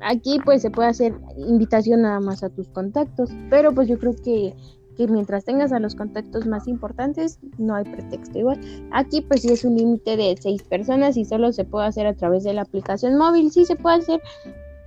Aquí 0.01 0.39
pues 0.45 0.63
se 0.63 0.71
puede 0.71 0.89
hacer 0.89 1.15
invitación 1.37 2.03
nada 2.03 2.21
más 2.21 2.43
a 2.43 2.49
tus 2.49 2.69
contactos, 2.69 3.31
pero 3.51 3.75
pues 3.75 3.89
yo 3.89 3.99
creo 3.99 4.15
que, 4.17 4.55
que 4.97 5.07
mientras 5.09 5.45
tengas 5.45 5.73
a 5.73 5.79
los 5.79 5.95
contactos 5.95 6.47
más 6.47 6.69
importantes 6.69 7.39
no 7.59 7.75
hay 7.75 7.85
pretexto 7.85 8.39
igual. 8.39 8.61
Aquí 8.93 9.21
pues 9.23 9.43
sí 9.43 9.51
es 9.51 9.65
un 9.65 9.77
límite 9.77 10.17
de 10.17 10.37
seis 10.41 10.63
personas 10.63 11.17
y 11.17 11.25
solo 11.25 11.53
se 11.53 11.65
puede 11.65 11.87
hacer 11.87 12.07
a 12.07 12.15
través 12.15 12.45
de 12.45 12.53
la 12.53 12.63
aplicación 12.63 13.17
móvil, 13.17 13.51
sí 13.51 13.65
se 13.65 13.77
puede 13.77 13.97
hacer 13.97 14.21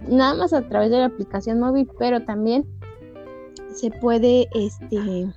nada 0.07 0.35
más 0.35 0.53
a 0.53 0.67
través 0.67 0.91
de 0.91 0.99
la 0.99 1.05
aplicación 1.05 1.59
móvil, 1.59 1.89
pero 1.97 2.23
también 2.23 2.65
se 3.73 3.91
puede 3.91 4.47
este 4.53 5.27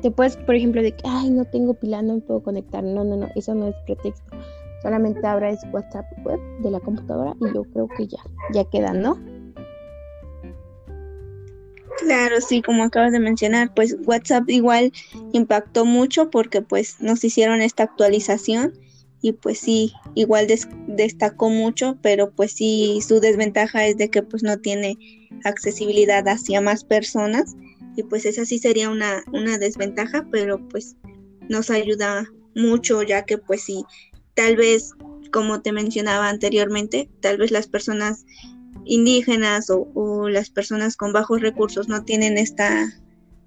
te 0.00 0.10
puedes, 0.10 0.36
por 0.36 0.54
ejemplo, 0.54 0.80
de 0.82 0.92
que, 0.92 1.02
ay, 1.04 1.30
no 1.30 1.44
tengo 1.44 1.74
pila, 1.74 2.02
no 2.02 2.20
puedo 2.20 2.42
conectar. 2.42 2.84
No, 2.84 3.04
no, 3.04 3.16
no, 3.16 3.28
eso 3.34 3.54
no 3.54 3.68
es 3.68 3.74
pretexto. 3.84 4.36
Solamente 4.82 5.26
abres 5.26 5.60
WhatsApp 5.72 6.06
web 6.24 6.38
de 6.60 6.70
la 6.70 6.78
computadora 6.80 7.34
y 7.40 7.52
yo 7.52 7.64
creo 7.64 7.88
que 7.88 8.06
ya, 8.06 8.18
ya 8.52 8.64
queda, 8.64 8.92
¿no? 8.92 9.18
Claro, 11.98 12.40
sí, 12.40 12.62
como 12.62 12.84
acabas 12.84 13.12
de 13.12 13.18
mencionar, 13.18 13.74
pues 13.74 13.96
WhatsApp 14.04 14.48
igual 14.48 14.92
impactó 15.32 15.84
mucho 15.84 16.30
porque 16.30 16.62
pues 16.62 16.96
nos 17.00 17.24
hicieron 17.24 17.60
esta 17.60 17.82
actualización 17.82 18.72
y 19.20 19.32
pues 19.32 19.58
sí, 19.58 19.92
igual 20.14 20.46
destacó 20.86 21.50
mucho, 21.50 21.98
pero 22.00 22.30
pues 22.30 22.52
sí, 22.52 23.00
su 23.06 23.20
desventaja 23.20 23.86
es 23.86 23.96
de 23.96 24.10
que 24.10 24.22
pues 24.22 24.42
no 24.42 24.58
tiene 24.58 24.96
accesibilidad 25.44 26.26
hacia 26.28 26.60
más 26.60 26.84
personas 26.84 27.56
y 27.96 28.04
pues 28.04 28.26
esa 28.26 28.44
sí 28.44 28.58
sería 28.58 28.90
una, 28.90 29.24
una 29.32 29.58
desventaja, 29.58 30.24
pero 30.30 30.66
pues 30.68 30.96
nos 31.48 31.68
ayuda 31.68 32.30
mucho 32.54 33.02
ya 33.02 33.24
que 33.24 33.38
pues 33.38 33.62
sí, 33.64 33.84
tal 34.34 34.56
vez 34.56 34.92
como 35.32 35.62
te 35.62 35.72
mencionaba 35.72 36.28
anteriormente, 36.28 37.10
tal 37.20 37.38
vez 37.38 37.50
las 37.50 37.66
personas 37.66 38.24
indígenas 38.84 39.70
o, 39.70 40.28
las 40.28 40.50
personas 40.50 40.96
con 40.96 41.12
bajos 41.12 41.40
recursos 41.40 41.88
no 41.88 42.04
tienen 42.04 42.38
esta, 42.38 42.92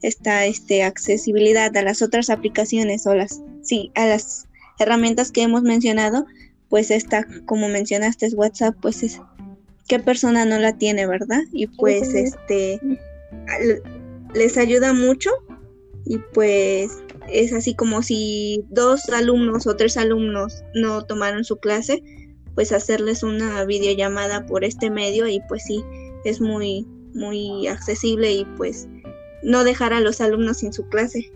esta 0.01 0.45
este, 0.45 0.83
accesibilidad 0.83 1.75
a 1.75 1.81
las 1.81 2.01
otras 2.01 2.29
aplicaciones 2.29 3.05
o 3.07 3.15
las, 3.15 3.41
sí, 3.61 3.91
a 3.95 4.05
las 4.05 4.47
herramientas 4.79 5.31
que 5.31 5.43
hemos 5.43 5.63
mencionado, 5.63 6.25
pues 6.69 6.91
esta, 6.91 7.25
como 7.45 7.67
mencionaste, 7.67 8.25
es 8.25 8.33
WhatsApp, 8.33 8.75
pues 8.81 9.03
es, 9.03 9.21
¿qué 9.87 9.99
persona 9.99 10.45
no 10.45 10.57
la 10.59 10.77
tiene, 10.77 11.05
verdad? 11.05 11.41
Y 11.51 11.67
pues 11.67 12.13
este, 12.13 12.79
les 14.33 14.57
ayuda 14.57 14.93
mucho 14.93 15.29
y 16.05 16.17
pues 16.33 16.91
es 17.29 17.53
así 17.53 17.75
como 17.75 18.01
si 18.01 18.65
dos 18.69 19.09
alumnos 19.09 19.67
o 19.67 19.75
tres 19.75 19.97
alumnos 19.97 20.63
no 20.73 21.03
tomaron 21.03 21.43
su 21.43 21.57
clase, 21.57 22.01
pues 22.55 22.71
hacerles 22.71 23.23
una 23.23 23.63
videollamada 23.65 24.45
por 24.45 24.63
este 24.63 24.89
medio 24.89 25.27
y 25.27 25.39
pues 25.47 25.63
sí, 25.63 25.83
es 26.25 26.41
muy, 26.41 26.85
muy 27.13 27.67
accesible 27.67 28.31
y 28.31 28.45
pues 28.57 28.87
no 29.43 29.63
dejar 29.63 29.93
a 29.93 30.01
los 30.01 30.21
alumnos 30.21 30.57
sin 30.57 30.73
su 30.73 30.87
clase. 30.89 31.31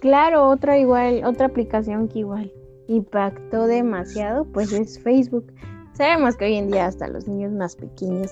Claro, 0.00 0.48
otra 0.48 0.78
igual, 0.78 1.22
otra 1.24 1.46
aplicación 1.46 2.08
que 2.08 2.20
igual 2.20 2.52
impactó 2.88 3.66
demasiado, 3.66 4.44
pues 4.44 4.72
es 4.72 5.00
Facebook. 5.00 5.46
Sabemos 5.94 6.36
que 6.36 6.46
hoy 6.46 6.54
en 6.56 6.70
día 6.70 6.86
hasta 6.86 7.08
los 7.08 7.28
niños 7.28 7.52
más 7.52 7.76
pequeños, 7.76 8.30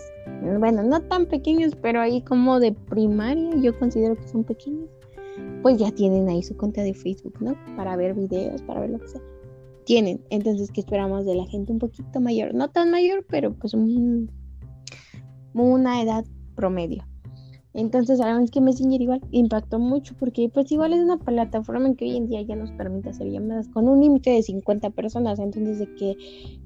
bueno, 0.59 0.82
no 0.82 1.01
tan 1.03 1.26
pequeños, 1.26 1.76
pero 1.80 2.01
ahí 2.01 2.22
como 2.22 2.59
de 2.59 2.72
primaria, 2.72 3.55
yo 3.57 3.78
considero 3.78 4.16
que 4.16 4.26
son 4.28 4.43
pequeños, 4.45 4.90
pues 5.62 5.78
ya 5.78 5.93
tienen 5.93 6.28
ahí 6.28 6.43
su 6.43 6.57
cuenta 6.57 6.82
de 6.82 6.93
Facebook, 6.93 7.36
¿no? 7.40 7.57
Para 7.76 7.97
ver 7.97 8.14
videos, 8.14 8.61
para 8.62 8.80
ver 8.80 8.90
lo 8.90 8.99
que 8.99 9.09
sea 9.09 9.32
tienen. 9.85 10.20
Entonces, 10.30 10.70
¿qué 10.70 10.80
esperamos 10.80 11.24
de 11.24 11.35
la 11.35 11.47
gente 11.47 11.72
un 11.72 11.78
poquito 11.78 12.20
mayor? 12.20 12.55
No 12.55 12.68
tan 12.70 12.91
mayor, 12.91 13.24
pero 13.28 13.55
pues 13.55 13.74
una 15.55 16.03
edad 16.03 16.24
promedio. 16.55 17.05
Entonces, 17.74 18.18
sabemos 18.18 18.51
que 18.51 18.61
Messenger 18.61 19.01
igual 19.01 19.20
impactó 19.30 19.78
mucho 19.78 20.14
porque 20.18 20.51
pues 20.53 20.70
igual 20.70 20.93
es 20.93 21.01
una 21.01 21.16
plataforma 21.16 21.87
en 21.87 21.97
que 21.97 22.05
hoy 22.05 22.18
en 22.18 22.28
día 22.28 22.43
ya 22.43 22.55
nos 22.55 22.70
permite 22.72 23.09
hacer 23.09 23.30
llamadas 23.30 23.66
con 23.68 23.89
un 23.89 24.01
límite 24.01 24.28
de 24.28 24.43
50 24.43 24.91
personas. 24.91 25.39
Entonces, 25.39 25.78
de 25.78 25.95
que 25.95 26.16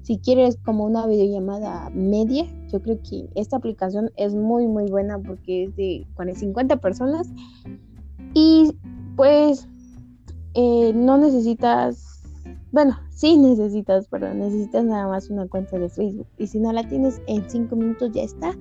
si 0.01 0.17
quieres 0.17 0.57
como 0.65 0.83
una 0.83 1.07
videollamada 1.07 1.89
media, 1.91 2.45
yo 2.73 2.81
creo 2.81 2.99
que 3.01 3.29
esta 3.35 3.55
aplicación 3.55 4.11
es 4.17 4.35
muy 4.35 4.67
muy 4.67 4.89
buena 4.89 5.17
porque 5.19 5.65
es 5.65 5.75
de 5.77 6.05
50 6.35 6.75
personas 6.77 7.29
y 8.33 8.73
pues 9.15 9.69
eh, 10.55 10.91
no 10.93 11.17
necesitas 11.17 12.17
bueno, 12.71 12.97
sí 13.17 13.35
necesitas, 13.35 14.07
perdón, 14.07 14.39
necesitas 14.39 14.85
nada 14.85 15.07
más 15.07 15.29
una 15.31 15.47
cuenta 15.47 15.79
de 15.79 15.89
Facebook. 15.89 16.27
Y 16.37 16.45
si 16.45 16.59
no 16.59 16.71
la 16.71 16.87
tienes, 16.87 17.19
en 17.25 17.49
cinco 17.49 17.75
minutos 17.75 18.11
ya 18.13 18.21
está. 18.21 18.53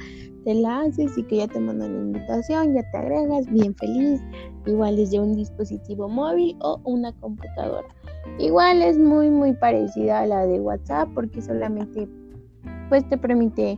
Te 0.44 0.54
la 0.54 0.80
haces 0.80 1.16
y 1.18 1.24
que 1.24 1.36
ya 1.36 1.46
te 1.46 1.60
mandan 1.60 1.92
la 1.92 2.00
invitación, 2.00 2.74
ya 2.74 2.90
te 2.90 2.96
agregas, 2.96 3.46
bien 3.52 3.74
feliz. 3.74 4.22
Igual 4.64 4.96
desde 4.96 5.20
un 5.20 5.36
dispositivo 5.36 6.08
móvil 6.08 6.56
o 6.62 6.80
una 6.84 7.12
computadora. 7.20 7.86
Igual 8.38 8.80
es 8.80 8.98
muy, 8.98 9.28
muy 9.28 9.52
parecida 9.52 10.20
a 10.20 10.26
la 10.26 10.46
de 10.46 10.58
WhatsApp 10.58 11.10
porque 11.14 11.42
solamente 11.42 12.08
pues 12.88 13.06
te 13.10 13.18
permite 13.18 13.76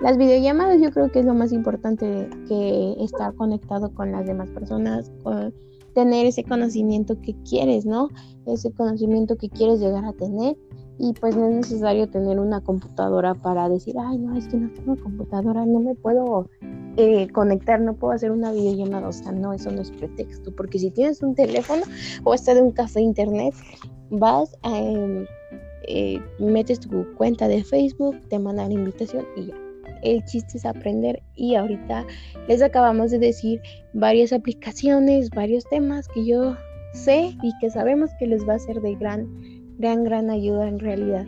las 0.00 0.16
videollamadas. 0.16 0.80
Yo 0.80 0.92
creo 0.92 1.10
que 1.10 1.18
es 1.18 1.24
lo 1.24 1.34
más 1.34 1.52
importante 1.52 2.30
que 2.46 2.94
estar 3.00 3.34
conectado 3.34 3.92
con 3.92 4.12
las 4.12 4.26
demás 4.26 4.48
personas. 4.50 5.10
Con, 5.24 5.52
tener 5.94 6.26
ese 6.26 6.44
conocimiento 6.44 7.20
que 7.20 7.34
quieres, 7.48 7.86
¿no? 7.86 8.08
Ese 8.46 8.72
conocimiento 8.72 9.36
que 9.36 9.48
quieres 9.48 9.80
llegar 9.80 10.04
a 10.04 10.12
tener 10.12 10.56
y 10.98 11.14
pues 11.14 11.34
no 11.34 11.48
es 11.48 11.54
necesario 11.54 12.08
tener 12.10 12.38
una 12.38 12.60
computadora 12.60 13.34
para 13.34 13.68
decir, 13.68 13.96
ay, 13.98 14.18
no, 14.18 14.36
es 14.36 14.46
que 14.48 14.58
no 14.58 14.70
tengo 14.70 14.96
computadora, 15.02 15.64
no 15.64 15.80
me 15.80 15.94
puedo 15.94 16.48
eh, 16.96 17.28
conectar, 17.32 17.80
no 17.80 17.94
puedo 17.94 18.12
hacer 18.12 18.30
una 18.30 18.52
videollamada, 18.52 19.08
o 19.08 19.12
sea, 19.12 19.32
no, 19.32 19.54
eso 19.54 19.70
no 19.70 19.80
es 19.80 19.90
pretexto, 19.92 20.54
porque 20.54 20.78
si 20.78 20.90
tienes 20.90 21.22
un 21.22 21.34
teléfono 21.34 21.82
o 22.24 22.34
estás 22.34 22.56
de 22.56 22.62
un 22.62 22.72
café 22.72 23.00
internet, 23.00 23.54
vas. 24.10 24.56
Em, 24.62 25.24
eh, 25.84 26.20
metes 26.38 26.78
tu 26.80 27.06
cuenta 27.14 27.48
de 27.48 27.64
Facebook, 27.64 28.20
te 28.28 28.38
mandan 28.38 28.70
invitación 28.70 29.24
y 29.36 29.46
ya 29.46 29.54
el 30.02 30.24
chiste 30.24 30.58
es 30.58 30.64
aprender 30.64 31.22
y 31.36 31.54
ahorita 31.54 32.06
les 32.48 32.62
acabamos 32.62 33.10
de 33.10 33.18
decir 33.18 33.60
varias 33.92 34.32
aplicaciones, 34.32 35.30
varios 35.30 35.64
temas 35.68 36.08
que 36.08 36.24
yo 36.24 36.56
sé 36.92 37.36
y 37.42 37.52
que 37.60 37.70
sabemos 37.70 38.10
que 38.18 38.26
les 38.26 38.46
va 38.48 38.54
a 38.54 38.58
ser 38.58 38.80
de 38.80 38.94
gran, 38.96 39.28
gran, 39.78 40.04
gran 40.04 40.30
ayuda 40.30 40.68
en 40.68 40.78
realidad. 40.78 41.26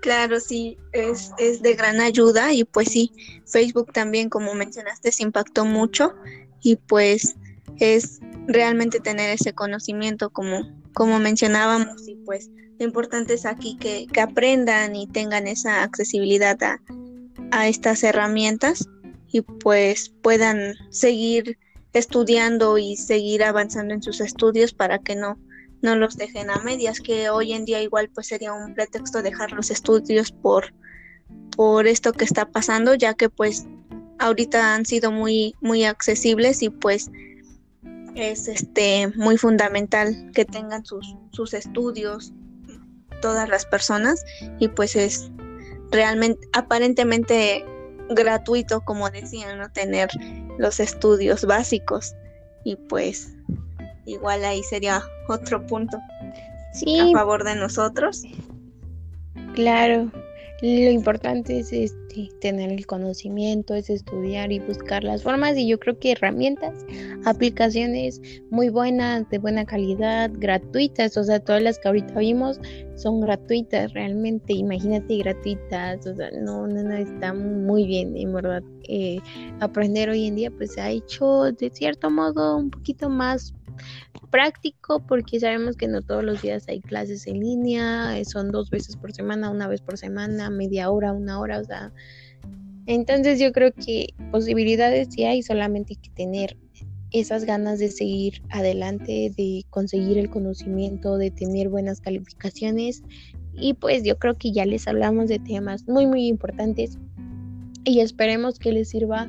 Claro, 0.00 0.40
sí, 0.40 0.78
es, 0.92 1.30
es 1.38 1.62
de 1.62 1.74
gran 1.74 2.00
ayuda 2.00 2.52
y 2.52 2.64
pues 2.64 2.88
sí, 2.88 3.12
Facebook 3.46 3.92
también, 3.92 4.28
como 4.28 4.52
mencionaste, 4.52 5.12
se 5.12 5.22
impactó 5.22 5.64
mucho 5.64 6.14
y 6.60 6.74
pues 6.74 7.36
es 7.78 8.20
realmente 8.48 8.98
tener 8.98 9.30
ese 9.30 9.52
conocimiento 9.52 10.30
como, 10.30 10.68
como 10.92 11.20
mencionábamos 11.20 12.08
y 12.08 12.16
pues 12.16 12.50
lo 12.82 12.88
importante 12.88 13.34
es 13.34 13.46
aquí 13.46 13.76
que, 13.76 14.08
aprendan 14.20 14.96
y 14.96 15.06
tengan 15.06 15.46
esa 15.46 15.84
accesibilidad 15.84 16.58
a, 17.52 17.68
estas 17.68 18.02
herramientas 18.02 18.88
y 19.28 19.42
pues 19.42 20.12
puedan 20.20 20.74
seguir 20.90 21.58
estudiando 21.92 22.78
y 22.78 22.96
seguir 22.96 23.44
avanzando 23.44 23.94
en 23.94 24.02
sus 24.02 24.20
estudios 24.20 24.72
para 24.74 24.98
que 24.98 25.14
no, 25.14 25.38
no 25.80 25.94
los 25.94 26.16
dejen 26.16 26.50
a 26.50 26.58
medias, 26.58 26.98
que 26.98 27.30
hoy 27.30 27.52
en 27.52 27.64
día 27.64 27.80
igual 27.80 28.10
pues 28.12 28.26
sería 28.26 28.52
un 28.52 28.74
pretexto 28.74 29.22
dejar 29.22 29.52
los 29.52 29.70
estudios 29.70 30.32
por, 30.32 30.74
por 31.54 31.86
esto 31.86 32.12
que 32.12 32.24
está 32.24 32.46
pasando, 32.50 32.94
ya 32.94 33.14
que 33.14 33.28
pues 33.28 33.64
ahorita 34.18 34.74
han 34.74 34.86
sido 34.86 35.12
muy, 35.12 35.54
muy 35.60 35.84
accesibles 35.84 36.62
y 36.64 36.70
pues 36.70 37.12
es 38.16 38.48
este 38.48 39.06
muy 39.14 39.38
fundamental 39.38 40.32
que 40.34 40.44
tengan 40.44 40.84
sus, 40.84 41.14
sus 41.30 41.54
estudios 41.54 42.32
todas 43.22 43.48
las 43.48 43.64
personas 43.64 44.22
y 44.58 44.68
pues 44.68 44.94
es 44.94 45.30
realmente 45.90 46.46
aparentemente 46.52 47.64
gratuito 48.10 48.82
como 48.82 49.08
decían 49.08 49.58
no 49.58 49.72
tener 49.72 50.10
los 50.58 50.78
estudios 50.78 51.46
básicos. 51.46 52.14
Y 52.64 52.76
pues 52.76 53.32
igual 54.04 54.44
ahí 54.44 54.62
sería 54.64 55.02
otro 55.28 55.66
punto 55.66 55.98
sí. 56.74 57.00
a 57.00 57.18
favor 57.18 57.44
de 57.44 57.56
nosotros. 57.56 58.22
Claro 59.54 60.10
lo 60.62 60.90
importante 60.92 61.58
es 61.58 61.72
este, 61.72 62.28
tener 62.40 62.70
el 62.70 62.86
conocimiento, 62.86 63.74
es 63.74 63.90
estudiar 63.90 64.52
y 64.52 64.60
buscar 64.60 65.02
las 65.02 65.24
formas 65.24 65.56
y 65.56 65.66
yo 65.66 65.80
creo 65.80 65.98
que 65.98 66.12
herramientas, 66.12 66.86
aplicaciones 67.24 68.20
muy 68.50 68.68
buenas, 68.68 69.28
de 69.30 69.38
buena 69.38 69.64
calidad, 69.64 70.30
gratuitas, 70.32 71.16
o 71.16 71.24
sea, 71.24 71.40
todas 71.40 71.62
las 71.62 71.80
que 71.80 71.88
ahorita 71.88 72.16
vimos 72.20 72.60
son 72.94 73.20
gratuitas 73.20 73.92
realmente, 73.92 74.52
imagínate 74.52 75.18
gratuitas, 75.18 76.06
o 76.06 76.14
sea, 76.14 76.30
no, 76.30 76.68
no, 76.68 76.80
no, 76.84 76.94
está 76.94 77.34
muy 77.34 77.84
bien, 77.84 78.16
en 78.16 78.32
verdad. 78.32 78.62
Eh, 78.88 79.18
aprender 79.60 80.10
hoy 80.10 80.26
en 80.26 80.36
día 80.36 80.50
pues 80.50 80.74
se 80.74 80.80
ha 80.80 80.90
hecho 80.90 81.50
de 81.52 81.70
cierto 81.70 82.10
modo 82.10 82.56
un 82.56 82.70
poquito 82.70 83.08
más 83.08 83.54
práctico 84.32 85.04
porque 85.06 85.38
sabemos 85.38 85.76
que 85.76 85.86
no 85.86 86.02
todos 86.02 86.24
los 86.24 86.42
días 86.42 86.64
hay 86.66 86.80
clases 86.80 87.28
en 87.28 87.38
línea, 87.38 88.18
eh, 88.18 88.24
son 88.24 88.50
dos 88.50 88.70
veces 88.70 88.96
por 88.96 89.12
semana, 89.12 89.50
una 89.50 89.68
vez 89.68 89.82
por 89.82 89.98
semana, 89.98 90.50
media 90.50 90.90
hora, 90.90 91.12
una 91.12 91.38
hora, 91.38 91.60
o 91.60 91.64
sea, 91.64 91.92
entonces 92.86 93.38
yo 93.38 93.52
creo 93.52 93.72
que 93.72 94.14
posibilidades 94.32 95.08
sí 95.10 95.24
hay, 95.24 95.42
solamente 95.42 95.92
hay 95.92 96.02
que 96.02 96.10
tener 96.10 96.56
esas 97.12 97.44
ganas 97.44 97.78
de 97.78 97.90
seguir 97.90 98.42
adelante, 98.48 99.32
de 99.36 99.64
conseguir 99.70 100.18
el 100.18 100.30
conocimiento, 100.30 101.18
de 101.18 101.30
tener 101.30 101.68
buenas 101.68 102.00
calificaciones. 102.00 103.02
Y 103.54 103.74
pues 103.74 104.02
yo 104.02 104.18
creo 104.18 104.34
que 104.34 104.50
ya 104.50 104.64
les 104.64 104.88
hablamos 104.88 105.28
de 105.28 105.38
temas 105.38 105.86
muy 105.86 106.06
muy 106.06 106.26
importantes 106.26 106.98
y 107.84 108.00
esperemos 108.00 108.58
que 108.58 108.72
les 108.72 108.88
sirva 108.88 109.28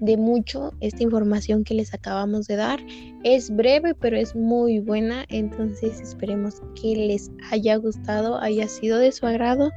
de 0.00 0.16
mucho 0.16 0.72
esta 0.80 1.02
información 1.02 1.64
que 1.64 1.74
les 1.74 1.94
acabamos 1.94 2.46
de 2.46 2.56
dar. 2.56 2.80
Es 3.24 3.54
breve, 3.54 3.94
pero 3.94 4.16
es 4.16 4.34
muy 4.34 4.80
buena, 4.80 5.24
entonces 5.28 6.00
esperemos 6.00 6.62
que 6.80 6.96
les 6.96 7.30
haya 7.50 7.76
gustado, 7.76 8.38
haya 8.38 8.68
sido 8.68 8.98
de 8.98 9.12
su 9.12 9.26
agrado 9.26 9.70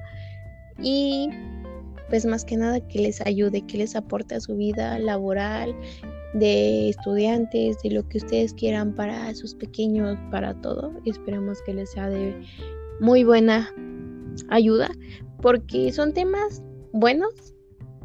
y 0.82 1.30
pues 2.10 2.26
más 2.26 2.44
que 2.44 2.58
nada 2.58 2.80
que 2.80 3.00
les 3.00 3.22
ayude, 3.22 3.62
que 3.62 3.78
les 3.78 3.96
aporte 3.96 4.36
a 4.36 4.40
su 4.40 4.56
vida 4.56 4.98
laboral, 4.98 5.76
de 6.34 6.90
estudiantes, 6.90 7.78
de 7.84 7.92
lo 7.92 8.08
que 8.08 8.20
ustedes 8.20 8.54
quieran 8.54 8.94
para 8.94 9.34
sus 9.36 9.56
pequeños, 9.56 10.18
para 10.32 10.54
todo. 10.62 10.94
Esperemos 11.06 11.62
que 11.64 11.74
les 11.74 11.92
sea 11.92 12.10
de 12.10 12.36
muy 13.00 13.24
buena 13.24 13.74
ayuda 14.50 14.90
porque 15.42 15.92
son 15.92 16.14
temas 16.14 16.62
buenos 16.94 17.56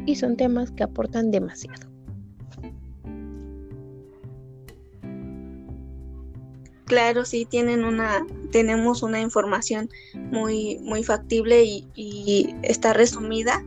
y 0.07 0.17
son 0.17 0.37
temas 0.37 0.71
que 0.73 0.85
aportan 0.85 1.31
demasiado. 1.31 1.94
Claro, 6.87 7.25
sí 7.25 7.47
tienen 7.47 7.85
una, 7.85 8.27
tenemos 8.53 9.03
una 9.03 9.21
información 9.21 9.89
muy, 10.15 10.79
muy 10.83 11.03
factible 11.03 11.65
y, 11.65 11.87
y 11.95 12.55
está 12.63 12.93
resumida. 12.93 13.65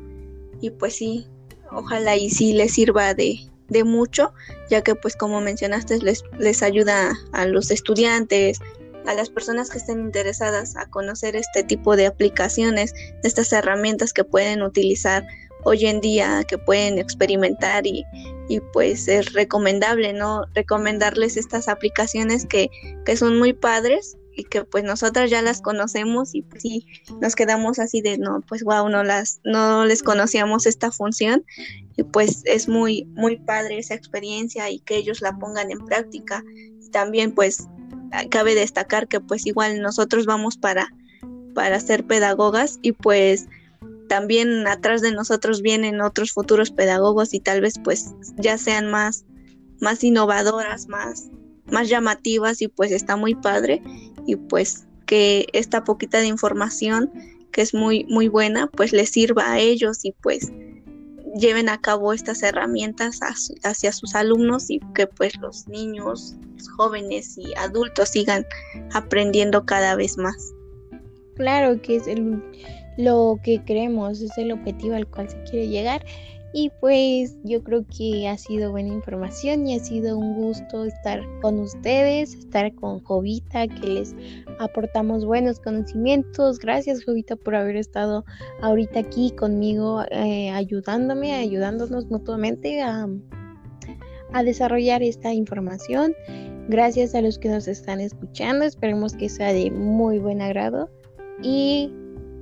Y 0.62 0.70
pues 0.72 0.96
sí, 0.96 1.28
ojalá 1.72 2.16
y 2.16 2.30
sí 2.30 2.54
les 2.54 2.74
sirva 2.74 3.14
de, 3.14 3.40
de 3.70 3.84
mucho, 3.84 4.34
ya 4.70 4.82
que 4.82 4.96
pues 4.96 5.16
como 5.16 5.42
mencionaste 5.42 6.00
les, 6.00 6.24
les 6.38 6.64
ayuda 6.64 7.14
a 7.34 7.46
los 7.46 7.72
estudiantes, 7.72 8.60
a 9.06 9.14
las 9.14 9.30
personas 9.30 9.70
que 9.70 9.78
estén 9.78 10.00
interesadas 10.02 10.76
a 10.76 10.86
conocer 10.88 11.36
este 11.36 11.64
tipo 11.64 11.96
de 11.96 12.08
aplicaciones, 12.08 12.94
estas 13.24 13.52
herramientas 13.54 14.14
que 14.14 14.24
pueden 14.24 14.62
utilizar 14.62 15.26
hoy 15.64 15.86
en 15.86 16.02
día, 16.02 16.44
que 16.48 16.58
pueden 16.58 16.98
experimentar 16.98 17.88
y, 17.88 18.06
y 18.50 18.60
pues 18.74 19.08
es 19.08 19.34
recomendable, 19.34 20.14
¿no? 20.14 20.46
Recomendarles 20.54 21.38
estas 21.38 21.68
aplicaciones 21.68 22.46
que, 22.46 22.70
que 23.06 23.18
son 23.18 23.38
muy 23.38 23.54
padres 23.54 24.18
y 24.38 24.44
que 24.44 24.64
pues 24.64 24.84
nosotras 24.84 25.30
ya 25.30 25.42
las 25.42 25.62
conocemos 25.62 26.36
y 26.36 26.44
pues 26.44 26.62
sí 26.62 26.86
nos 27.20 27.36
quedamos 27.36 27.80
así 27.80 28.02
de 28.02 28.20
no 28.20 28.42
pues 28.48 28.64
wow 28.64 28.88
no 28.88 29.04
las 29.04 29.42
no 29.44 29.84
les 29.84 30.04
conocíamos 30.04 30.68
esta 30.68 30.92
función 30.92 31.44
y 31.98 32.04
pues 32.04 32.44
es 32.46 32.70
muy 32.70 33.06
muy 33.16 33.38
padre 33.38 33.80
esa 33.80 33.96
experiencia 33.96 34.70
y 34.70 34.80
que 34.80 34.96
ellos 34.96 35.22
la 35.22 35.38
pongan 35.40 35.72
en 35.72 35.84
práctica 35.84 36.44
también 36.92 37.34
pues 37.34 37.68
cabe 38.30 38.54
destacar 38.54 39.08
que 39.08 39.20
pues 39.20 39.48
igual 39.48 39.82
nosotros 39.82 40.28
vamos 40.28 40.56
para 40.56 40.88
para 41.56 41.80
ser 41.80 42.06
pedagogas 42.06 42.78
y 42.84 42.92
pues 42.92 43.48
también 44.08 44.68
atrás 44.68 45.02
de 45.02 45.12
nosotros 45.12 45.62
vienen 45.62 46.02
otros 46.02 46.32
futuros 46.32 46.72
pedagogos 46.72 47.34
y 47.34 47.40
tal 47.40 47.62
vez 47.62 47.76
pues 47.84 48.14
ya 48.38 48.58
sean 48.58 48.90
más 48.90 49.26
más 49.80 50.04
innovadoras 50.04 50.88
más 50.88 51.30
más 51.72 51.90
llamativas 51.90 52.62
y 52.62 52.68
pues 52.68 52.92
está 52.92 53.16
muy 53.16 53.36
padre 53.36 53.82
y 54.26 54.36
pues 54.36 54.88
que 55.06 55.48
esta 55.54 55.84
poquita 55.84 56.20
de 56.20 56.28
información 56.28 57.12
que 57.52 57.62
es 57.62 57.74
muy 57.74 58.06
muy 58.06 58.28
buena 58.28 58.68
pues 58.68 58.94
les 58.94 59.10
sirva 59.10 59.52
a 59.52 59.60
ellos 59.60 60.04
y 60.04 60.14
pues 60.14 60.52
lleven 61.38 61.70
a 61.70 61.80
cabo 61.80 62.14
estas 62.14 62.44
herramientas 62.44 63.20
hacia 63.64 63.92
sus 63.92 64.16
alumnos 64.16 64.70
y 64.70 64.80
que 64.94 65.08
pues 65.08 65.36
los 65.38 65.68
niños, 65.68 66.36
jóvenes 66.76 67.38
y 67.38 67.54
adultos 67.56 68.10
sigan 68.10 68.46
aprendiendo 68.94 69.66
cada 69.66 69.96
vez 69.96 70.18
más. 70.18 70.54
Claro 71.38 71.82
que 71.82 71.98
es 71.98 72.06
lo 72.98 73.40
que 73.44 73.64
creemos, 73.64 74.22
es 74.22 74.38
el 74.38 74.52
objetivo 74.52 74.96
al 74.96 75.08
cual 75.08 75.30
se 75.30 75.42
quiere 75.44 75.68
llegar 75.68 76.04
y 76.54 76.72
pues 76.80 77.38
yo 77.44 77.64
creo 77.64 77.86
que 77.86 78.28
ha 78.28 78.38
sido 78.38 78.72
buena 78.72 78.94
información 78.94 79.68
y 79.68 79.76
ha 79.76 79.80
sido 79.80 80.18
un 80.18 80.34
gusto 80.36 80.86
estar 80.86 81.22
con 81.42 81.60
ustedes, 81.60 82.34
estar 82.34 82.74
con 82.74 83.04
Jovita, 83.04 83.68
que 83.68 83.88
les 83.88 84.16
aportamos 84.58 85.26
buenos 85.26 85.60
conocimientos. 85.60 86.58
Gracias 86.58 87.04
Jovita 87.04 87.36
por 87.36 87.56
haber 87.56 87.76
estado 87.76 88.26
ahorita 88.62 89.02
aquí 89.02 89.32
conmigo 89.32 90.04
eh, 90.10 90.50
ayudándome, 90.50 91.36
ayudándonos 91.36 92.08
mutuamente 92.08 92.82
a, 92.82 93.08
a 94.34 94.44
desarrollar 94.44 95.04
esta 95.04 95.34
información. 95.34 96.16
Gracias 96.70 97.14
a 97.14 97.22
los 97.22 97.38
que 97.38 97.50
nos 97.50 97.68
están 97.68 98.00
escuchando, 98.00 98.66
esperemos 98.66 99.14
que 99.14 99.30
sea 99.30 99.54
de 99.54 99.70
muy 99.70 100.18
buen 100.18 100.42
agrado 100.42 100.90
y 101.42 101.92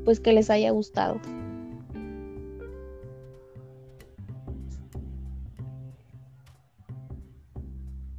pues 0.04 0.20
que 0.20 0.34
les 0.34 0.50
haya 0.50 0.72
gustado. 0.72 1.20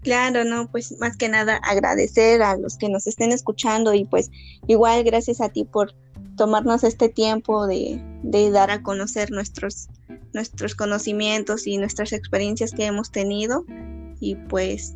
Claro, 0.02 0.44
no, 0.44 0.70
pues 0.70 0.96
más 1.00 1.16
que 1.16 1.28
nada 1.28 1.56
agradecer 1.56 2.40
a 2.40 2.56
los 2.56 2.78
que 2.78 2.88
nos 2.88 3.08
estén 3.08 3.32
escuchando 3.32 3.92
y 3.92 4.04
pues 4.04 4.30
igual 4.68 5.02
gracias 5.02 5.40
a 5.40 5.48
ti 5.48 5.64
por 5.64 5.94
tomarnos 6.36 6.84
este 6.84 7.08
tiempo 7.08 7.66
de, 7.66 8.00
de 8.22 8.50
dar 8.50 8.70
a 8.70 8.82
conocer 8.82 9.32
nuestros, 9.32 9.88
nuestros 10.32 10.76
conocimientos 10.76 11.66
y 11.66 11.78
nuestras 11.78 12.12
experiencias 12.12 12.70
que 12.70 12.84
hemos 12.84 13.10
tenido 13.10 13.64
y 14.20 14.36
pues 14.36 14.94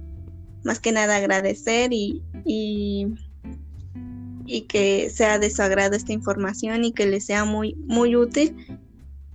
más 0.63 0.79
que 0.79 0.93
nada 0.93 1.17
agradecer 1.17 1.93
y, 1.93 2.23
y, 2.45 3.09
y 4.51 4.63
que 4.63 5.11
sea 5.11 5.39
de 5.39 5.49
su 5.49 5.63
agrado 5.63 5.95
esta 5.95 6.13
información 6.13 6.85
y 6.85 6.93
que 6.93 7.07
les 7.07 7.25
sea 7.25 7.45
muy, 7.45 7.75
muy 7.87 8.17
útil 8.17 8.57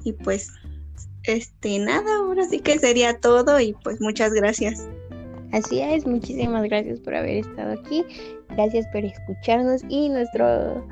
y 0.03 0.11
pues 0.11 0.51
este 1.23 1.79
nada, 1.79 2.17
ahora 2.17 2.45
sí 2.45 2.59
que 2.59 2.77
sería 2.77 3.17
todo 3.17 3.59
y 3.61 3.73
pues 3.81 4.01
muchas 4.01 4.33
gracias. 4.33 4.87
Así 5.53 5.79
es, 5.79 6.05
muchísimas 6.05 6.63
gracias 6.63 6.99
por 6.99 7.15
haber 7.15 7.37
estado 7.37 7.79
aquí, 7.79 8.03
gracias 8.49 8.85
por 8.87 9.05
escucharnos 9.05 9.83
y 9.87 10.09
nuestro 10.09 10.85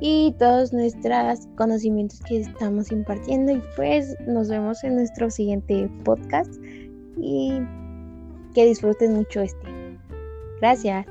y 0.00 0.34
todos 0.40 0.72
nuestros 0.72 1.46
conocimientos 1.56 2.20
que 2.28 2.40
estamos 2.40 2.90
impartiendo 2.90 3.52
y 3.52 3.62
pues 3.76 4.16
nos 4.26 4.48
vemos 4.48 4.82
en 4.82 4.96
nuestro 4.96 5.30
siguiente 5.30 5.88
podcast 6.02 6.52
y 7.16 7.60
que 8.54 8.66
disfruten 8.66 9.14
mucho 9.14 9.42
este. 9.42 9.68
Gracias. 10.60 11.06